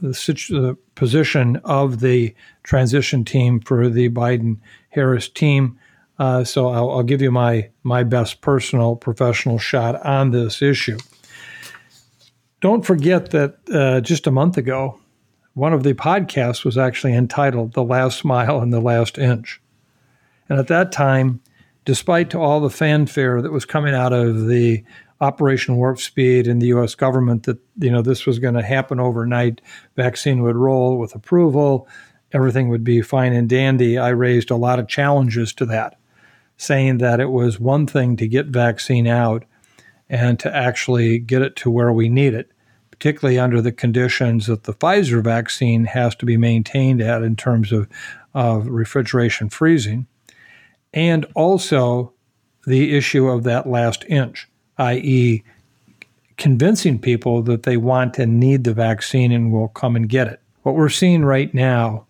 the, 0.00 0.76
position 0.94 1.56
of 1.64 2.00
the 2.00 2.34
transition 2.62 3.24
team 3.24 3.60
for 3.60 3.88
the 3.88 4.08
Biden 4.08 4.58
Harris 4.90 5.28
team. 5.28 5.78
Uh, 6.18 6.44
so 6.44 6.68
I'll, 6.68 6.90
I'll, 6.90 7.02
give 7.02 7.20
you 7.20 7.30
my, 7.30 7.68
my 7.82 8.02
best 8.02 8.40
personal 8.40 8.96
professional 8.96 9.58
shot 9.58 10.04
on 10.06 10.30
this 10.30 10.62
issue. 10.62 10.98
Don't 12.62 12.86
forget 12.86 13.32
that 13.32 13.56
uh, 13.74 14.00
just 14.00 14.28
a 14.28 14.30
month 14.30 14.56
ago, 14.56 15.00
one 15.54 15.72
of 15.72 15.82
the 15.82 15.94
podcasts 15.94 16.64
was 16.64 16.78
actually 16.78 17.12
entitled 17.12 17.72
The 17.72 17.82
Last 17.82 18.24
Mile 18.24 18.60
and 18.60 18.72
the 18.72 18.80
Last 18.80 19.18
Inch. 19.18 19.60
And 20.48 20.60
at 20.60 20.68
that 20.68 20.92
time, 20.92 21.42
despite 21.84 22.36
all 22.36 22.60
the 22.60 22.70
fanfare 22.70 23.42
that 23.42 23.50
was 23.50 23.64
coming 23.64 23.94
out 23.94 24.12
of 24.12 24.46
the 24.46 24.84
Operation 25.20 25.74
Warp 25.76 25.98
Speed 25.98 26.46
and 26.46 26.62
the 26.62 26.68
U.S. 26.68 26.94
government 26.94 27.42
that 27.44 27.58
you 27.78 27.90
know 27.90 28.00
this 28.00 28.26
was 28.26 28.38
going 28.38 28.54
to 28.54 28.62
happen 28.62 29.00
overnight, 29.00 29.60
vaccine 29.96 30.40
would 30.42 30.56
roll 30.56 30.98
with 30.98 31.16
approval, 31.16 31.88
everything 32.32 32.68
would 32.68 32.84
be 32.84 33.02
fine 33.02 33.32
and 33.32 33.48
dandy. 33.48 33.98
I 33.98 34.10
raised 34.10 34.52
a 34.52 34.56
lot 34.56 34.78
of 34.78 34.86
challenges 34.86 35.52
to 35.54 35.66
that, 35.66 35.98
saying 36.56 36.98
that 36.98 37.18
it 37.18 37.30
was 37.30 37.58
one 37.58 37.88
thing 37.88 38.16
to 38.18 38.28
get 38.28 38.46
vaccine 38.46 39.08
out 39.08 39.44
and 40.12 40.38
to 40.38 40.54
actually 40.54 41.18
get 41.18 41.42
it 41.42 41.56
to 41.56 41.70
where 41.70 41.92
we 41.92 42.08
need 42.08 42.34
it 42.34 42.52
particularly 43.02 43.36
under 43.36 43.60
the 43.60 43.72
conditions 43.72 44.46
that 44.46 44.62
the 44.62 44.72
Pfizer 44.72 45.24
vaccine 45.24 45.86
has 45.86 46.14
to 46.14 46.24
be 46.24 46.36
maintained 46.36 47.02
at 47.02 47.24
in 47.24 47.34
terms 47.34 47.72
of, 47.72 47.88
of 48.32 48.68
refrigeration 48.68 49.48
freezing, 49.48 50.06
and 50.94 51.26
also 51.34 52.12
the 52.64 52.96
issue 52.96 53.26
of 53.26 53.42
that 53.42 53.68
last 53.68 54.04
inch, 54.08 54.48
i.e., 54.78 55.42
convincing 56.36 56.96
people 56.96 57.42
that 57.42 57.64
they 57.64 57.76
want 57.76 58.20
and 58.20 58.38
need 58.38 58.62
the 58.62 58.72
vaccine 58.72 59.32
and 59.32 59.50
will 59.50 59.66
come 59.66 59.96
and 59.96 60.08
get 60.08 60.28
it. 60.28 60.40
What 60.62 60.76
we're 60.76 60.88
seeing 60.88 61.24
right 61.24 61.52
now 61.52 62.06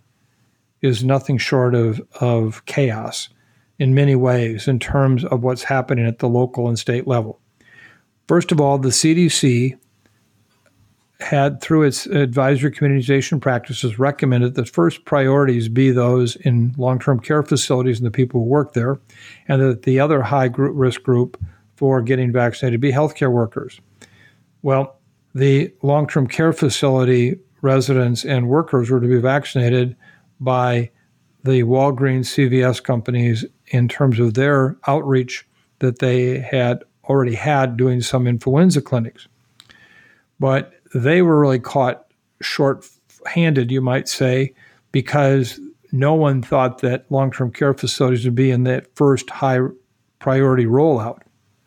is 0.83 1.03
nothing 1.03 1.39
short 1.39 1.75
of, 1.75 2.03
of 2.21 2.67
chaos 2.67 3.31
in 3.79 3.95
many 3.95 4.15
ways 4.15 4.69
in 4.69 4.79
terms 4.79 5.25
of 5.25 5.43
what's 5.43 5.63
happening 5.63 6.05
at 6.05 6.19
the 6.19 6.29
local 6.29 6.69
and 6.69 6.79
state 6.79 7.07
level. 7.07 7.41
First 8.29 8.53
of 8.53 8.61
all, 8.61 8.79
the 8.79 8.91
CDC 8.91 9.79
had, 11.21 11.61
through 11.61 11.85
its 11.85 12.07
advisory 12.07 12.71
communization 12.71 13.41
practices, 13.41 13.99
recommended 13.99 14.55
that 14.55 14.69
first 14.69 15.05
priorities 15.05 15.69
be 15.69 15.91
those 15.91 16.37
in 16.37 16.75
long 16.77 16.99
term 16.99 17.21
care 17.21 17.43
facilities 17.43 17.99
and 17.99 18.07
the 18.07 18.11
people 18.11 18.41
who 18.41 18.47
work 18.47 18.73
there, 18.75 18.99
and 19.49 19.63
that 19.63 19.83
the 19.83 20.01
other 20.01 20.23
high 20.23 20.49
group, 20.49 20.73
risk 20.77 21.03
group 21.03 21.43
for 21.77 22.01
getting 22.01 22.33
vaccinated 22.33 22.81
be 22.81 22.93
healthcare 22.93 23.33
workers. 23.33 23.81
Well, 24.63 25.01
the 25.35 25.73
long 25.83 26.07
term 26.07 26.27
care 26.27 26.53
facility 26.53 27.39
residents 27.61 28.25
and 28.25 28.49
workers 28.49 28.91
were 28.91 29.01
to 29.01 29.09
be 29.09 29.21
vaccinated 29.21 29.97
by 30.41 30.91
the 31.45 31.63
Walgreens 31.63 32.27
CVS 32.27 32.83
companies 32.83 33.45
in 33.69 33.89
terms 33.89 34.19
of 34.19 34.35
their 34.35 34.77
outreach 34.87 35.47
that 35.79 35.99
they 35.99 36.39
had 36.39 36.85
already 37.09 37.35
had 37.35 37.77
doing 37.77 38.01
some 38.01 38.27
influenza 38.27 38.81
clinics. 38.81 39.29
But 40.39 40.73
they 40.95 41.23
were 41.23 41.41
really 41.41 41.61
caught 41.61 42.07
short 42.41 42.87
handed, 43.27 43.71
you 43.71 43.81
might 43.81 44.09
say, 44.09 44.55
because 44.91 45.61
no 45.93 46.15
one 46.15 46.43
thought 46.43 46.79
that 46.79 47.05
long 47.11 47.31
term 47.31 47.53
care 47.53 47.75
facilities 47.75 48.25
would 48.25 48.35
be 48.35 48.51
in 48.51 48.65
that 48.65 48.95
first 48.97 49.31
high 49.31 49.61
priority 50.19 50.65
rollout. 50.65 51.21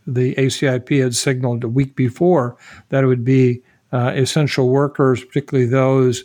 The 0.07 0.36
ACIP 0.36 1.01
had 1.01 1.15
signaled 1.15 1.63
a 1.63 1.69
week 1.69 1.95
before 1.95 2.57
that 2.89 3.03
it 3.03 3.07
would 3.07 3.23
be 3.25 3.61
uh, 3.91 4.11
essential 4.15 4.69
workers, 4.69 5.23
particularly 5.23 5.69
those 5.69 6.23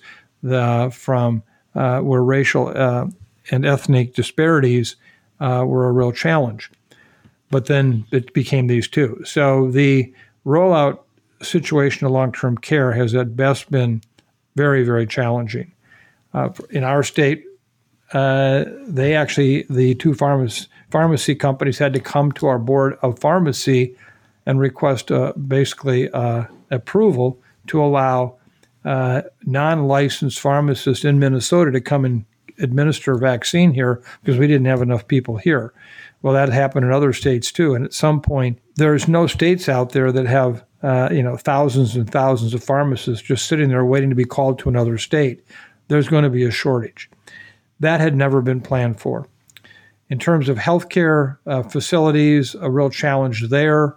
uh, 0.48 0.90
from 0.90 1.42
uh, 1.74 2.00
where 2.00 2.22
racial 2.22 2.72
uh, 2.74 3.06
and 3.50 3.64
ethnic 3.64 4.14
disparities 4.14 4.96
uh, 5.40 5.64
were 5.66 5.88
a 5.88 5.92
real 5.92 6.12
challenge. 6.12 6.70
But 7.50 7.66
then 7.66 8.06
it 8.12 8.32
became 8.32 8.68
these 8.68 8.88
two. 8.88 9.20
So 9.24 9.70
the 9.70 10.12
rollout 10.46 11.00
situation 11.42 12.06
of 12.06 12.12
long 12.12 12.32
term 12.32 12.56
care 12.56 12.92
has 12.92 13.14
at 13.14 13.36
best 13.36 13.70
been 13.70 14.02
very, 14.56 14.84
very 14.84 15.06
challenging. 15.06 15.72
Uh, 16.32 16.50
in 16.70 16.84
our 16.84 17.02
state, 17.02 17.44
uh, 18.12 18.64
they 18.86 19.14
actually, 19.14 19.64
the 19.70 19.94
two 19.96 20.14
pharmacy, 20.14 20.66
pharmacy 20.90 21.34
companies 21.34 21.78
had 21.78 21.92
to 21.92 22.00
come 22.00 22.32
to 22.32 22.46
our 22.46 22.58
board 22.58 22.98
of 23.02 23.18
pharmacy 23.18 23.94
and 24.46 24.58
request 24.58 25.10
uh, 25.12 25.32
basically 25.32 26.10
uh, 26.10 26.44
approval 26.70 27.40
to 27.68 27.82
allow 27.82 28.36
uh, 28.84 29.22
non 29.44 29.86
licensed 29.86 30.40
pharmacists 30.40 31.04
in 31.04 31.18
Minnesota 31.18 31.70
to 31.70 31.80
come 31.80 32.04
and 32.04 32.24
administer 32.58 33.12
a 33.12 33.18
vaccine 33.18 33.72
here 33.72 34.02
because 34.22 34.38
we 34.38 34.46
didn't 34.46 34.66
have 34.66 34.82
enough 34.82 35.06
people 35.06 35.36
here. 35.36 35.72
Well, 36.22 36.34
that 36.34 36.50
happened 36.50 36.84
in 36.84 36.92
other 36.92 37.12
states 37.12 37.50
too. 37.50 37.74
And 37.74 37.84
at 37.84 37.94
some 37.94 38.20
point, 38.20 38.58
there's 38.76 39.08
no 39.08 39.26
states 39.26 39.68
out 39.68 39.90
there 39.92 40.12
that 40.12 40.26
have 40.26 40.64
uh, 40.82 41.08
you 41.12 41.22
know 41.22 41.36
thousands 41.36 41.96
and 41.96 42.10
thousands 42.10 42.54
of 42.54 42.64
pharmacists 42.64 43.26
just 43.26 43.46
sitting 43.46 43.68
there 43.68 43.84
waiting 43.84 44.10
to 44.10 44.16
be 44.16 44.24
called 44.24 44.58
to 44.60 44.68
another 44.68 44.98
state. 44.98 45.44
There's 45.88 46.08
going 46.08 46.24
to 46.24 46.30
be 46.30 46.44
a 46.44 46.50
shortage. 46.50 47.10
That 47.80 48.00
had 48.00 48.14
never 48.14 48.42
been 48.42 48.60
planned 48.60 49.00
for. 49.00 49.26
In 50.08 50.18
terms 50.18 50.48
of 50.48 50.58
healthcare 50.58 51.38
uh, 51.46 51.62
facilities, 51.62 52.54
a 52.56 52.70
real 52.70 52.90
challenge 52.90 53.48
there 53.48 53.96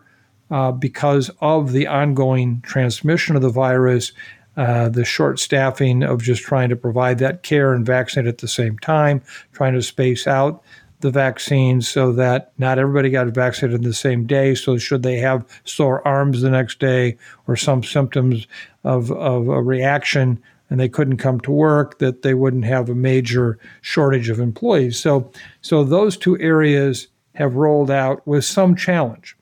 uh, 0.52 0.72
because 0.72 1.32
of 1.42 1.72
the 1.72 1.88
ongoing 1.88 2.62
transmission 2.62 3.36
of 3.36 3.42
the 3.42 3.50
virus, 3.50 4.12
uh, 4.56 4.90
the 4.90 5.04
short 5.04 5.40
staffing 5.40 6.04
of 6.04 6.22
just 6.22 6.44
trying 6.44 6.70
to 6.70 6.76
provide 6.76 7.18
that 7.18 7.42
care 7.42 7.74
and 7.74 7.86
vaccinate 7.86 8.28
at 8.28 8.38
the 8.38 8.48
same 8.48 8.78
time, 8.78 9.22
trying 9.52 9.74
to 9.74 9.82
space 9.82 10.28
out 10.28 10.64
the 11.04 11.12
vaccines 11.12 11.88
so 11.88 12.12
that 12.14 12.52
not 12.58 12.80
everybody 12.80 13.12
got 13.12 13.28
vaccinated 13.28 13.82
in 13.82 13.88
the 13.88 13.94
same 13.94 14.26
day. 14.26 14.56
So, 14.56 14.78
should 14.80 15.04
they 15.04 15.18
have 15.18 15.46
sore 15.66 16.06
arms 16.08 16.42
the 16.42 16.50
next 16.50 16.80
day 16.80 17.18
or 17.48 17.56
some 17.56 17.84
symptoms 17.84 18.48
of, 18.84 19.12
of 19.12 19.48
a 19.48 19.62
reaction 19.62 20.42
and 20.72 20.80
they 20.80 20.90
couldn't 20.90 21.18
come 21.18 21.40
to 21.42 21.52
work, 21.52 22.00
that 22.00 22.24
they 22.24 22.34
wouldn't 22.34 22.66
have 22.66 22.90
a 22.90 22.96
major 22.96 23.60
shortage 23.82 24.30
of 24.30 24.40
employees. 24.40 24.98
So, 24.98 25.32
so 25.62 25.84
those 25.84 26.18
two 26.18 26.40
areas 26.40 27.10
have 27.36 27.56
rolled 27.56 27.92
out 27.92 28.26
with 28.26 28.44
some 28.44 28.76
challenge. 28.76 29.38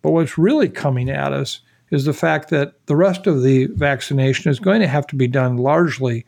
But 0.00 0.12
what's 0.12 0.38
really 0.38 0.70
coming 0.70 1.10
at 1.10 1.34
us 1.34 1.60
is 1.90 2.06
the 2.06 2.14
fact 2.14 2.48
that 2.50 2.74
the 2.86 2.96
rest 2.96 3.26
of 3.26 3.42
the 3.42 3.66
vaccination 3.66 4.50
is 4.50 4.58
going 4.58 4.80
to 4.80 4.88
have 4.88 5.06
to 5.08 5.16
be 5.16 5.28
done 5.28 5.58
largely 5.58 6.24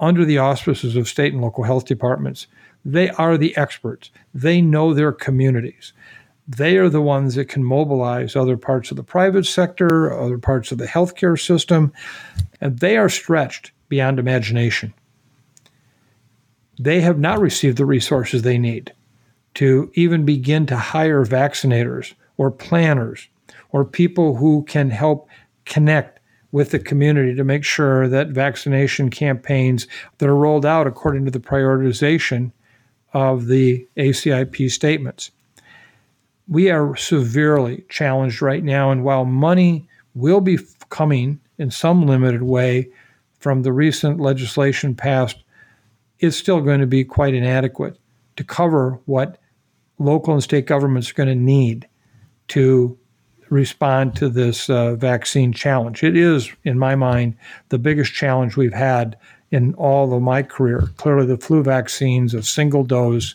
under 0.00 0.24
the 0.24 0.38
auspices 0.38 0.96
of 0.96 1.08
state 1.08 1.32
and 1.32 1.42
local 1.42 1.64
health 1.64 1.84
departments. 1.84 2.46
They 2.88 3.10
are 3.10 3.36
the 3.36 3.54
experts. 3.54 4.10
They 4.32 4.62
know 4.62 4.94
their 4.94 5.12
communities. 5.12 5.92
They 6.48 6.78
are 6.78 6.88
the 6.88 7.02
ones 7.02 7.34
that 7.34 7.50
can 7.50 7.62
mobilize 7.62 8.34
other 8.34 8.56
parts 8.56 8.90
of 8.90 8.96
the 8.96 9.02
private 9.02 9.44
sector, 9.44 10.10
other 10.10 10.38
parts 10.38 10.72
of 10.72 10.78
the 10.78 10.86
healthcare 10.86 11.38
system, 11.38 11.92
and 12.62 12.78
they 12.78 12.96
are 12.96 13.10
stretched 13.10 13.72
beyond 13.90 14.18
imagination. 14.18 14.94
They 16.78 17.02
have 17.02 17.18
not 17.18 17.40
received 17.40 17.76
the 17.76 17.84
resources 17.84 18.40
they 18.40 18.56
need 18.56 18.94
to 19.54 19.90
even 19.92 20.24
begin 20.24 20.64
to 20.66 20.76
hire 20.78 21.26
vaccinators 21.26 22.14
or 22.38 22.50
planners 22.50 23.28
or 23.70 23.84
people 23.84 24.36
who 24.36 24.62
can 24.62 24.88
help 24.88 25.28
connect 25.66 26.20
with 26.52 26.70
the 26.70 26.78
community 26.78 27.34
to 27.34 27.44
make 27.44 27.64
sure 27.64 28.08
that 28.08 28.28
vaccination 28.28 29.10
campaigns 29.10 29.86
that 30.16 30.28
are 30.28 30.34
rolled 30.34 30.64
out 30.64 30.86
according 30.86 31.26
to 31.26 31.30
the 31.30 31.38
prioritization 31.38 32.52
of 33.12 33.46
the 33.46 33.86
ACIP 33.96 34.70
statements. 34.70 35.30
We 36.46 36.70
are 36.70 36.96
severely 36.96 37.84
challenged 37.88 38.40
right 38.40 38.64
now, 38.64 38.90
and 38.90 39.04
while 39.04 39.24
money 39.24 39.86
will 40.14 40.40
be 40.40 40.58
coming 40.88 41.40
in 41.58 41.70
some 41.70 42.06
limited 42.06 42.42
way 42.42 42.88
from 43.38 43.62
the 43.62 43.72
recent 43.72 44.20
legislation 44.20 44.94
passed, 44.94 45.42
it's 46.18 46.36
still 46.36 46.60
going 46.60 46.80
to 46.80 46.86
be 46.86 47.04
quite 47.04 47.34
inadequate 47.34 47.98
to 48.36 48.44
cover 48.44 48.98
what 49.04 49.38
local 49.98 50.32
and 50.32 50.42
state 50.42 50.66
governments 50.66 51.10
are 51.10 51.14
going 51.14 51.28
to 51.28 51.34
need 51.34 51.86
to 52.48 52.98
respond 53.50 54.14
to 54.16 54.28
this 54.28 54.68
uh, 54.70 54.94
vaccine 54.94 55.52
challenge. 55.52 56.02
It 56.02 56.16
is, 56.16 56.50
in 56.64 56.78
my 56.78 56.94
mind, 56.94 57.36
the 57.68 57.78
biggest 57.78 58.12
challenge 58.12 58.56
we've 58.56 58.72
had 58.72 59.16
in 59.50 59.74
all 59.74 60.12
of 60.12 60.22
my 60.22 60.42
career. 60.42 60.88
Clearly, 60.96 61.26
the 61.26 61.38
flu 61.38 61.62
vaccines, 61.62 62.34
a 62.34 62.42
single 62.42 62.84
dose, 62.84 63.34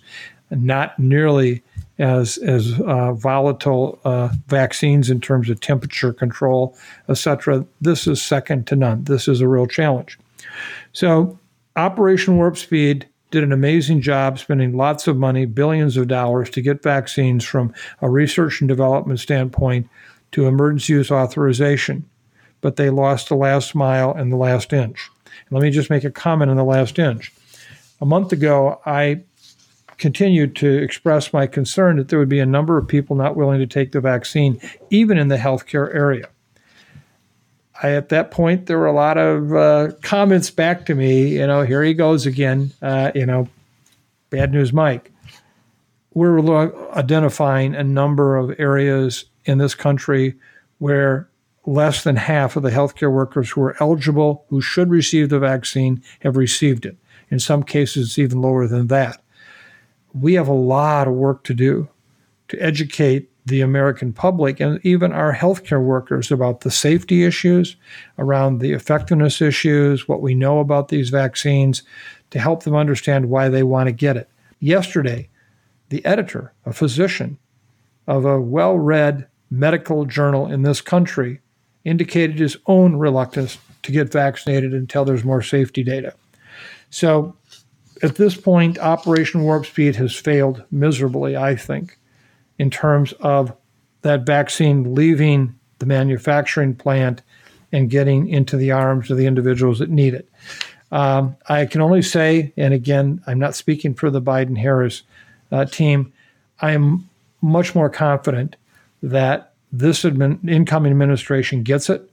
not 0.52 0.98
nearly 1.00 1.64
as 2.00 2.38
as 2.40 2.80
uh, 2.82 3.14
volatile 3.14 4.00
uh, 4.04 4.30
vaccines 4.48 5.10
in 5.10 5.22
terms 5.22 5.50
of 5.50 5.60
temperature 5.60 6.14
control, 6.14 6.78
etc. 7.10 7.66
This 7.82 8.08
is 8.08 8.22
second 8.22 8.68
to 8.68 8.76
none. 8.76 9.04
This 9.04 9.28
is 9.28 9.42
a 9.42 9.48
real 9.48 9.68
challenge. 9.68 10.20
So, 10.92 11.38
Operation 11.76 12.38
Warp 12.38 12.58
Speed 12.58 13.08
did 13.34 13.44
an 13.44 13.52
amazing 13.52 14.00
job 14.00 14.38
spending 14.38 14.78
lots 14.78 15.08
of 15.08 15.18
money, 15.18 15.46
billions 15.46 15.98
of 15.98 16.08
dollars, 16.08 16.52
to 16.52 16.62
get 16.62 16.84
vaccines 16.84 17.44
from 17.44 17.74
a 18.00 18.08
research 18.08 18.62
and 18.62 18.68
development 18.68 19.20
standpoint 19.20 19.90
to 20.32 20.46
emergency 20.46 20.94
use 20.94 21.10
authorization. 21.10 22.08
But 22.62 22.76
they 22.76 22.92
lost 22.92 23.30
the 23.30 23.36
last 23.36 23.74
mile 23.74 24.14
and 24.14 24.32
the 24.32 24.38
last 24.38 24.72
inch. 24.72 25.10
And 25.26 25.52
let 25.58 25.64
me 25.64 25.72
just 25.72 25.90
make 25.90 26.04
a 26.04 26.12
comment 26.12 26.52
on 26.52 26.58
the 26.58 26.64
last 26.64 27.00
inch. 27.00 27.34
A 28.00 28.06
month 28.06 28.32
ago, 28.32 28.80
I 28.86 29.24
continued 29.98 30.56
to 30.58 30.70
express 30.70 31.34
my 31.34 31.48
concern 31.48 31.98
that 31.98 32.10
there 32.10 32.20
would 32.20 32.30
be 32.30 32.40
a 32.40 32.46
number 32.46 32.78
of 32.78 32.88
people 32.88 33.16
not 33.16 33.36
willing 33.36 33.60
to 33.62 33.66
take 33.66 33.94
the 33.94 34.00
vaccine, 34.00 34.62
even 34.92 35.18
in 35.18 35.30
the 35.30 35.38
healthcare 35.38 35.92
area. 35.96 36.30
I, 37.84 37.92
at 37.92 38.10
that 38.10 38.32
point, 38.32 38.66
there 38.66 38.80
were 38.80 38.88
a 38.88 38.94
lot 38.94 39.18
of 39.18 39.54
uh, 39.54 39.92
comments 40.02 40.50
back 40.50 40.86
to 40.86 40.96
me. 40.96 41.38
You 41.38 41.46
know, 41.46 41.64
here 41.64 41.84
he 41.84 41.94
goes 41.94 42.26
again. 42.26 42.72
Uh, 42.82 43.12
you 43.14 43.26
know, 43.26 43.50
bad 44.30 44.54
news, 44.54 44.72
Mike. 44.72 45.12
We're 46.14 46.40
identifying 46.94 47.76
a 47.76 47.84
number 47.84 48.38
of 48.38 48.58
areas 48.58 49.26
in 49.46 49.58
this 49.58 49.76
country 49.76 50.36
where 50.78 51.28
less 51.66 52.04
than 52.04 52.16
half 52.16 52.56
of 52.56 52.64
the 52.64 52.70
healthcare 52.70 53.12
workers 53.12 53.50
who 53.50 53.62
are 53.62 53.76
eligible, 53.82 54.46
who 54.50 54.62
should 54.62 54.90
receive 54.90 55.30
the 55.30 55.40
vaccine, 55.40 56.02
have 56.22 56.38
received 56.38 56.86
it. 56.86 56.98
In 57.30 57.40
some 57.40 57.64
cases, 57.64 58.08
it's 58.08 58.20
even 58.20 58.42
lower 58.42 58.68
than 58.68 58.88
that. 58.88 59.22
We 60.14 60.36
have 60.36 60.48
a 60.48 60.54
lot 60.54 61.08
of 61.08 61.16
work 61.16 61.44
to 61.46 61.54
do 61.54 61.90
to 62.50 62.58
educate 62.62 63.30
the 63.46 63.62
American 63.62 64.14
public 64.14 64.60
and 64.60 64.80
even 64.86 65.12
our 65.12 65.34
healthcare 65.34 65.84
workers 65.84 66.32
about 66.32 66.62
the 66.62 66.72
safety 66.72 67.24
issues, 67.24 67.76
around 68.18 68.60
the 68.60 68.72
effectiveness 68.72 69.42
issues, 69.42 70.08
what 70.08 70.22
we 70.22 70.34
know 70.34 70.60
about 70.60 70.88
these 70.88 71.10
vaccines, 71.10 71.84
to 72.30 72.40
help 72.40 72.64
them 72.64 72.76
understand 72.76 73.30
why 73.30 73.50
they 73.50 73.64
want 73.64 73.88
to 73.88 73.92
get 73.92 74.18
it. 74.18 74.30
Yesterday, 74.60 75.30
the 75.90 76.04
editor, 76.06 76.54
a 76.66 76.74
physician 76.74 77.38
of 78.08 78.26
a 78.26 78.40
well 78.40 78.78
read 78.78 79.28
medical 79.52 80.06
journal 80.06 80.52
in 80.52 80.64
this 80.64 80.82
country, 80.82 81.42
indicated 81.84 82.40
his 82.40 82.58
own 82.66 82.96
reluctance 82.96 83.58
to 83.84 83.92
get 83.92 84.12
vaccinated 84.12 84.74
until 84.74 85.04
there's 85.04 85.26
more 85.26 85.42
safety 85.42 85.84
data. 85.84 86.14
So 86.90 87.36
at 88.02 88.16
this 88.16 88.36
point, 88.36 88.80
Operation 88.80 89.44
Warp 89.44 89.66
Speed 89.66 89.98
has 89.98 90.16
failed 90.16 90.64
miserably, 90.72 91.36
I 91.36 91.56
think 91.56 91.98
in 92.60 92.70
terms 92.70 93.14
of 93.14 93.56
that 94.02 94.26
vaccine 94.26 94.96
leaving 94.96 95.58
the 95.80 95.86
manufacturing 95.86 96.76
plant 96.76 97.22
and 97.72 97.90
getting 97.90 98.28
into 98.30 98.56
the 98.56 98.72
arms 98.72 99.10
of 99.10 99.18
the 99.18 99.26
individuals 99.26 99.80
that 99.80 99.90
need 99.90 100.14
it. 100.14 100.30
Um, 100.92 101.36
I 101.50 101.66
can 101.66 101.82
only 101.82 102.04
say, 102.04 102.54
and 102.56 102.74
again, 102.74 103.22
I'm 103.26 103.40
not 103.40 103.56
speaking 103.56 103.96
for 103.96 104.12
the 104.12 104.22
Biden 104.22 104.58
Harris 104.58 105.02
uh, 105.52 105.66
team, 105.66 106.14
I 106.62 106.72
am 106.72 107.10
much 107.42 107.76
more 107.76 107.90
confident 107.90 108.56
that 109.02 109.54
this 109.72 110.04
admin, 110.04 110.48
incoming 110.48 110.92
administration 110.92 111.64
gets 111.64 111.90
it. 111.90 112.10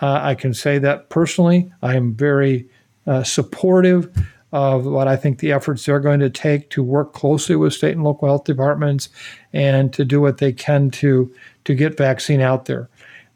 Uh, 0.00 0.20
I 0.22 0.34
can 0.34 0.54
say 0.54 0.78
that 0.78 1.08
personally. 1.08 1.72
I 1.82 1.96
am 1.96 2.14
very 2.14 2.68
uh, 3.06 3.24
supportive 3.24 4.14
of 4.52 4.86
what 4.86 5.08
I 5.08 5.16
think 5.16 5.38
the 5.38 5.52
efforts 5.52 5.84
they're 5.84 6.00
going 6.00 6.20
to 6.20 6.30
take 6.30 6.70
to 6.70 6.82
work 6.82 7.12
closely 7.12 7.56
with 7.56 7.74
state 7.74 7.92
and 7.92 8.04
local 8.04 8.28
health 8.28 8.44
departments 8.44 9.08
and 9.52 9.92
to 9.92 10.04
do 10.04 10.20
what 10.20 10.38
they 10.38 10.52
can 10.52 10.90
to 10.92 11.32
to 11.64 11.74
get 11.74 11.98
vaccine 11.98 12.40
out 12.40 12.64
there. 12.64 12.88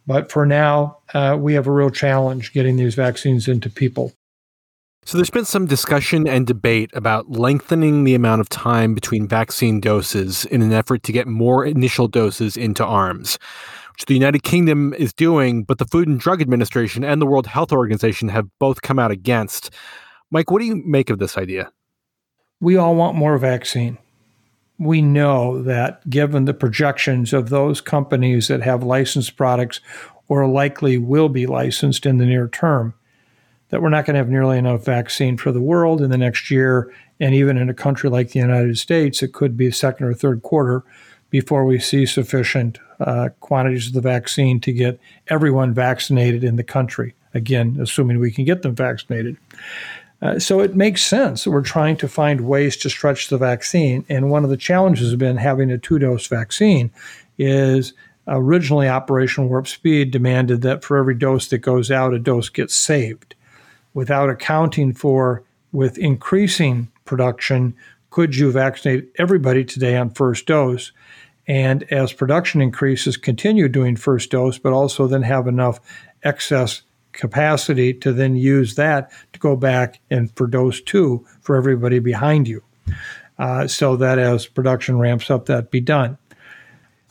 But 0.06 0.32
for 0.32 0.46
now, 0.46 0.98
uh, 1.14 1.36
we 1.38 1.54
have 1.54 1.66
a 1.66 1.72
real 1.72 1.90
challenge 1.90 2.52
getting 2.52 2.76
these 2.76 2.94
vaccines 2.94 3.46
into 3.46 3.68
people. 3.70 4.12
So 5.04 5.18
there's 5.18 5.30
been 5.30 5.44
some 5.44 5.66
discussion 5.66 6.28
and 6.28 6.46
debate 6.46 6.90
about 6.94 7.28
lengthening 7.28 8.04
the 8.04 8.14
amount 8.14 8.40
of 8.40 8.48
time 8.48 8.94
between 8.94 9.26
vaccine 9.26 9.80
doses 9.80 10.44
in 10.44 10.62
an 10.62 10.72
effort 10.72 11.02
to 11.04 11.12
get 11.12 11.26
more 11.26 11.64
initial 11.64 12.06
doses 12.06 12.56
into 12.56 12.84
arms, 12.84 13.36
which 13.94 14.06
the 14.06 14.14
United 14.14 14.44
Kingdom 14.44 14.94
is 14.94 15.12
doing, 15.12 15.64
but 15.64 15.78
the 15.78 15.86
Food 15.86 16.06
and 16.06 16.20
Drug 16.20 16.40
Administration 16.40 17.02
and 17.02 17.20
the 17.20 17.26
World 17.26 17.48
Health 17.48 17.72
Organization 17.72 18.28
have 18.28 18.46
both 18.60 18.82
come 18.82 19.00
out 19.00 19.10
against. 19.10 19.70
Mike, 20.32 20.50
what 20.50 20.60
do 20.60 20.64
you 20.64 20.82
make 20.86 21.10
of 21.10 21.18
this 21.18 21.36
idea? 21.36 21.70
We 22.58 22.76
all 22.76 22.96
want 22.96 23.16
more 23.16 23.36
vaccine. 23.36 23.98
we 24.78 25.00
know 25.02 25.62
that 25.62 26.08
given 26.08 26.46
the 26.46 26.54
projections 26.54 27.32
of 27.32 27.50
those 27.50 27.80
companies 27.80 28.48
that 28.48 28.62
have 28.62 28.82
licensed 28.82 29.36
products 29.36 29.80
or 30.28 30.48
likely 30.48 30.98
will 30.98 31.28
be 31.28 31.46
licensed 31.46 32.06
in 32.06 32.16
the 32.16 32.24
near 32.26 32.48
term, 32.48 32.94
that 33.68 33.80
we're 33.80 33.90
not 33.90 34.06
going 34.06 34.14
to 34.14 34.18
have 34.18 34.30
nearly 34.30 34.58
enough 34.58 34.84
vaccine 34.84 35.36
for 35.36 35.52
the 35.52 35.60
world 35.60 36.00
in 36.00 36.10
the 36.10 36.18
next 36.18 36.50
year. 36.50 36.92
And 37.20 37.34
even 37.34 37.56
in 37.56 37.68
a 37.68 37.74
country 37.74 38.10
like 38.10 38.30
the 38.30 38.40
United 38.40 38.76
States, 38.78 39.22
it 39.22 39.32
could 39.32 39.56
be 39.56 39.70
second 39.70 40.06
or 40.06 40.14
third 40.14 40.42
quarter 40.42 40.82
before 41.30 41.64
we 41.64 41.78
see 41.78 42.04
sufficient 42.04 42.78
uh, 42.98 43.28
quantities 43.40 43.88
of 43.88 43.92
the 43.92 44.00
vaccine 44.00 44.58
to 44.60 44.72
get 44.72 44.98
everyone 45.28 45.74
vaccinated 45.74 46.42
in 46.42 46.56
the 46.56 46.64
country. 46.64 47.14
Again, 47.34 47.78
assuming 47.80 48.18
we 48.18 48.32
can 48.32 48.44
get 48.44 48.62
them 48.62 48.74
vaccinated. 48.74 49.36
Uh, 50.22 50.38
so 50.38 50.60
it 50.60 50.76
makes 50.76 51.02
sense 51.02 51.42
that 51.44 51.50
we're 51.50 51.62
trying 51.62 51.96
to 51.96 52.06
find 52.06 52.42
ways 52.42 52.76
to 52.76 52.88
stretch 52.88 53.28
the 53.28 53.38
vaccine. 53.38 54.04
And 54.08 54.30
one 54.30 54.44
of 54.44 54.50
the 54.50 54.56
challenges 54.56 55.08
has 55.08 55.16
been 55.16 55.36
having 55.36 55.70
a 55.70 55.78
two 55.78 55.98
dose 55.98 56.28
vaccine 56.28 56.92
is 57.38 57.92
originally 58.28 58.88
Operation 58.88 59.48
Warp 59.48 59.66
Speed 59.66 60.12
demanded 60.12 60.62
that 60.62 60.84
for 60.84 60.96
every 60.96 61.16
dose 61.16 61.48
that 61.48 61.58
goes 61.58 61.90
out, 61.90 62.14
a 62.14 62.20
dose 62.20 62.48
gets 62.48 62.74
saved 62.74 63.34
without 63.94 64.30
accounting 64.30 64.94
for 64.94 65.42
with 65.72 65.98
increasing 65.98 66.90
production, 67.04 67.74
could 68.10 68.36
you 68.36 68.52
vaccinate 68.52 69.10
everybody 69.18 69.64
today 69.64 69.96
on 69.96 70.10
first 70.10 70.46
dose? 70.46 70.92
And 71.48 71.82
as 71.90 72.12
production 72.12 72.60
increases, 72.60 73.16
continue 73.16 73.68
doing 73.68 73.96
first 73.96 74.30
dose, 74.30 74.58
but 74.58 74.72
also 74.72 75.06
then 75.06 75.22
have 75.22 75.48
enough 75.48 75.80
excess 76.22 76.82
capacity 77.12 77.92
to 77.94 78.12
then 78.12 78.36
use 78.36 78.74
that 78.74 79.10
to 79.32 79.38
go 79.38 79.56
back 79.56 80.00
and 80.10 80.34
for 80.36 80.46
dose 80.46 80.80
two 80.80 81.26
for 81.40 81.56
everybody 81.56 81.98
behind 81.98 82.48
you. 82.48 82.62
Uh, 83.38 83.66
so 83.66 83.96
that 83.96 84.18
as 84.18 84.46
production 84.46 84.98
ramps 84.98 85.30
up, 85.30 85.46
that 85.46 85.70
be 85.70 85.80
done. 85.80 86.18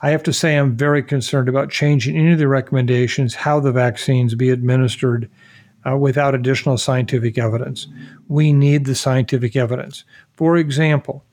I 0.01 0.09
have 0.09 0.23
to 0.23 0.33
say, 0.33 0.55
I'm 0.55 0.75
very 0.75 1.03
concerned 1.03 1.47
about 1.47 1.69
changing 1.69 2.17
any 2.17 2.31
of 2.31 2.39
the 2.39 2.47
recommendations 2.47 3.35
how 3.35 3.59
the 3.59 3.71
vaccines 3.71 4.33
be 4.33 4.49
administered 4.49 5.29
uh, 5.87 5.97
without 5.97 6.35
additional 6.35 6.77
scientific 6.77 7.37
evidence. 7.37 7.87
We 8.27 8.53
need 8.53 8.85
the 8.85 8.95
scientific 8.95 9.55
evidence. 9.55 10.03
For 10.33 10.57
example, 10.57 11.23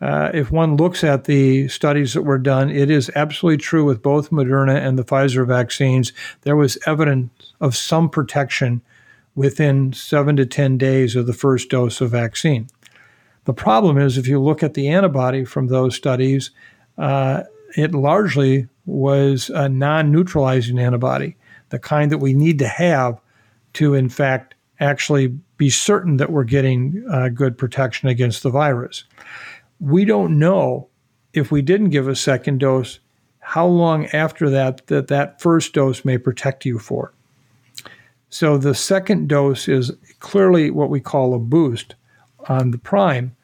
uh, 0.00 0.30
if 0.32 0.50
one 0.50 0.76
looks 0.76 1.04
at 1.04 1.24
the 1.24 1.68
studies 1.68 2.14
that 2.14 2.22
were 2.22 2.38
done, 2.38 2.70
it 2.70 2.90
is 2.90 3.10
absolutely 3.14 3.58
true 3.58 3.84
with 3.84 4.02
both 4.02 4.30
Moderna 4.30 4.76
and 4.76 4.98
the 4.98 5.04
Pfizer 5.04 5.46
vaccines. 5.46 6.12
There 6.42 6.56
was 6.56 6.78
evidence 6.86 7.52
of 7.60 7.76
some 7.76 8.08
protection 8.08 8.80
within 9.34 9.92
seven 9.92 10.36
to 10.36 10.46
10 10.46 10.78
days 10.78 11.16
of 11.16 11.26
the 11.26 11.32
first 11.34 11.68
dose 11.68 12.00
of 12.00 12.10
vaccine. 12.10 12.68
The 13.44 13.52
problem 13.52 13.98
is, 13.98 14.16
if 14.16 14.26
you 14.26 14.40
look 14.40 14.62
at 14.62 14.74
the 14.74 14.88
antibody 14.88 15.44
from 15.44 15.66
those 15.66 15.96
studies, 15.96 16.50
uh, 16.96 17.42
it 17.76 17.92
largely 17.92 18.68
was 18.86 19.50
a 19.50 19.68
non 19.68 20.10
neutralizing 20.10 20.78
antibody, 20.78 21.36
the 21.68 21.78
kind 21.78 22.10
that 22.10 22.18
we 22.18 22.32
need 22.32 22.58
to 22.58 22.68
have 22.68 23.20
to, 23.74 23.94
in 23.94 24.08
fact, 24.08 24.54
actually 24.78 25.28
be 25.56 25.70
certain 25.70 26.16
that 26.16 26.32
we're 26.32 26.44
getting 26.44 27.04
uh, 27.10 27.28
good 27.28 27.56
protection 27.56 28.08
against 28.08 28.42
the 28.42 28.50
virus. 28.50 29.04
We 29.80 30.04
don't 30.04 30.38
know 30.38 30.88
if 31.32 31.50
we 31.50 31.62
didn't 31.62 31.90
give 31.90 32.08
a 32.08 32.16
second 32.16 32.58
dose 32.58 33.00
how 33.40 33.66
long 33.66 34.06
after 34.06 34.50
that 34.50 34.86
that 34.88 35.08
that 35.08 35.40
first 35.40 35.72
dose 35.72 36.04
may 36.04 36.18
protect 36.18 36.64
you 36.64 36.78
for. 36.78 37.12
So 38.28 38.58
the 38.58 38.74
second 38.74 39.28
dose 39.28 39.66
is 39.66 39.92
clearly 40.20 40.70
what 40.70 40.90
we 40.90 41.00
call 41.00 41.34
a 41.34 41.38
boost 41.38 41.94
on 42.48 42.70
the 42.70 42.78
prime, 42.78 43.34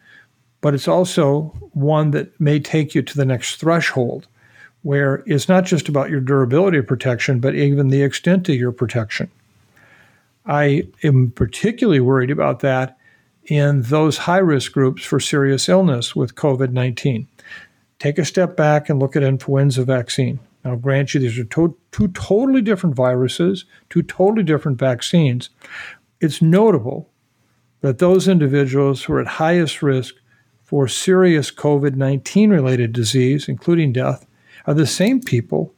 but 0.61 0.75
it's 0.75 0.87
also 0.87 1.53
one 1.73 2.13
that 2.13 2.39
may 2.41 2.61
take 2.61 2.95
you 2.95 3.03
to 3.03 3.17
the 3.17 3.25
next 3.25 3.57
threshold 3.57 4.29
where 4.83 5.25
it's 5.27 5.49
not 5.49 5.65
just 5.65 5.89
about 5.89 6.11
your 6.11 6.21
durability 6.21 6.79
of 6.79 6.87
protection, 6.87 7.41
but 7.41 7.57
even 7.57 7.89
the 7.89 8.03
extent 8.03 8.49
of 8.49 8.55
your 8.55 8.71
protection. 8.71 9.29
I 10.47 10.87
am 11.03 11.33
particularly 11.33 11.99
worried 11.99 12.31
about 12.31 12.61
that 12.61 12.96
in 13.47 13.83
those 13.83 14.19
high 14.19 14.39
risk 14.39 14.73
groups 14.73 15.05
for 15.05 15.21
serious 15.21 15.69
illness 15.69 16.15
with 16.17 16.35
COVID 16.35 16.73
19. 16.73 17.29
Take 17.99 18.19
a 18.19 18.25
step 18.25 18.57
back 18.57 18.89
and 18.89 18.99
look 18.99 19.17
at 19.17 19.23
influenza 19.23 19.85
vaccine. 19.85 20.39
I'll 20.65 20.77
grant 20.77 21.15
you 21.15 21.21
these 21.21 21.39
are 21.39 21.45
to- 21.45 21.77
two 21.93 22.09
totally 22.09 22.61
different 22.61 22.97
viruses, 22.97 23.65
two 23.89 24.03
totally 24.03 24.43
different 24.43 24.79
vaccines. 24.79 25.51
It's 26.21 26.43
notable 26.43 27.09
that 27.81 27.99
those 27.99 28.27
individuals 28.27 29.05
who 29.05 29.15
are 29.15 29.21
at 29.21 29.27
highest 29.27 29.83
risk 29.83 30.15
for 30.65 30.89
serious 30.89 31.51
COVID 31.53 31.95
19 31.95 32.51
related 32.51 32.93
disease, 32.93 33.49
including 33.49 33.93
death, 33.93 34.27
are 34.67 34.75
the 34.75 34.87
same 34.87 35.21
people 35.21 35.73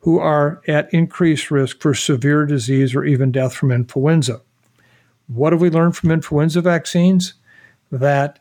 who 0.00 0.18
are 0.18 0.60
at 0.68 0.92
increased 0.92 1.50
risk 1.50 1.80
for 1.80 1.94
severe 1.94 2.44
disease 2.44 2.94
or 2.94 3.04
even 3.04 3.32
death 3.32 3.54
from 3.54 3.72
influenza. 3.72 4.40
What 5.28 5.52
have 5.52 5.60
we 5.60 5.70
learned 5.70 5.96
from 5.96 6.10
influenza 6.10 6.60
vaccines? 6.60 7.34
That 7.92 8.38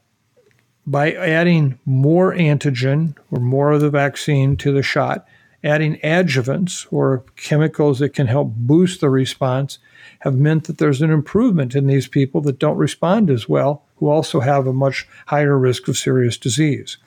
by 0.86 1.12
adding 1.12 1.80
more 1.86 2.34
antigen 2.34 3.16
or 3.30 3.40
more 3.40 3.72
of 3.72 3.82
the 3.82 3.90
vaccine 3.90 4.56
to 4.58 4.72
the 4.72 4.82
shot, 4.82 5.28
adding 5.64 6.00
adjuvants 6.04 6.88
or 6.92 7.26
chemicals 7.36 8.00
that 8.00 8.14
can 8.14 8.28
help 8.28 8.54
boost 8.56 9.02
the 9.02 9.10
response 9.10 9.80
have 10.20 10.36
meant 10.36 10.64
that 10.66 10.78
there's 10.78 11.02
an 11.02 11.12
improvement 11.12 11.76
in 11.76 11.88
these 11.88 12.08
people 12.08 12.40
that 12.42 12.60
don't 12.60 12.78
respond 12.78 13.30
as 13.30 13.50
well, 13.50 13.84
who 13.98 14.08
also 14.08 14.40
have 14.40 14.66
a 14.66 14.74
much 14.74 15.08
higher 15.26 15.58
risk 15.58 15.88
of 15.88 15.98
serious 15.98 16.38
disease. 16.38 16.98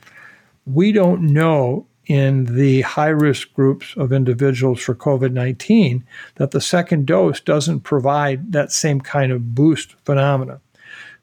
We 0.66 0.92
don't 0.92 1.22
know 1.22 1.86
in 2.10 2.56
the 2.56 2.80
high 2.80 3.06
risk 3.06 3.54
groups 3.54 3.94
of 3.96 4.12
individuals 4.12 4.80
for 4.80 4.96
COVID 4.96 5.30
19 5.30 6.04
that 6.34 6.50
the 6.50 6.60
second 6.60 7.06
dose 7.06 7.38
doesn't 7.38 7.82
provide 7.82 8.50
that 8.50 8.72
same 8.72 9.00
kind 9.00 9.30
of 9.30 9.54
boost 9.54 9.94
phenomena. 10.04 10.60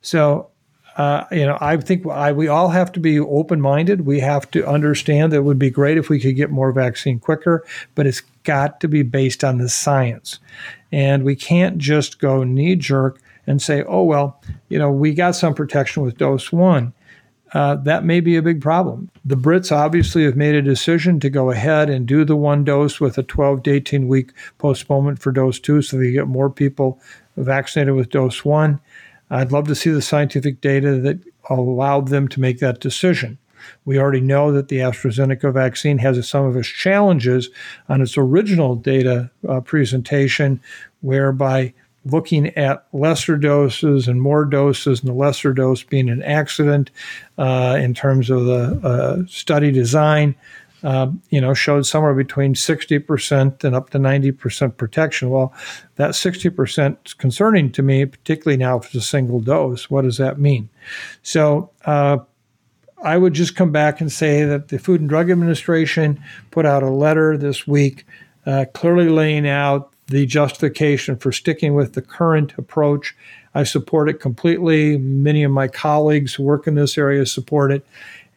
So, 0.02 0.48
uh, 0.96 1.26
you 1.30 1.46
know, 1.46 1.58
I 1.60 1.76
think 1.76 2.08
I, 2.08 2.32
we 2.32 2.48
all 2.48 2.70
have 2.70 2.94
to 2.94 3.02
be 3.02 3.20
open 3.20 3.60
minded. 3.60 4.06
We 4.06 4.22
have 4.22 4.50
to 4.52 4.66
understand 4.66 5.34
that 5.34 5.40
it 5.40 5.44
would 5.44 5.60
be 5.60 5.70
great 5.70 5.98
if 5.98 6.08
we 6.08 6.22
could 6.22 6.38
get 6.38 6.52
more 6.52 6.72
vaccine 6.72 7.20
quicker, 7.20 7.66
but 7.94 8.08
it's 8.08 8.22
got 8.46 8.80
to 8.80 8.88
be 8.88 9.04
based 9.04 9.44
on 9.44 9.58
the 9.58 9.68
science. 9.68 10.40
And 10.94 11.26
we 11.26 11.36
can't 11.36 11.80
just 11.80 12.20
go 12.20 12.46
knee 12.46 12.78
jerk 12.78 13.20
and 13.46 13.62
say, 13.62 13.84
oh, 13.84 14.04
well, 14.04 14.42
you 14.70 14.80
know, 14.80 14.90
we 14.90 15.14
got 15.14 15.36
some 15.36 15.54
protection 15.54 16.02
with 16.02 16.18
dose 16.18 16.50
one 16.54 16.94
uh, 17.54 17.76
that 17.76 18.04
may 18.04 18.20
be 18.20 18.36
a 18.36 18.42
big 18.42 18.62
problem. 18.62 19.10
The 19.24 19.36
Brits 19.36 19.72
obviously 19.72 20.24
have 20.26 20.36
made 20.36 20.56
a 20.56 20.62
decision 20.62 21.20
to 21.22 21.30
go 21.30 21.52
ahead 21.52 21.90
and 21.90 22.06
do 22.06 22.26
the 22.26 22.36
one 22.36 22.64
dose 22.64 23.00
with 23.00 23.18
a 23.18 23.24
12 23.24 23.64
to 23.64 23.72
18 23.72 24.08
week 24.08 24.32
postponement 24.58 25.20
for 25.20 25.32
dose 25.32 25.60
two 25.60 25.82
so 25.82 25.98
they 25.98 26.12
get 26.12 26.28
more 26.28 26.50
people 26.50 27.00
vaccinated 27.38 27.96
with 27.96 28.10
dose 28.10 28.44
one. 28.44 28.80
I'd 29.30 29.52
love 29.52 29.68
to 29.68 29.76
see 29.76 29.90
the 29.90 30.02
scientific 30.02 30.62
data 30.62 31.00
that 31.00 31.20
allowed 31.50 32.10
them 32.10 32.28
to 32.30 32.42
make 32.42 32.60
that 32.60 32.80
decision. 32.80 33.38
We 33.86 34.00
already 34.00 34.22
know 34.22 34.52
that 34.52 34.68
the 34.70 34.78
AstraZeneca 34.78 35.54
vaccine 35.54 35.98
has 36.00 36.28
some 36.28 36.46
of 36.46 36.56
its 36.56 36.68
challenges 36.68 37.50
on 37.90 38.02
its 38.02 38.18
original 38.18 38.76
data 38.76 39.30
uh, 39.48 39.62
presentation, 39.62 40.62
whereby 41.02 41.74
looking 42.12 42.48
at 42.58 42.86
lesser 42.94 43.38
doses 43.38 44.08
and 44.08 44.22
more 44.22 44.46
doses, 44.46 45.00
and 45.00 45.10
the 45.10 45.14
lesser 45.14 45.54
dose 45.54 45.84
being 45.84 46.10
an 46.10 46.24
accident 46.24 46.92
uh, 47.38 47.78
in 47.80 47.94
terms 47.94 48.30
of 48.30 48.46
the 48.46 48.80
uh, 48.84 49.26
study 49.28 49.72
design. 49.72 50.36
Uh, 50.84 51.08
you 51.32 51.42
know, 51.42 51.56
showed 51.56 51.88
somewhere 51.88 52.14
between 52.14 52.54
60% 52.54 53.64
and 53.64 53.76
up 53.76 53.90
to 53.90 53.98
90% 53.98 54.78
protection. 54.78 55.32
Well, 55.32 55.52
that 55.96 56.12
60% 56.12 56.98
is 57.04 57.16
concerning 57.16 57.72
to 57.72 57.82
me, 57.82 58.06
particularly 58.06 58.58
now 58.58 58.78
if 58.78 58.86
it's 58.86 58.96
a 58.96 59.02
single 59.02 59.40
dose. 59.40 59.90
What 59.90 60.04
does 60.04 60.18
that 60.18 60.40
mean? 60.40 60.70
So, 61.24 61.72
uh, 61.86 62.20
I 63.04 63.18
would 63.18 63.34
just 63.34 63.56
come 63.56 63.72
back 63.72 64.02
and 64.02 64.12
say 64.12 64.44
that 64.44 64.68
the 64.68 64.78
Food 64.78 65.02
and 65.02 65.10
Drug 65.10 65.32
Administration 65.32 66.24
put 66.52 66.66
out 66.66 66.84
a 66.84 66.90
letter 66.90 67.38
this 67.38 67.68
week 67.68 68.06
uh, 68.48 68.66
clearly 68.74 69.10
laying 69.10 69.48
out 69.48 69.94
the 70.08 70.26
justification 70.26 71.18
for 71.18 71.32
sticking 71.32 71.76
with 71.76 71.94
the 71.94 72.02
current 72.02 72.54
approach. 72.58 73.16
I 73.54 73.64
support 73.64 74.10
it 74.10 74.20
completely. 74.20 74.98
Many 74.98 75.44
of 75.44 75.52
my 75.52 75.68
colleagues 75.68 76.34
who 76.34 76.44
work 76.44 76.68
in 76.68 76.76
this 76.76 76.98
area 76.98 77.26
support 77.26 77.72
it. 77.72 77.86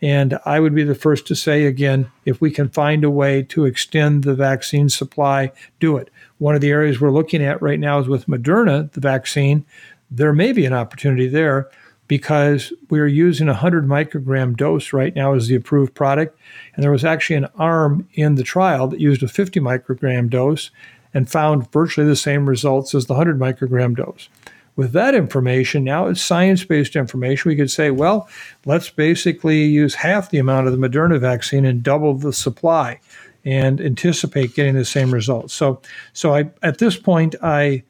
And 0.03 0.39
I 0.47 0.61
would 0.61 0.75
be 0.75 0.83
the 0.83 0.95
first 0.95 1.27
to 1.27 1.35
say 1.35 1.66
again 1.66 2.11
if 2.25 2.41
we 2.41 2.51
can 2.51 2.71
find 2.71 3.05
a 3.05 3.11
way 3.11 3.43
to 3.45 3.66
extend 3.66 4.25
the 4.25 4.35
vaccine 4.35 4.89
supply, 4.89 5.53
do 5.79 5.97
it. 5.97 6.11
One 6.39 6.55
of 6.55 6.62
the 6.62 6.71
areas 6.71 7.01
we're 7.01 7.11
looking 7.11 7.43
at 7.43 7.61
right 7.61 7.79
now 7.79 7.99
is 7.99 8.09
with 8.09 8.27
Moderna, 8.27 8.91
the 8.93 9.01
vaccine. 9.01 9.66
There 10.11 10.33
may 10.33 10.53
be 10.53 10.64
an 10.64 10.73
opportunity 10.73 11.29
there 11.29 11.71
because 12.09 12.73
we're 12.89 13.07
using 13.07 13.47
a 13.47 13.53
100 13.53 13.87
microgram 13.87 14.57
dose 14.57 14.93
right 14.93 15.14
now 15.14 15.35
as 15.35 15.47
the 15.47 15.55
approved 15.55 15.95
product. 15.95 16.37
And 16.75 16.83
there 16.83 16.91
was 16.91 17.05
actually 17.05 17.37
an 17.37 17.49
arm 17.57 18.09
in 18.14 18.35
the 18.35 18.43
trial 18.43 18.89
that 18.89 19.01
used 19.01 19.23
a 19.23 19.29
50 19.29 19.61
microgram 19.61 20.31
dose 20.31 20.71
and 21.15 21.31
found 21.31 21.71
virtually 21.73 22.07
the 22.07 22.17
same 22.17 22.49
results 22.49 22.95
as 22.95 23.07
the 23.07 23.15
100 23.15 23.39
microgram 23.39 23.97
dose. 23.97 24.29
with 24.77 24.93
that 24.93 25.15
information, 25.15 25.85
now 25.85 26.07
it's 26.07 26.23
science 26.23 26.65
based 26.65 26.97
information. 26.97 27.49
We 27.49 27.57
could 27.57 27.71
say, 27.71 27.91
well, 27.91 28.29
let's 28.65 28.89
basically 28.89 29.65
use 29.65 29.95
half 29.95 30.31
the 30.31 30.39
amount 30.39 30.69
of 30.69 30.73
the 30.73 30.89
Moderna 30.89 31.21
vaccine 31.21 31.65
and 31.65 31.83
double 31.83 32.15
the 32.15 32.33
supply 32.33 33.01
and 33.45 33.81
anticipate 33.81 34.55
getting 34.55 34.75
the 34.75 34.85
same 34.85 35.13
results. 35.13 35.55
So, 35.55 35.81
so 36.13 36.35
I, 36.35 36.51
at 36.63 36.79
this 36.79 36.97
point, 36.97 37.35
I, 37.43 37.83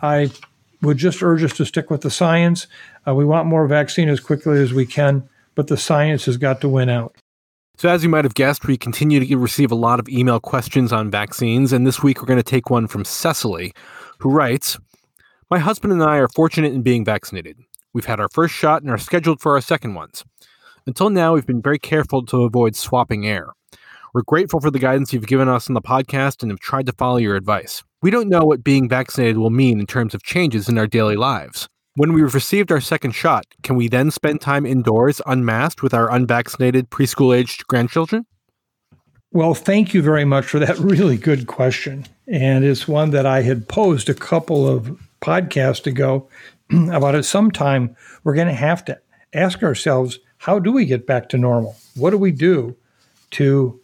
I 0.00 0.30
would 0.80 0.96
just 0.96 1.22
urge 1.22 1.42
us 1.42 1.52
to 1.54 1.66
stick 1.66 1.90
with 1.90 2.02
the 2.02 2.10
science. 2.10 2.66
Uh, 3.06 3.14
we 3.14 3.24
want 3.24 3.46
more 3.46 3.66
vaccine 3.66 4.08
as 4.08 4.20
quickly 4.20 4.60
as 4.60 4.72
we 4.72 4.86
can, 4.86 5.28
but 5.54 5.68
the 5.68 5.76
science 5.76 6.24
has 6.26 6.36
got 6.36 6.60
to 6.60 6.68
win 6.68 6.88
out. 6.88 7.14
So, 7.82 7.88
as 7.88 8.04
you 8.04 8.08
might 8.08 8.24
have 8.24 8.36
guessed, 8.36 8.64
we 8.64 8.76
continue 8.76 9.18
to 9.18 9.36
receive 9.36 9.72
a 9.72 9.74
lot 9.74 9.98
of 9.98 10.08
email 10.08 10.38
questions 10.38 10.92
on 10.92 11.10
vaccines, 11.10 11.72
and 11.72 11.84
this 11.84 12.00
week 12.00 12.20
we're 12.20 12.28
going 12.28 12.36
to 12.36 12.44
take 12.44 12.70
one 12.70 12.86
from 12.86 13.04
Cecily, 13.04 13.72
who 14.18 14.30
writes 14.30 14.78
My 15.50 15.58
husband 15.58 15.92
and 15.92 16.00
I 16.00 16.18
are 16.18 16.28
fortunate 16.28 16.74
in 16.74 16.82
being 16.82 17.04
vaccinated. 17.04 17.58
We've 17.92 18.04
had 18.04 18.20
our 18.20 18.28
first 18.28 18.54
shot 18.54 18.82
and 18.82 18.90
are 18.92 18.98
scheduled 18.98 19.40
for 19.40 19.56
our 19.56 19.60
second 19.60 19.94
ones. 19.94 20.22
Until 20.86 21.10
now, 21.10 21.34
we've 21.34 21.44
been 21.44 21.60
very 21.60 21.80
careful 21.80 22.24
to 22.26 22.44
avoid 22.44 22.76
swapping 22.76 23.26
air. 23.26 23.48
We're 24.14 24.22
grateful 24.22 24.60
for 24.60 24.70
the 24.70 24.78
guidance 24.78 25.12
you've 25.12 25.26
given 25.26 25.48
us 25.48 25.68
on 25.68 25.74
the 25.74 25.82
podcast 25.82 26.42
and 26.42 26.52
have 26.52 26.60
tried 26.60 26.86
to 26.86 26.92
follow 26.92 27.16
your 27.16 27.34
advice. 27.34 27.82
We 28.00 28.12
don't 28.12 28.28
know 28.28 28.44
what 28.44 28.62
being 28.62 28.88
vaccinated 28.88 29.38
will 29.38 29.50
mean 29.50 29.80
in 29.80 29.86
terms 29.86 30.14
of 30.14 30.22
changes 30.22 30.68
in 30.68 30.78
our 30.78 30.86
daily 30.86 31.16
lives. 31.16 31.68
When 31.94 32.14
we've 32.14 32.32
received 32.32 32.72
our 32.72 32.80
second 32.80 33.12
shot, 33.12 33.44
can 33.62 33.76
we 33.76 33.86
then 33.86 34.10
spend 34.10 34.40
time 34.40 34.64
indoors 34.64 35.20
unmasked 35.26 35.82
with 35.82 35.92
our 35.92 36.10
unvaccinated 36.10 36.88
preschool 36.88 37.36
aged 37.36 37.66
grandchildren? 37.66 38.24
Well, 39.30 39.52
thank 39.52 39.92
you 39.92 40.00
very 40.00 40.24
much 40.24 40.46
for 40.46 40.58
that 40.58 40.78
really 40.78 41.18
good 41.18 41.46
question. 41.46 42.06
And 42.26 42.64
it's 42.64 42.88
one 42.88 43.10
that 43.10 43.26
I 43.26 43.42
had 43.42 43.68
posed 43.68 44.08
a 44.08 44.14
couple 44.14 44.66
of 44.66 44.98
podcasts 45.20 45.86
ago 45.86 46.28
about 46.70 47.14
at 47.14 47.26
some 47.26 47.50
time 47.50 47.94
we're 48.24 48.34
going 48.34 48.48
to 48.48 48.54
have 48.54 48.84
to 48.86 48.98
ask 49.34 49.62
ourselves 49.62 50.18
how 50.38 50.58
do 50.58 50.72
we 50.72 50.86
get 50.86 51.06
back 51.06 51.28
to 51.28 51.38
normal? 51.38 51.76
What 51.94 52.10
do 52.10 52.18
we 52.18 52.30
do 52.30 52.74
to 53.32 53.78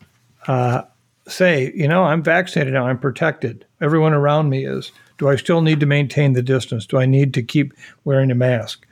uh, 0.47 0.83
say, 1.27 1.73
you 1.75 1.87
know, 1.87 2.05
I'm 2.05 2.23
vaccinated 2.23 2.73
now, 2.73 2.87
I'm 2.87 2.99
protected, 2.99 3.67
everyone 3.83 4.15
around 4.15 4.49
me 4.49 4.65
is. 4.65 4.93
Do 5.19 5.29
I 5.29 5.37
still 5.37 5.61
need 5.61 5.81
to 5.81 5.87
maintain 5.87 6.33
the 6.33 6.43
distance? 6.43 6.87
Do 6.87 6.99
I 6.99 7.07
need 7.07 7.35
to 7.35 7.43
keep 7.43 7.75
wearing 8.05 8.31
a 8.31 8.37
mask? 8.37 8.87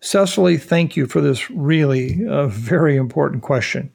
Cecily, 0.00 0.56
thank 0.56 0.96
you 0.96 1.06
for 1.06 1.20
this 1.20 1.50
really 1.50 2.26
uh, 2.26 2.46
very 2.48 2.96
important 2.96 3.42
question. 3.42 3.90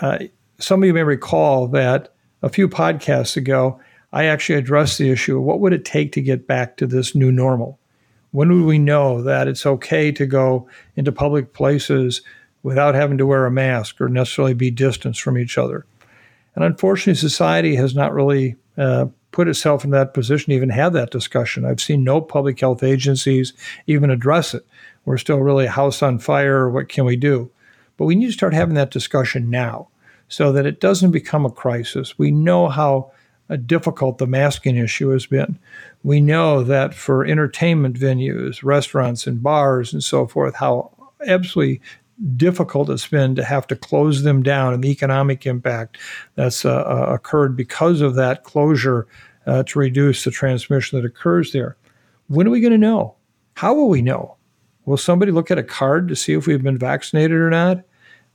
Uh, 0.00 0.18
some 0.58 0.82
of 0.82 0.86
you 0.86 0.94
may 0.94 1.02
recall 1.02 1.68
that 1.68 2.12
a 2.42 2.48
few 2.48 2.68
podcasts 2.68 3.36
ago, 3.36 3.80
I 4.12 4.24
actually 4.24 4.58
addressed 4.58 4.98
the 4.98 5.10
issue 5.10 5.38
of 5.38 5.44
what 5.44 5.60
would 5.60 5.72
it 5.72 5.84
take 5.84 6.12
to 6.12 6.20
get 6.20 6.46
back 6.46 6.76
to 6.76 6.86
this 6.86 7.14
new 7.14 7.30
normal? 7.30 7.78
When 8.30 8.52
would 8.52 8.66
we 8.66 8.78
know 8.78 9.22
that 9.22 9.48
it's 9.48 9.66
okay 9.66 10.12
to 10.12 10.26
go 10.26 10.68
into 10.94 11.12
public 11.12 11.52
places 11.52 12.22
without 12.62 12.94
having 12.94 13.18
to 13.18 13.26
wear 13.26 13.46
a 13.46 13.50
mask 13.50 14.00
or 14.00 14.08
necessarily 14.08 14.54
be 14.54 14.70
distanced 14.70 15.22
from 15.22 15.38
each 15.38 15.58
other? 15.58 15.86
And 16.54 16.64
unfortunately, 16.64 17.14
society 17.14 17.76
has 17.76 17.94
not 17.94 18.14
really 18.14 18.56
uh, 18.76 19.06
put 19.36 19.48
itself 19.48 19.84
in 19.84 19.90
that 19.90 20.14
position 20.14 20.50
even 20.50 20.70
have 20.70 20.94
that 20.94 21.10
discussion. 21.10 21.66
I've 21.66 21.78
seen 21.78 22.02
no 22.02 22.22
public 22.22 22.58
health 22.58 22.82
agencies 22.82 23.52
even 23.86 24.08
address 24.08 24.54
it. 24.54 24.66
We're 25.04 25.18
still 25.18 25.40
really 25.40 25.66
a 25.66 25.70
house 25.70 26.02
on 26.02 26.20
fire. 26.20 26.70
What 26.70 26.88
can 26.88 27.04
we 27.04 27.16
do? 27.16 27.50
But 27.98 28.06
we 28.06 28.14
need 28.14 28.28
to 28.28 28.32
start 28.32 28.54
having 28.54 28.76
that 28.76 28.90
discussion 28.90 29.50
now 29.50 29.88
so 30.26 30.52
that 30.52 30.64
it 30.64 30.80
doesn't 30.80 31.10
become 31.10 31.44
a 31.44 31.50
crisis. 31.50 32.18
We 32.18 32.30
know 32.30 32.68
how 32.68 33.12
uh, 33.50 33.56
difficult 33.56 34.16
the 34.16 34.26
masking 34.26 34.78
issue 34.78 35.10
has 35.10 35.26
been. 35.26 35.58
We 36.02 36.22
know 36.22 36.62
that 36.62 36.94
for 36.94 37.26
entertainment 37.26 37.98
venues, 37.98 38.64
restaurants, 38.64 39.26
and 39.26 39.42
bars 39.42 39.92
and 39.92 40.02
so 40.02 40.26
forth, 40.26 40.54
how 40.54 40.92
absolutely 41.26 41.82
difficult 42.36 42.88
it's 42.90 43.06
been 43.06 43.34
to 43.34 43.44
have 43.44 43.66
to 43.66 43.76
close 43.76 44.22
them 44.22 44.42
down 44.42 44.72
and 44.72 44.82
the 44.82 44.90
economic 44.90 45.46
impact 45.46 45.98
that's 46.34 46.64
uh, 46.64 46.82
uh, 46.82 47.12
occurred 47.12 47.56
because 47.56 48.00
of 48.00 48.14
that 48.14 48.44
closure 48.44 49.06
uh, 49.46 49.62
to 49.64 49.78
reduce 49.78 50.24
the 50.24 50.30
transmission 50.30 50.98
that 50.98 51.06
occurs 51.06 51.52
there. 51.52 51.76
When 52.28 52.46
are 52.46 52.50
we 52.50 52.60
going 52.60 52.72
to 52.72 52.78
know? 52.78 53.14
How 53.54 53.74
will 53.74 53.88
we 53.88 54.02
know? 54.02 54.36
Will 54.86 54.96
somebody 54.96 55.32
look 55.32 55.50
at 55.50 55.58
a 55.58 55.62
card 55.62 56.08
to 56.08 56.16
see 56.16 56.32
if 56.32 56.46
we've 56.46 56.62
been 56.62 56.78
vaccinated 56.78 57.36
or 57.36 57.50
not? 57.50 57.78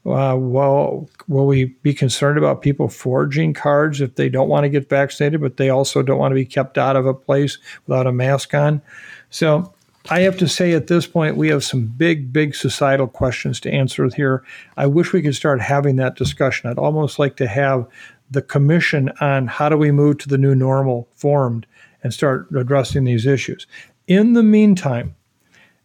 Uh, 0.03 0.35
well, 0.35 1.07
will 1.27 1.45
we 1.45 1.65
be 1.83 1.93
concerned 1.93 2.37
about 2.37 2.61
people 2.61 2.89
forging 2.89 3.53
cards 3.53 4.01
if 4.01 4.15
they 4.15 4.29
don't 4.29 4.49
want 4.49 4.63
to 4.63 4.69
get 4.69 4.89
vaccinated, 4.89 5.39
but 5.39 5.57
they 5.57 5.69
also 5.69 6.01
don't 6.01 6.17
want 6.17 6.31
to 6.31 6.35
be 6.35 6.45
kept 6.45 6.77
out 6.77 6.95
of 6.95 7.05
a 7.05 7.13
place 7.13 7.59
without 7.85 8.07
a 8.07 8.11
mask 8.11 8.53
on? 8.53 8.81
So 9.29 9.73
I 10.09 10.21
have 10.21 10.37
to 10.37 10.47
say 10.47 10.73
at 10.73 10.87
this 10.87 11.05
point, 11.05 11.37
we 11.37 11.49
have 11.49 11.63
some 11.63 11.85
big, 11.85 12.33
big 12.33 12.55
societal 12.55 13.07
questions 13.07 13.59
to 13.61 13.71
answer 13.71 14.09
here. 14.15 14.43
I 14.75 14.87
wish 14.87 15.13
we 15.13 15.21
could 15.21 15.35
start 15.35 15.61
having 15.61 15.97
that 15.97 16.15
discussion. 16.15 16.69
I'd 16.69 16.79
almost 16.79 17.19
like 17.19 17.35
to 17.37 17.47
have 17.47 17.87
the 18.29 18.41
commission 18.41 19.11
on 19.21 19.47
how 19.47 19.69
do 19.69 19.77
we 19.77 19.91
move 19.91 20.17
to 20.19 20.29
the 20.29 20.37
new 20.37 20.55
normal 20.55 21.07
formed 21.13 21.67
and 22.03 22.13
start 22.13 22.47
addressing 22.55 23.03
these 23.03 23.27
issues. 23.27 23.67
In 24.07 24.33
the 24.33 24.43
meantime, 24.43 25.15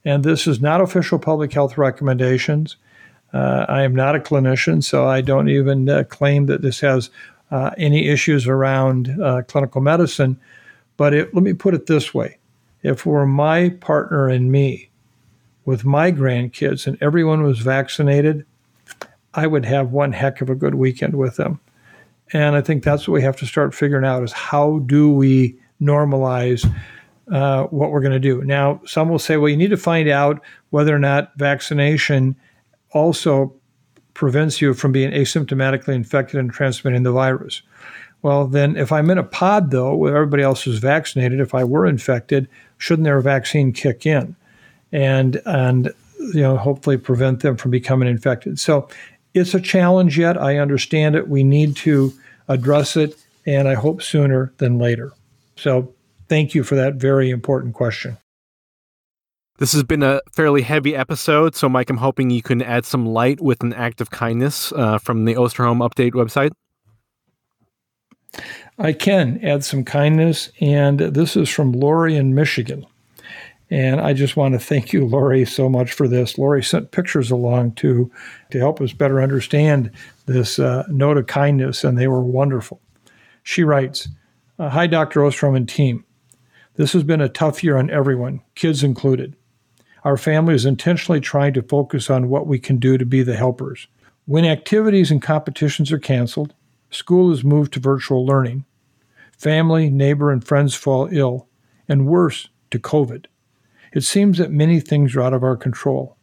and 0.05 0.25
this 0.25 0.47
is 0.47 0.61
not 0.61 0.81
official 0.81 1.19
public 1.19 1.53
health 1.53 1.77
recommendations, 1.77 2.77
uh, 3.35 3.67
I 3.69 3.83
am 3.83 3.95
not 3.95 4.17
a 4.17 4.21
clinician, 4.21 4.83
so 4.83 5.07
I 5.07 5.21
don't 5.21 5.49
even 5.49 5.89
uh, 5.89 6.05
claim 6.05 6.47
that 6.47 6.63
this 6.63 6.81
has 6.81 7.11
uh, 7.51 7.73
any 7.77 8.09
issues 8.09 8.47
around 8.47 9.21
uh, 9.23 9.43
clinical 9.43 9.81
medicine. 9.83 10.41
But 10.97 11.13
it, 11.13 11.35
let 11.35 11.43
me 11.43 11.53
put 11.53 11.75
it 11.75 11.87
this 11.87 12.15
way 12.15 12.39
if 12.83 13.07
were 13.07 13.27
my 13.27 13.71
partner 13.71 14.29
and 14.29 14.51
me 14.51 14.91
with 15.65 15.85
my 15.85 16.13
grandkids 16.13 16.87
and 16.87 16.97
everyone 17.01 17.43
was 17.43 17.59
vaccinated, 17.59 18.47
I 19.35 19.47
would 19.47 19.65
have 19.65 19.93
one 19.93 20.13
heck 20.13 20.41
of 20.41 20.49
a 20.49 20.55
good 20.55 20.77
weekend 20.77 21.15
with 21.17 21.37
them. 21.37 21.61
And 22.33 22.57
I 22.57 22.61
think 22.61 22.83
that's 22.83 23.07
what 23.07 23.15
we 23.15 23.23
have 23.23 23.37
to 23.37 23.47
start 23.47 23.75
figuring 23.75 24.05
out 24.05 24.23
is 24.23 24.33
how 24.33 24.81
do 24.81 25.11
we 25.11 25.59
normalize 25.81 26.69
uh, 27.31 27.65
what 27.65 27.91
we're 27.91 28.01
going 28.01 28.13
to 28.13 28.21
do. 28.21 28.43
Now, 28.43 28.81
some 28.85 29.09
will 29.09 29.19
say, 29.19 29.37
well, 29.37 29.49
you 29.49 29.57
need 29.57 29.71
to 29.71 29.77
find 29.77 30.09
out 30.09 30.41
whether 30.71 30.95
or 30.95 30.99
not 30.99 31.33
vaccination 31.37 32.37
also 32.93 33.55
prevents 34.15 34.61
you 34.61 34.75
from 34.75 34.93
being 34.93 35.11
asymptomatically 35.11 35.95
infected 35.95 36.41
and 36.41 36.51
transmitting 36.51 37.03
the 37.03 37.13
virus. 37.13 37.63
Well, 38.23 38.47
then, 38.47 38.77
if 38.77 38.91
I'm 38.91 39.11
in 39.11 39.19
a 39.19 39.23
pod, 39.23 39.71
though, 39.71 39.95
where 39.95 40.17
everybody 40.17 40.43
else 40.43 40.67
is 40.67 40.79
vaccinated, 40.79 41.39
if 41.39 41.55
I 41.55 41.65
were 41.65 41.87
infected, 41.87 42.49
shouldn't 42.79 43.05
their 43.05 43.21
vaccine 43.21 43.73
kick 43.73 44.07
in 44.07 44.37
and, 44.93 45.41
and 45.47 45.93
you 46.19 46.41
know, 46.41 46.57
hopefully 46.57 46.97
prevent 46.97 47.41
them 47.41 47.57
from 47.57 47.71
becoming 47.71 48.09
infected? 48.09 48.59
So 48.59 48.89
it's 49.35 49.55
a 49.55 49.61
challenge 49.61 50.19
yet. 50.19 50.41
I 50.41 50.59
understand 50.59 51.15
it. 51.15 51.29
We 51.29 51.45
need 51.45 51.77
to 51.77 52.13
address 52.49 52.97
it, 52.97 53.17
and 53.45 53.69
I 53.69 53.75
hope 53.75 54.03
sooner 54.03 54.53
than 54.59 54.79
later. 54.79 55.13
So 55.57 55.95
thank 56.29 56.55
you 56.55 56.65
for 56.65 56.75
that 56.75 56.95
very 56.95 57.31
important 57.31 57.75
question. 57.75 58.19
This 59.59 59.73
has 59.73 59.85
been 59.85 60.03
a 60.03 60.21
fairly 60.33 60.63
heavy 60.63 60.95
episode, 60.95 61.55
so 61.55 61.69
Mike, 61.69 61.89
I'm 61.89 61.97
hoping 61.97 62.29
you 62.29 62.43
can 62.43 62.61
add 62.61 62.85
some 62.85 63.07
light 63.07 63.41
with 63.41 63.63
an 63.63 63.73
act 63.73 64.03
of 64.03 64.11
kindness 64.11 64.71
uh, 64.73 64.99
from 64.99 65.25
the 65.25 65.35
Osterholm 65.35 65.79
Update 65.79 66.13
website. 66.13 66.51
I 68.79 68.93
can 68.93 69.43
add 69.43 69.65
some 69.65 69.85
kindness, 69.85 70.51
and 70.61 70.99
this 70.99 71.37
is 71.37 71.49
from 71.49 71.73
Lori 71.73 72.17
in 72.17 72.35
Michigan. 72.35 72.87
And 73.71 74.01
I 74.01 74.13
just 74.13 74.37
want 74.37 74.53
to 74.53 74.61
thank 74.61 74.93
you, 74.93 75.07
Lori, 75.07 75.45
so 75.45 75.69
much 75.69 75.93
for 75.93 76.07
this. 76.07 76.39
Lori 76.39 76.63
sent 76.63 76.93
pictures 76.93 77.31
along 77.31 77.73
to 77.73 78.11
to 78.51 78.59
help 78.59 78.81
us 78.81 78.93
better 78.93 79.21
understand 79.21 79.91
this 80.27 80.59
uh, 80.59 80.85
note 80.89 81.17
of 81.17 81.27
kindness, 81.27 81.83
and 81.83 81.99
they 81.99 82.07
were 82.07 82.23
wonderful. 82.23 82.81
She 83.43 83.65
writes, 83.65 84.09
uh, 84.59 84.69
"Hi, 84.69 84.87
Dr. 84.87 85.21
Osterholm 85.21 85.57
and 85.57 85.69
team. 85.69 86.05
This 86.77 86.93
has 86.93 87.03
been 87.03 87.23
a 87.23 87.29
tough 87.29 87.65
year 87.65 87.77
on 87.77 87.91
everyone, 87.91 88.41
kids 88.55 88.85
included. 88.85 89.35
Our 90.05 90.17
family 90.17 90.55
is 90.55 90.67
intentionally 90.67 91.21
trying 91.21 91.55
to 91.55 91.63
focus 91.63 92.11
on 92.11 92.29
what 92.29 92.47
we 92.47 92.59
can 92.61 92.77
do 92.77 92.99
to 92.99 93.07
be 93.07 93.23
the 93.23 93.37
helpers. 93.37 93.89
When 94.27 94.45
activities 94.45 95.11
and 95.11 95.23
competitions 95.23 95.91
are 95.91 95.99
canceled, 95.99 96.55
School 96.91 97.33
is 97.33 97.45
moved 97.45 97.73
to 97.75 97.81
virtual 97.81 98.25
learning. 98.25 98.65
Family, 99.37 99.91
neighbor, 99.91 100.31
and 100.31 100.43
friends 100.43 100.75
fall 100.75 101.09
ill, 101.11 101.49
and 101.89 102.07
worse, 102.07 102.49
to 102.71 102.79
COVID. 102.79 103.27
It 103.93 104.03
seems 104.03 104.39
that 104.39 104.51
many 104.51 104.81
things 104.81 105.15
are 105.15 105.23
out 105.23 105.35
of 105.35 105.43
our 105.43 105.57
control. 105.57 106.17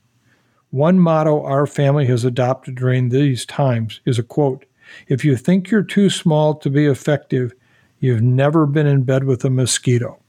One 0.70 0.99
motto 0.99 1.43
our 1.43 1.68
family 1.68 2.05
has 2.07 2.26
adopted 2.26 2.76
during 2.76 3.09
these 3.09 3.45
times 3.45 4.01
is 4.05 4.18
a 4.18 4.24
quote 4.24 4.66
If 5.07 5.24
you 5.24 5.36
think 5.38 5.70
you're 5.70 5.84
too 5.84 6.09
small 6.09 6.55
to 6.55 6.70
be 6.70 6.86
effective, 6.86 7.53
you've 7.99 8.22
never 8.22 8.66
been 8.66 8.88
in 8.88 9.03
bed 9.03 9.24
with 9.24 9.45
a 9.45 9.49
mosquito. 9.49 10.20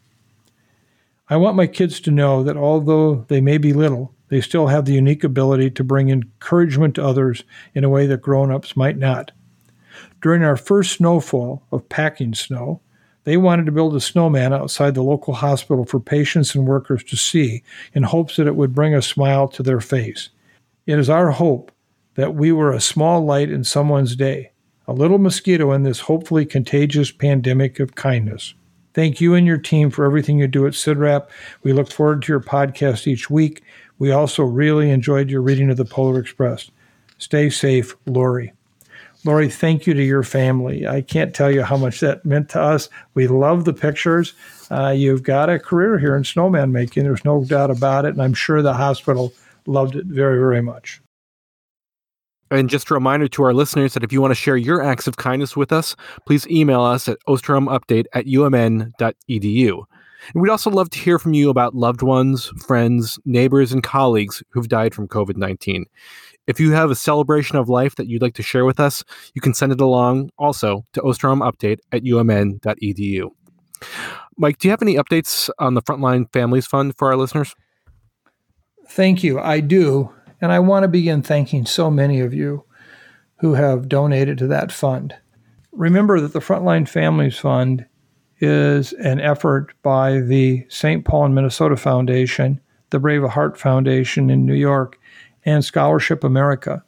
I 1.28 1.36
want 1.36 1.56
my 1.56 1.66
kids 1.66 2.00
to 2.00 2.10
know 2.10 2.42
that 2.42 2.56
although 2.56 3.24
they 3.28 3.40
may 3.40 3.56
be 3.56 3.72
little, 3.72 4.14
they 4.28 4.40
still 4.40 4.66
have 4.66 4.84
the 4.84 4.92
unique 4.92 5.24
ability 5.24 5.70
to 5.70 5.84
bring 5.84 6.10
encouragement 6.10 6.94
to 6.96 7.04
others 7.04 7.44
in 7.74 7.82
a 7.82 7.88
way 7.88 8.06
that 8.06 8.20
grown 8.20 8.50
ups 8.50 8.76
might 8.76 8.98
not. 8.98 9.32
During 10.24 10.42
our 10.42 10.56
first 10.56 10.92
snowfall 10.92 11.62
of 11.70 11.86
packing 11.90 12.32
snow, 12.32 12.80
They 13.24 13.36
wanted 13.36 13.66
to 13.66 13.72
build 13.72 13.94
a 13.96 14.00
snowman 14.00 14.52
outside 14.52 14.94
the 14.94 15.02
local 15.02 15.34
hospital 15.34 15.84
for 15.84 15.98
patients 15.98 16.54
and 16.54 16.66
workers 16.66 17.02
to 17.04 17.16
see 17.16 17.62
in 17.92 18.04
hopes 18.04 18.36
that 18.36 18.46
it 18.46 18.56
would 18.56 18.74
bring 18.74 18.94
a 18.94 19.02
smile 19.02 19.48
to 19.48 19.62
their 19.62 19.80
face. 19.80 20.28
It 20.86 20.98
is 20.98 21.10
our 21.10 21.30
hope 21.30 21.72
that 22.14 22.34
we 22.34 22.52
were 22.52 22.72
a 22.72 22.80
small 22.80 23.24
light 23.24 23.50
in 23.50 23.64
someone's 23.64 24.14
day, 24.14 24.52
a 24.86 24.92
little 24.92 25.18
mosquito 25.18 25.72
in 25.72 25.82
this 25.82 26.00
hopefully 26.00 26.44
contagious 26.44 27.10
pandemic 27.10 27.80
of 27.80 27.94
kindness. 27.94 28.54
Thank 28.92 29.20
you 29.20 29.34
and 29.34 29.46
your 29.46 29.58
team 29.58 29.90
for 29.90 30.04
everything 30.04 30.38
you 30.38 30.46
do 30.46 30.66
at 30.66 30.74
CIDRAP. 30.74 31.26
We 31.64 31.72
look 31.72 31.90
forward 31.90 32.22
to 32.22 32.32
your 32.32 32.40
podcast 32.40 33.06
each 33.06 33.28
week. 33.28 33.62
We 33.98 34.12
also 34.12 34.44
really 34.44 34.90
enjoyed 34.90 35.30
your 35.30 35.42
reading 35.42 35.70
of 35.70 35.76
the 35.76 35.84
Polar 35.84 36.20
Express. 36.20 36.70
Stay 37.18 37.50
safe, 37.50 37.96
Lori. 38.06 38.52
Lori, 39.24 39.48
thank 39.48 39.86
you 39.86 39.94
to 39.94 40.02
your 40.02 40.22
family. 40.22 40.86
I 40.86 41.00
can't 41.00 41.34
tell 41.34 41.50
you 41.50 41.62
how 41.62 41.78
much 41.78 42.00
that 42.00 42.26
meant 42.26 42.50
to 42.50 42.60
us. 42.60 42.90
We 43.14 43.26
love 43.26 43.64
the 43.64 43.72
pictures. 43.72 44.34
Uh, 44.70 44.90
you've 44.90 45.22
got 45.22 45.48
a 45.48 45.58
career 45.58 45.98
here 45.98 46.14
in 46.14 46.24
snowman 46.24 46.72
making. 46.72 47.04
There's 47.04 47.24
no 47.24 47.42
doubt 47.44 47.70
about 47.70 48.04
it. 48.04 48.10
And 48.10 48.22
I'm 48.22 48.34
sure 48.34 48.60
the 48.60 48.74
hospital 48.74 49.32
loved 49.66 49.96
it 49.96 50.04
very, 50.06 50.38
very 50.38 50.60
much. 50.60 51.00
And 52.50 52.68
just 52.68 52.90
a 52.90 52.94
reminder 52.94 53.26
to 53.28 53.42
our 53.44 53.54
listeners 53.54 53.94
that 53.94 54.04
if 54.04 54.12
you 54.12 54.20
want 54.20 54.30
to 54.30 54.36
share 54.36 54.56
your 54.56 54.82
acts 54.82 55.06
of 55.06 55.16
kindness 55.16 55.56
with 55.56 55.72
us, 55.72 55.96
please 56.26 56.46
email 56.48 56.82
us 56.82 57.08
at 57.08 57.18
osterholmupdate 57.26 58.04
at 58.12 58.26
umn.edu. 58.26 59.84
And 60.32 60.42
we'd 60.42 60.50
also 60.50 60.70
love 60.70 60.90
to 60.90 60.98
hear 60.98 61.18
from 61.18 61.34
you 61.34 61.50
about 61.50 61.74
loved 61.74 62.02
ones, 62.02 62.52
friends, 62.66 63.18
neighbors, 63.24 63.72
and 63.72 63.82
colleagues 63.82 64.42
who've 64.50 64.68
died 64.68 64.94
from 64.94 65.08
COVID 65.08 65.36
19. 65.36 65.86
If 66.46 66.60
you 66.60 66.72
have 66.72 66.90
a 66.90 66.94
celebration 66.94 67.56
of 67.56 67.68
life 67.68 67.96
that 67.96 68.06
you'd 68.06 68.22
like 68.22 68.34
to 68.34 68.42
share 68.42 68.64
with 68.64 68.78
us, 68.78 69.02
you 69.34 69.40
can 69.40 69.54
send 69.54 69.72
it 69.72 69.80
along 69.80 70.30
also 70.38 70.84
to 70.92 71.00
osterholmupdate 71.00 71.78
at 71.92 72.02
umn.edu. 72.02 73.30
Mike, 74.36 74.58
do 74.58 74.68
you 74.68 74.70
have 74.70 74.82
any 74.82 74.96
updates 74.96 75.48
on 75.58 75.74
the 75.74 75.82
Frontline 75.82 76.30
Families 76.32 76.66
Fund 76.66 76.96
for 76.96 77.08
our 77.08 77.16
listeners? 77.16 77.54
Thank 78.88 79.22
you. 79.22 79.38
I 79.40 79.60
do. 79.60 80.12
And 80.40 80.52
I 80.52 80.58
want 80.58 80.82
to 80.82 80.88
begin 80.88 81.22
thanking 81.22 81.64
so 81.64 81.90
many 81.90 82.20
of 82.20 82.34
you 82.34 82.64
who 83.38 83.54
have 83.54 83.88
donated 83.88 84.38
to 84.38 84.46
that 84.48 84.72
fund. 84.72 85.14
Remember 85.72 86.20
that 86.20 86.32
the 86.32 86.40
Frontline 86.40 86.88
Families 86.88 87.38
Fund 87.38 87.86
is 88.40 88.92
an 88.94 89.20
effort 89.20 89.72
by 89.82 90.20
the 90.20 90.66
St. 90.68 91.04
Paul 91.04 91.26
and 91.26 91.34
Minnesota 91.34 91.76
Foundation, 91.76 92.60
the 92.90 92.98
Brave 92.98 93.24
of 93.24 93.30
Heart 93.30 93.58
Foundation 93.58 94.28
in 94.30 94.44
New 94.44 94.54
York, 94.54 94.98
and 95.44 95.64
Scholarship 95.64 96.24
America 96.24 96.82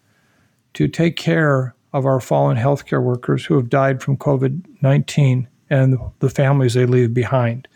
to 0.75 0.89
take 0.89 1.17
care 1.17 1.75
of 1.93 2.05
our 2.05 2.21
fallen 2.21 2.57
healthcare 2.57 3.03
workers 3.03 3.45
who 3.45 3.57
have 3.57 3.71
died 3.71 4.03
from 4.03 4.17
COVID 4.17 4.63
19 4.83 5.49
and 5.71 5.99
the 6.21 6.31
families 6.31 6.75
they 6.75 6.87
leave 6.87 7.13
behind. 7.15 7.67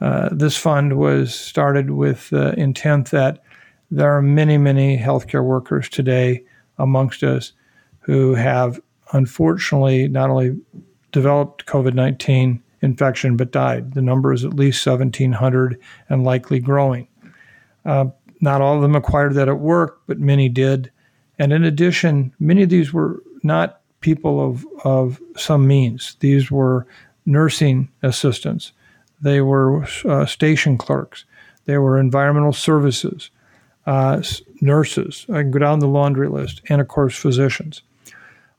Uh, 0.00 0.28
this 0.32 0.56
fund 0.56 0.98
was 0.98 1.34
started 1.34 1.90
with 1.90 2.30
the 2.30 2.58
intent 2.58 3.10
that 3.10 3.42
there 3.90 4.10
are 4.16 4.22
many, 4.22 4.56
many 4.58 4.96
healthcare 4.96 5.44
workers 5.44 5.88
today 5.88 6.42
amongst 6.78 7.22
us 7.22 7.52
who 8.00 8.34
have 8.34 8.80
unfortunately 9.12 10.08
not 10.08 10.30
only 10.30 10.56
developed 11.12 11.66
COVID 11.66 11.94
19 11.94 12.62
infection 12.80 13.36
but 13.36 13.52
died. 13.52 13.94
The 13.94 14.02
number 14.02 14.32
is 14.32 14.44
at 14.44 14.54
least 14.54 14.84
1,700 14.84 15.78
and 16.08 16.24
likely 16.24 16.58
growing. 16.58 17.06
Uh, 17.84 18.06
not 18.42 18.60
all 18.60 18.76
of 18.76 18.82
them 18.82 18.94
acquired 18.94 19.34
that 19.34 19.48
at 19.48 19.60
work, 19.60 20.02
but 20.06 20.18
many 20.18 20.50
did. 20.50 20.90
And 21.38 21.52
in 21.52 21.64
addition, 21.64 22.34
many 22.38 22.62
of 22.62 22.68
these 22.68 22.92
were 22.92 23.22
not 23.42 23.80
people 24.00 24.44
of, 24.44 24.66
of 24.84 25.20
some 25.36 25.66
means. 25.66 26.16
These 26.20 26.50
were 26.50 26.86
nursing 27.24 27.88
assistants, 28.02 28.72
they 29.20 29.40
were 29.40 29.84
uh, 30.04 30.26
station 30.26 30.76
clerks, 30.76 31.24
they 31.64 31.78
were 31.78 31.98
environmental 31.98 32.52
services, 32.52 33.30
uh, 33.86 34.22
nurses. 34.60 35.24
I 35.28 35.42
can 35.42 35.52
go 35.52 35.60
down 35.60 35.78
the 35.78 35.86
laundry 35.86 36.28
list, 36.28 36.60
and 36.68 36.80
of 36.80 36.88
course, 36.88 37.16
physicians. 37.16 37.82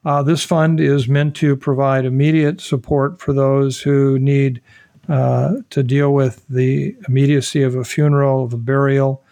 Uh, 0.05 0.23
this 0.23 0.43
fund 0.43 0.79
is 0.79 1.07
meant 1.07 1.35
to 1.35 1.55
provide 1.55 2.05
immediate 2.05 2.59
support 2.59 3.21
for 3.21 3.33
those 3.33 3.81
who 3.81 4.19
need 4.19 4.61
uh, 5.09 5.55
to 5.69 5.83
deal 5.83 6.13
with 6.13 6.45
the 6.49 6.95
immediacy 7.07 7.63
of 7.63 7.75
a 7.75 7.83
funeral, 7.83 8.45
of 8.45 8.53
a 8.53 8.57
burial. 8.57 9.22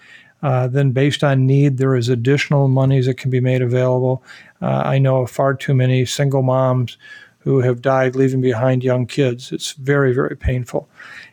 Uh, 0.42 0.68
then, 0.68 0.92
based 0.92 1.24
on 1.24 1.46
need, 1.46 1.78
there 1.78 1.96
is 1.96 2.10
additional 2.10 2.68
monies 2.68 3.06
that 3.06 3.18
can 3.18 3.30
be 3.30 3.39
made 3.39 3.62
available. 3.62 4.24
Uh, 4.62 4.82
I 4.86 4.98
know 4.98 5.22
of 5.22 5.32
far 5.32 5.54
too 5.54 5.74
many 5.74 6.06
single 6.06 6.42
moms 6.42 6.98
who 7.39 7.60
have 7.60 7.82
died 7.82 8.16
leaving 8.16 8.42
behind 8.42 8.84
young 8.84 9.06
kids. 9.06 9.52
It's 9.52 9.74
very, 9.74 10.14
very 10.14 10.36
painful. 10.36 10.88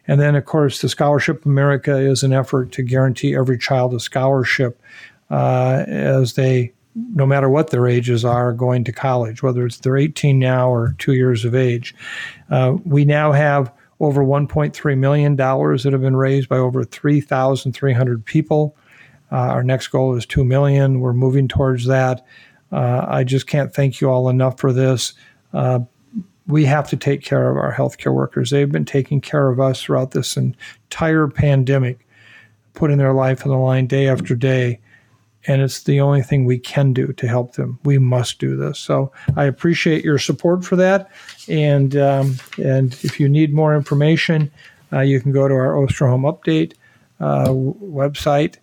And 0.07 0.21
then, 0.21 0.35
of 0.37 0.45
course, 0.47 0.81
the 0.81 0.89
Scholarship 0.89 1.45
America 1.45 1.97
is 1.99 2.23
an 2.23 2.33
effort 2.33 2.73
to 2.73 2.83
guarantee 2.83 3.35
every 3.35 3.59
child 3.59 3.95
a 3.95 4.01
scholarship 4.01 4.81
uh, 5.31 5.85
as 5.87 6.35
they 6.35 6.73
no 7.15 7.27
matter 7.27 7.49
what 7.49 7.71
their 7.71 7.87
ages 7.87 8.25
are, 8.25 8.53
going 8.53 8.85
to 8.85 8.93
college, 8.93 9.43
whether 9.43 9.65
it's 9.65 9.79
they're 9.79 9.97
18 9.97 10.39
now 10.39 10.73
or 10.73 10.95
two 10.99 11.13
years 11.13 11.45
of 11.45 11.55
age. 11.55 11.95
Uh, 12.51 12.77
we 12.85 13.05
now 13.05 13.33
have 13.33 13.73
over 14.01 14.25
1.3 14.25 14.99
million 14.99 15.37
dollars 15.37 15.83
that 15.83 15.93
have 15.93 16.03
been 16.03 16.17
raised 16.17 16.49
by 16.49 16.57
over 16.57 16.85
3,300 16.85 18.25
people. 18.25 18.77
Uh, 19.31 19.37
our 19.37 19.63
next 19.63 19.89
goal 19.89 20.15
is 20.15 20.27
2 20.27 20.45
million. 20.45 21.01
We're 21.01 21.13
moving 21.13 21.49
towards 21.49 21.87
that. 21.87 22.25
Uh, 22.71 23.05
I 23.09 23.25
just 23.25 23.47
can't 23.47 23.73
thank 23.73 24.01
you 24.01 24.11
all 24.11 24.29
enough 24.29 24.59
for 24.59 24.73
this. 24.73 25.15
Uh, 25.53 25.81
we 26.47 26.65
have 26.65 26.89
to 26.89 26.97
take 26.97 27.23
care 27.23 27.51
of 27.51 27.57
our 27.57 27.73
healthcare 27.73 28.15
workers. 28.15 28.51
They've 28.51 28.71
been 28.71 28.85
taking 28.85 29.21
care 29.21 29.49
of 29.49 29.61
us 29.61 29.83
throughout 29.83 30.13
this 30.13 30.37
entire 30.37 31.29
pandemic, 31.29 32.07
putting 32.75 32.99
their 32.99 33.13
life 33.13 33.45
on 33.45 33.53
the 33.53 33.59
line 33.59 33.87
day 33.87 34.09
after 34.09 34.35
day 34.35 34.81
and 35.49 35.63
it's 35.63 35.85
the 35.85 36.01
only 36.01 36.23
thing 36.23 36.45
we 36.45 36.59
can 36.59 36.93
do 36.93 37.13
to 37.15 37.27
help 37.27 37.55
them. 37.55 37.79
We 37.85 37.99
must 37.99 38.39
do 38.39 38.55
this. 38.55 38.79
So 38.79 39.11
I 39.37 39.45
appreciate 39.45 40.05
your 40.05 40.19
support 40.19 40.65
for 40.65 40.77
that. 40.77 41.11
And 41.49 41.97
um, 41.97 42.37
and 42.63 42.93
if 43.03 43.19
you 43.19 43.29
need 43.29 43.55
more 43.55 43.75
information, 43.75 44.51
uh, 44.93 45.01
you 45.01 45.21
can 45.21 45.33
go 45.33 45.49
to 45.49 45.55
our 45.55 45.75
Osterholm 45.75 46.23
Update 46.23 46.75
uh, 47.21 47.49
website, 47.49 48.57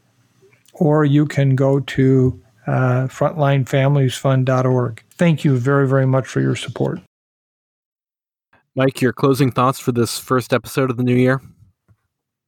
or 0.76 1.05
you 1.05 1.26
can 1.26 1.55
go 1.55 1.80
to 1.80 2.41
uh, 2.67 3.07
frontlinefamiliesfund.org. 3.07 5.03
Thank 5.11 5.43
you 5.43 5.57
very 5.57 5.88
very 5.88 6.05
much 6.05 6.28
for 6.28 6.41
your 6.41 6.55
support. 6.55 6.99
Mike, 8.76 9.01
your 9.01 9.13
closing 9.13 9.51
thoughts 9.51 9.80
for 9.80 9.93
this 9.93 10.19
first 10.19 10.53
episode 10.53 10.89
of 10.89 10.97
the 10.97 11.03
new 11.03 11.15
year? 11.15 11.41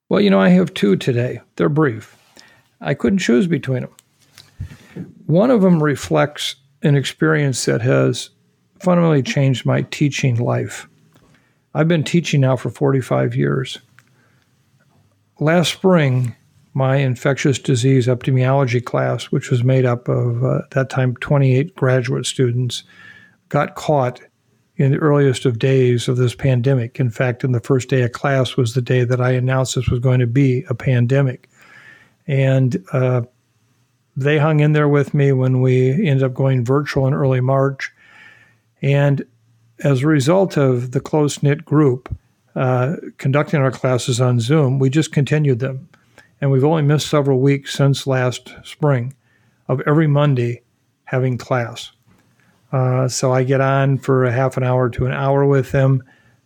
Well, 0.10 0.20
you 0.20 0.30
know, 0.30 0.40
I 0.40 0.50
have 0.50 0.74
two 0.74 0.98
today. 0.98 1.40
They're 1.56 1.70
brief. 1.70 2.18
I 2.82 2.94
couldn't 2.94 3.20
choose 3.20 3.48
between 3.48 3.82
them. 3.82 3.96
One 5.26 5.52
of 5.52 5.62
them 5.62 5.82
reflects 5.82 6.56
an 6.84 6.96
experience 6.96 7.64
that 7.66 7.82
has 7.82 8.30
fundamentally 8.80 9.24
changed 9.24 9.66
my 9.66 9.84
teaching 9.84 10.36
life. 10.36 10.88
I've 11.74 11.88
been 11.88 12.04
teaching 12.04 12.42
now 12.42 12.56
for 12.56 12.70
45 12.70 13.36
years. 13.36 13.80
Last 15.40 15.74
spring, 15.74 16.36
my 16.78 16.98
infectious 16.98 17.58
disease 17.58 18.06
epidemiology 18.06 18.84
class, 18.86 19.26
which 19.26 19.50
was 19.50 19.64
made 19.64 19.84
up 19.84 20.08
of, 20.08 20.44
uh, 20.44 20.60
at 20.60 20.70
that 20.70 20.90
time, 20.92 21.16
28 21.16 21.76
graduate 21.76 22.28
students, 22.28 22.84
got 23.50 23.74
caught 23.74 24.22
in 24.76 24.92
the 24.92 25.00
earliest 25.00 25.44
of 25.46 25.58
days 25.58 26.08
of 26.08 26.18
this 26.18 26.36
pandemic. 26.36 27.00
In 27.00 27.10
fact, 27.10 27.44
in 27.44 27.52
the 27.52 27.60
first 27.60 27.90
day 27.90 28.04
of 28.04 28.12
class 28.12 28.56
was 28.56 28.76
the 28.76 28.82
day 28.84 29.04
that 29.04 29.20
I 29.20 29.32
announced 29.32 29.74
this 29.74 29.90
was 29.90 30.00
going 30.00 30.20
to 30.20 30.28
be 30.28 30.66
a 30.70 30.76
pandemic. 30.76 31.50
And 32.28 32.86
uh, 32.94 33.24
they 34.16 34.38
hung 34.38 34.60
in 34.60 34.74
there 34.74 34.88
with 34.88 35.16
me 35.16 35.32
when 35.32 35.62
we 35.62 36.08
ended 36.08 36.22
up 36.22 36.36
going 36.36 36.64
virtual 36.64 37.08
in 37.08 37.16
early 37.16 37.42
March. 37.42 37.92
And 38.84 39.26
as 39.80 40.04
a 40.04 40.08
result 40.08 40.58
of 40.58 40.92
the 40.92 41.00
close 41.00 41.42
knit 41.42 41.66
group 41.66 42.16
uh, 42.56 42.98
conducting 43.18 43.62
our 43.62 43.72
classes 43.72 44.22
on 44.22 44.40
Zoom, 44.40 44.78
we 44.78 44.92
just 44.92 45.12
continued 45.12 45.58
them. 45.58 45.90
And 46.40 46.52
we've 46.52 46.64
only 46.64 46.84
missed 46.84 47.08
several 47.08 47.40
weeks 47.40 47.74
since 47.74 48.06
last 48.06 48.54
spring 48.64 49.16
of 49.68 49.82
every 49.88 50.08
Monday 50.08 50.62
having 51.06 51.38
class. 51.38 51.92
Uh, 52.72 53.08
so 53.08 53.32
I 53.32 53.44
get 53.44 53.62
on 53.62 53.98
for 53.98 54.26
a 54.26 54.32
half 54.32 54.58
an 54.58 54.64
hour 54.64 54.90
to 54.90 55.06
an 55.06 55.14
hour 55.14 55.46
with 55.46 55.72
them. 55.72 56.04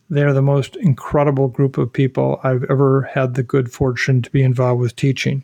They're 0.10 0.34
the 0.34 0.42
most 0.42 0.76
incredible 0.76 1.48
group 1.48 1.78
of 1.78 1.92
people 1.92 2.40
I've 2.44 2.64
ever 2.66 3.04
had 3.04 3.34
the 3.34 3.44
good 3.44 3.72
fortune 3.72 4.22
to 4.22 4.30
be 4.32 4.44
involved 4.44 4.82
with 4.82 4.96
teaching. 4.96 5.44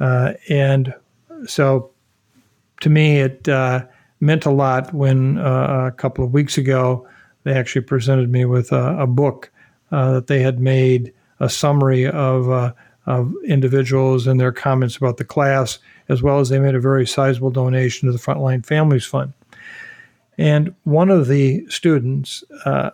Uh, 0.00 0.32
and 0.48 0.94
so 1.46 1.90
to 2.80 2.90
me, 2.90 3.20
it 3.20 3.48
uh, 3.48 3.84
meant 4.20 4.44
a 4.46 4.50
lot 4.50 4.92
when 4.92 5.38
uh, 5.38 5.86
a 5.86 5.92
couple 5.92 6.24
of 6.24 6.32
weeks 6.32 6.58
ago 6.58 7.06
they 7.44 7.52
actually 7.52 7.82
presented 7.82 8.30
me 8.30 8.44
with 8.44 8.72
a, 8.72 8.98
a 8.98 9.06
book 9.06 9.50
uh, 9.92 10.12
that 10.12 10.26
they 10.26 10.40
had 10.40 10.58
made 10.58 11.12
a 11.38 11.48
summary 11.48 12.06
of, 12.06 12.50
uh, 12.50 12.72
of 13.06 13.32
individuals 13.46 14.26
and 14.26 14.38
their 14.38 14.52
comments 14.52 14.96
about 14.96 15.16
the 15.16 15.24
class, 15.24 15.78
as 16.08 16.22
well 16.22 16.38
as 16.38 16.48
they 16.48 16.58
made 16.58 16.74
a 16.74 16.80
very 16.80 17.06
sizable 17.06 17.50
donation 17.50 18.06
to 18.06 18.12
the 18.12 18.18
Frontline 18.18 18.64
Families 18.64 19.04
Fund. 19.04 19.32
And 20.38 20.74
one 20.84 21.10
of 21.10 21.28
the 21.28 21.66
students, 21.68 22.44
uh, 22.64 22.90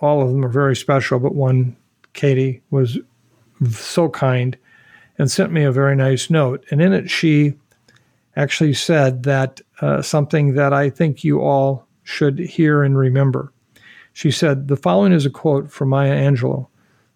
all 0.00 0.22
of 0.22 0.30
them 0.30 0.44
are 0.44 0.48
very 0.48 0.76
special, 0.76 1.18
but 1.18 1.34
one, 1.34 1.76
Katie, 2.12 2.62
was 2.70 2.98
so 3.70 4.08
kind 4.08 4.56
and 5.18 5.30
sent 5.30 5.52
me 5.52 5.64
a 5.64 5.72
very 5.72 5.94
nice 5.94 6.30
note. 6.30 6.64
And 6.70 6.80
in 6.80 6.92
it, 6.92 7.10
she 7.10 7.54
actually 8.36 8.74
said 8.74 9.24
that 9.24 9.60
uh, 9.80 10.02
something 10.02 10.54
that 10.54 10.72
I 10.72 10.88
think 10.90 11.22
you 11.22 11.40
all 11.40 11.86
should 12.04 12.38
hear 12.38 12.82
and 12.82 12.96
remember. 12.96 13.52
She 14.12 14.30
said, 14.30 14.68
The 14.68 14.76
following 14.76 15.12
is 15.12 15.26
a 15.26 15.30
quote 15.30 15.70
from 15.70 15.90
Maya 15.90 16.14
Angelou 16.14 16.66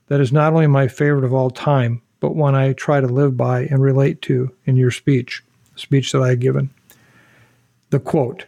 that 0.09 0.21
is 0.21 0.33
not 0.33 0.53
only 0.53 0.67
my 0.67 0.89
favorite 0.89 1.25
of 1.25 1.35
all 1.35 1.51
time, 1.51 2.01
but 2.27 2.35
one 2.35 2.57
I 2.57 2.73
try 2.73 3.01
to 3.01 3.07
live 3.07 3.37
by 3.37 3.67
and 3.67 3.81
relate 3.81 4.21
to 4.23 4.51
in 4.65 4.77
your 4.77 4.91
speech, 4.91 5.45
speech 5.77 6.11
that 6.11 6.23
I 6.23 6.31
had 6.31 6.41
given. 6.41 6.71
The 7.91 8.01
quote 8.01 8.47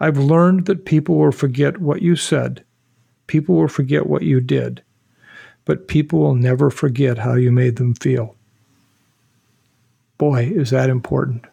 I've 0.00 0.16
learned 0.16 0.64
that 0.64 0.86
people 0.86 1.18
will 1.18 1.30
forget 1.30 1.76
what 1.76 2.00
you 2.00 2.16
said, 2.16 2.64
people 3.26 3.56
will 3.56 3.68
forget 3.68 4.06
what 4.06 4.22
you 4.22 4.40
did, 4.40 4.82
but 5.66 5.88
people 5.88 6.20
will 6.20 6.34
never 6.34 6.70
forget 6.70 7.18
how 7.18 7.34
you 7.34 7.52
made 7.52 7.76
them 7.76 7.92
feel. 7.92 8.34
Boy, 10.16 10.44
is 10.44 10.70
that 10.70 10.88
important 10.88 11.44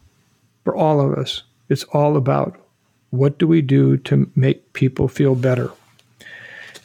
for 0.64 0.74
all 0.74 1.02
of 1.02 1.12
us. 1.18 1.44
It's 1.68 1.84
all 1.92 2.16
about 2.16 2.58
what 3.10 3.38
do 3.38 3.46
we 3.50 3.62
do 3.62 3.98
to 3.98 4.32
make 4.34 4.72
people 4.72 5.10
feel 5.10 5.36
better. 5.36 5.72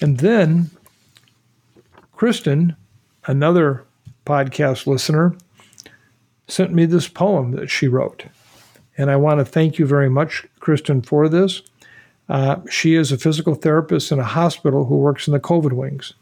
And 0.00 0.18
then 0.18 0.70
Kristen, 2.16 2.74
another 3.24 3.84
podcast 4.24 4.86
listener, 4.86 5.36
sent 6.46 6.72
me 6.72 6.86
this 6.86 7.08
poem 7.08 7.52
that 7.52 7.70
she 7.70 7.88
wrote. 7.88 8.24
And 8.96 9.10
I 9.10 9.16
want 9.16 9.40
to 9.40 9.44
thank 9.44 9.78
you 9.78 9.86
very 9.86 10.08
much, 10.08 10.44
Kristen, 10.60 11.02
for 11.02 11.28
this. 11.28 11.62
Uh, 12.28 12.56
she 12.70 12.94
is 12.94 13.12
a 13.12 13.18
physical 13.18 13.54
therapist 13.54 14.12
in 14.12 14.18
a 14.18 14.24
hospital 14.24 14.86
who 14.86 14.96
works 14.96 15.26
in 15.26 15.32
the 15.32 15.40
COVID 15.40 15.72
wings. 15.72 16.14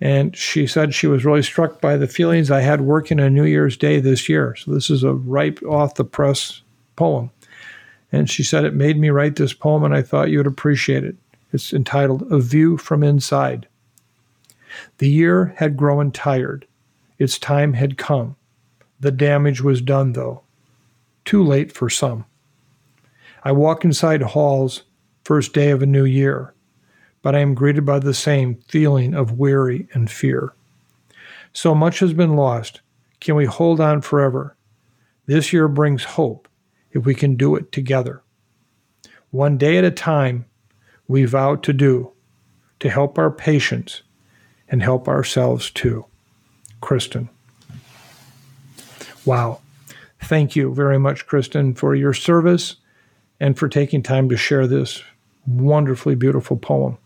And 0.00 0.36
she 0.36 0.66
said 0.66 0.94
she 0.94 1.06
was 1.06 1.24
really 1.24 1.44
struck 1.44 1.80
by 1.80 1.96
the 1.96 2.08
feelings 2.08 2.50
I 2.50 2.60
had 2.60 2.80
working 2.80 3.20
on 3.20 3.34
New 3.34 3.44
Year's 3.44 3.76
Day 3.76 4.00
this 4.00 4.28
year. 4.28 4.56
So 4.56 4.72
this 4.72 4.90
is 4.90 5.04
a 5.04 5.14
ripe 5.14 5.62
off 5.62 5.94
the 5.94 6.04
press 6.04 6.62
poem. 6.96 7.30
And 8.10 8.28
she 8.28 8.42
said 8.42 8.64
it 8.64 8.74
made 8.74 8.98
me 8.98 9.10
write 9.10 9.36
this 9.36 9.52
poem, 9.54 9.84
and 9.84 9.94
I 9.94 10.02
thought 10.02 10.30
you 10.30 10.38
would 10.38 10.46
appreciate 10.46 11.04
it. 11.04 11.16
It's 11.52 11.72
entitled 11.72 12.30
A 12.32 12.40
View 12.40 12.76
from 12.76 13.02
Inside. 13.02 13.68
The 14.98 15.08
year 15.08 15.54
had 15.58 15.76
grown 15.76 16.10
tired. 16.10 16.66
Its 17.22 17.38
time 17.38 17.74
had 17.74 17.96
come. 17.96 18.34
The 18.98 19.12
damage 19.12 19.60
was 19.60 19.80
done, 19.80 20.14
though. 20.14 20.42
Too 21.24 21.40
late 21.40 21.70
for 21.70 21.88
some. 21.88 22.24
I 23.44 23.52
walk 23.52 23.84
inside 23.84 24.22
halls, 24.22 24.82
first 25.22 25.52
day 25.52 25.70
of 25.70 25.82
a 25.82 25.86
new 25.86 26.04
year, 26.04 26.52
but 27.22 27.36
I 27.36 27.38
am 27.38 27.54
greeted 27.54 27.86
by 27.86 28.00
the 28.00 28.12
same 28.12 28.56
feeling 28.66 29.14
of 29.14 29.38
weary 29.38 29.86
and 29.92 30.10
fear. 30.10 30.52
So 31.52 31.76
much 31.76 32.00
has 32.00 32.12
been 32.12 32.34
lost. 32.34 32.80
Can 33.20 33.36
we 33.36 33.44
hold 33.44 33.80
on 33.80 34.00
forever? 34.00 34.56
This 35.26 35.52
year 35.52 35.68
brings 35.68 36.02
hope 36.02 36.48
if 36.90 37.06
we 37.06 37.14
can 37.14 37.36
do 37.36 37.54
it 37.54 37.70
together. 37.70 38.24
One 39.30 39.58
day 39.58 39.78
at 39.78 39.84
a 39.84 39.92
time, 39.92 40.46
we 41.06 41.24
vow 41.24 41.54
to 41.54 41.72
do 41.72 42.14
to 42.80 42.90
help 42.90 43.16
our 43.16 43.30
patients 43.30 44.02
and 44.68 44.82
help 44.82 45.06
ourselves 45.06 45.70
too. 45.70 46.06
Kristen. 46.82 47.30
Wow. 49.24 49.60
Thank 50.20 50.54
you 50.54 50.74
very 50.74 50.98
much, 50.98 51.26
Kristen, 51.26 51.74
for 51.74 51.94
your 51.94 52.12
service 52.12 52.76
and 53.40 53.58
for 53.58 53.68
taking 53.68 54.02
time 54.02 54.28
to 54.28 54.36
share 54.36 54.66
this 54.66 55.02
wonderfully 55.46 56.14
beautiful 56.14 56.56
poem. 56.56 56.98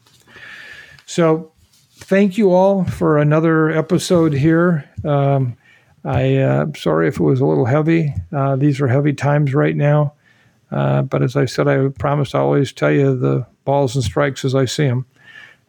So, 1.07 1.53
thank 1.95 2.37
you 2.37 2.53
all 2.53 2.85
for 2.85 3.19
another 3.19 3.71
episode 3.71 4.33
here. 4.33 4.91
Um, 5.05 5.57
I 6.05 6.37
uh, 6.37 6.67
sorry 6.77 7.09
if 7.09 7.19
it 7.19 7.23
was 7.23 7.41
a 7.41 7.47
little 7.47 7.65
heavy. 7.65 8.13
Uh, 8.33 8.57
these 8.57 8.81
are 8.81 8.89
heavy 8.89 9.13
times 9.13 9.55
right 9.55 9.77
now, 9.77 10.15
uh, 10.71 11.03
but 11.03 11.23
as 11.23 11.37
I 11.37 11.47
said, 11.47 11.69
I 11.69 11.89
promise 11.89 12.35
I 12.35 12.41
always 12.41 12.73
tell 12.73 12.91
you 12.91 13.17
the 13.17 13.47
balls 13.65 13.95
and 13.95 14.05
strikes 14.05 14.45
as 14.45 14.55
I 14.55 14.67
see 14.67 14.87
them. 14.87 15.07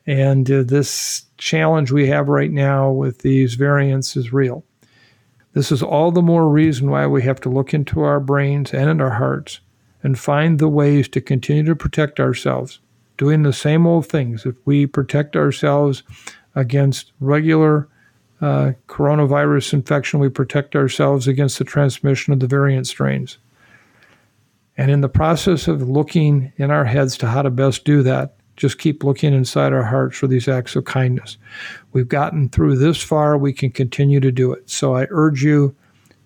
And 0.07 0.49
uh, 0.49 0.63
this 0.63 1.25
challenge 1.37 1.91
we 1.91 2.07
have 2.07 2.29
right 2.29 2.51
now 2.51 2.89
with 2.89 3.19
these 3.19 3.55
variants 3.55 4.15
is 4.15 4.31
real. 4.31 4.63
This 5.53 5.71
is 5.71 5.83
all 5.83 6.11
the 6.11 6.21
more 6.21 6.47
reason 6.47 6.89
why 6.89 7.05
we 7.07 7.23
have 7.23 7.41
to 7.41 7.49
look 7.49 7.73
into 7.73 8.01
our 8.01 8.19
brains 8.19 8.73
and 8.73 8.89
in 8.89 9.01
our 9.01 9.11
hearts 9.11 9.59
and 10.03 10.17
find 10.17 10.59
the 10.59 10.69
ways 10.69 11.09
to 11.09 11.19
continue 11.19 11.63
to 11.65 11.75
protect 11.75 12.19
ourselves, 12.19 12.79
doing 13.17 13.43
the 13.43 13.51
same 13.51 13.85
old 13.85 14.05
things. 14.05 14.45
If 14.45 14.55
we 14.65 14.85
protect 14.85 15.35
ourselves 15.35 16.03
against 16.55 17.11
regular 17.19 17.89
uh, 18.39 18.73
coronavirus 18.87 19.73
infection, 19.73 20.19
we 20.19 20.29
protect 20.29 20.75
ourselves 20.75 21.27
against 21.27 21.57
the 21.57 21.65
transmission 21.65 22.31
of 22.31 22.39
the 22.39 22.47
variant 22.47 22.87
strains. 22.87 23.39
And 24.77 24.91
in 24.91 25.01
the 25.01 25.09
process 25.09 25.67
of 25.67 25.89
looking 25.89 26.53
in 26.57 26.69
our 26.69 26.85
heads 26.85 27.17
to 27.17 27.27
how 27.27 27.41
to 27.41 27.49
best 27.49 27.83
do 27.83 28.03
that, 28.03 28.36
just 28.57 28.79
keep 28.79 29.03
looking 29.03 29.33
inside 29.33 29.71
our 29.71 29.83
hearts 29.83 30.17
for 30.17 30.27
these 30.27 30.47
acts 30.47 30.75
of 30.75 30.85
kindness. 30.85 31.37
We've 31.93 32.07
gotten 32.07 32.49
through 32.49 32.77
this 32.77 33.01
far, 33.01 33.37
we 33.37 33.53
can 33.53 33.71
continue 33.71 34.19
to 34.19 34.31
do 34.31 34.51
it. 34.51 34.69
So 34.69 34.95
I 34.95 35.07
urge 35.11 35.43
you 35.43 35.75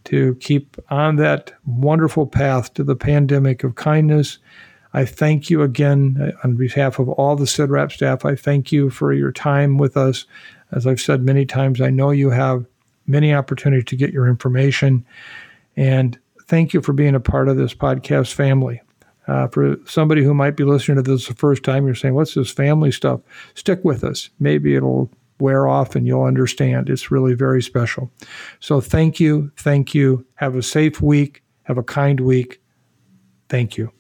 to 0.05 0.35
keep 0.35 0.77
on 0.89 1.17
that 1.17 1.53
wonderful 1.65 2.25
path 2.25 2.73
to 2.73 2.83
the 2.83 2.95
pandemic 2.95 3.63
of 3.63 3.75
kindness. 3.75 4.39
I 4.93 5.05
thank 5.05 5.49
you 5.49 5.61
again 5.61 6.17
uh, 6.19 6.47
on 6.47 6.55
behalf 6.55 6.99
of 6.99 7.07
all 7.09 7.35
the 7.35 7.45
CIDRAP 7.45 7.91
staff. 7.91 8.25
I 8.25 8.35
thank 8.35 8.71
you 8.71 8.89
for 8.89 9.13
your 9.13 9.31
time 9.31 9.77
with 9.77 9.95
us. 9.95 10.25
As 10.71 10.87
I've 10.87 10.99
said 10.99 11.21
many 11.21 11.45
times, 11.45 11.81
I 11.81 11.89
know 11.89 12.11
you 12.11 12.29
have 12.29 12.65
many 13.07 13.33
opportunities 13.33 13.85
to 13.85 13.95
get 13.95 14.11
your 14.11 14.27
information. 14.27 15.05
And 15.75 16.17
thank 16.47 16.73
you 16.73 16.81
for 16.81 16.93
being 16.93 17.15
a 17.15 17.19
part 17.19 17.47
of 17.47 17.57
this 17.57 17.73
podcast 17.73 18.33
family. 18.33 18.81
Uh, 19.27 19.47
for 19.47 19.77
somebody 19.85 20.23
who 20.23 20.33
might 20.33 20.55
be 20.55 20.63
listening 20.63 20.97
to 20.97 21.03
this 21.03 21.27
the 21.27 21.35
first 21.35 21.63
time, 21.63 21.85
you're 21.85 21.95
saying, 21.95 22.15
What's 22.15 22.33
this 22.33 22.51
family 22.51 22.91
stuff? 22.91 23.21
Stick 23.53 23.83
with 23.83 24.03
us. 24.03 24.29
Maybe 24.39 24.75
it'll 24.75 25.11
wear 25.39 25.67
off 25.67 25.95
and 25.95 26.07
you'll 26.07 26.23
understand. 26.23 26.89
It's 26.89 27.11
really 27.11 27.33
very 27.33 27.61
special. 27.61 28.11
So 28.59 28.79
thank 28.79 29.19
you. 29.19 29.51
Thank 29.57 29.93
you. 29.93 30.25
Have 30.35 30.55
a 30.55 30.63
safe 30.63 31.01
week. 31.01 31.43
Have 31.63 31.77
a 31.77 31.83
kind 31.83 32.19
week. 32.19 32.61
Thank 33.49 33.77
you. 33.77 33.91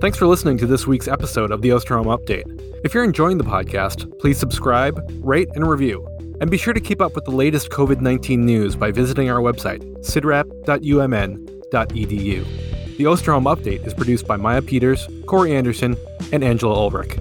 Thanks 0.00 0.16
for 0.16 0.26
listening 0.26 0.56
to 0.58 0.66
this 0.66 0.86
week's 0.86 1.08
episode 1.08 1.50
of 1.50 1.60
the 1.60 1.68
Osterholm 1.68 2.06
Update. 2.06 2.44
If 2.82 2.94
you're 2.94 3.04
enjoying 3.04 3.36
the 3.36 3.44
podcast, 3.44 4.18
please 4.18 4.38
subscribe, 4.38 4.98
rate, 5.22 5.50
and 5.54 5.68
review. 5.68 6.09
And 6.40 6.50
be 6.50 6.56
sure 6.56 6.72
to 6.72 6.80
keep 6.80 7.00
up 7.00 7.14
with 7.14 7.24
the 7.24 7.30
latest 7.30 7.70
COVID 7.70 8.00
19 8.00 8.44
news 8.44 8.74
by 8.74 8.90
visiting 8.90 9.30
our 9.30 9.40
website, 9.40 9.80
cidrap.umn.edu. 10.00 12.96
The 12.96 13.04
Osterholm 13.04 13.44
Update 13.44 13.86
is 13.86 13.94
produced 13.94 14.26
by 14.26 14.36
Maya 14.36 14.60
Peters, 14.60 15.08
Corey 15.26 15.54
Anderson, 15.54 15.96
and 16.32 16.42
Angela 16.44 16.74
Ulrich. 16.74 17.16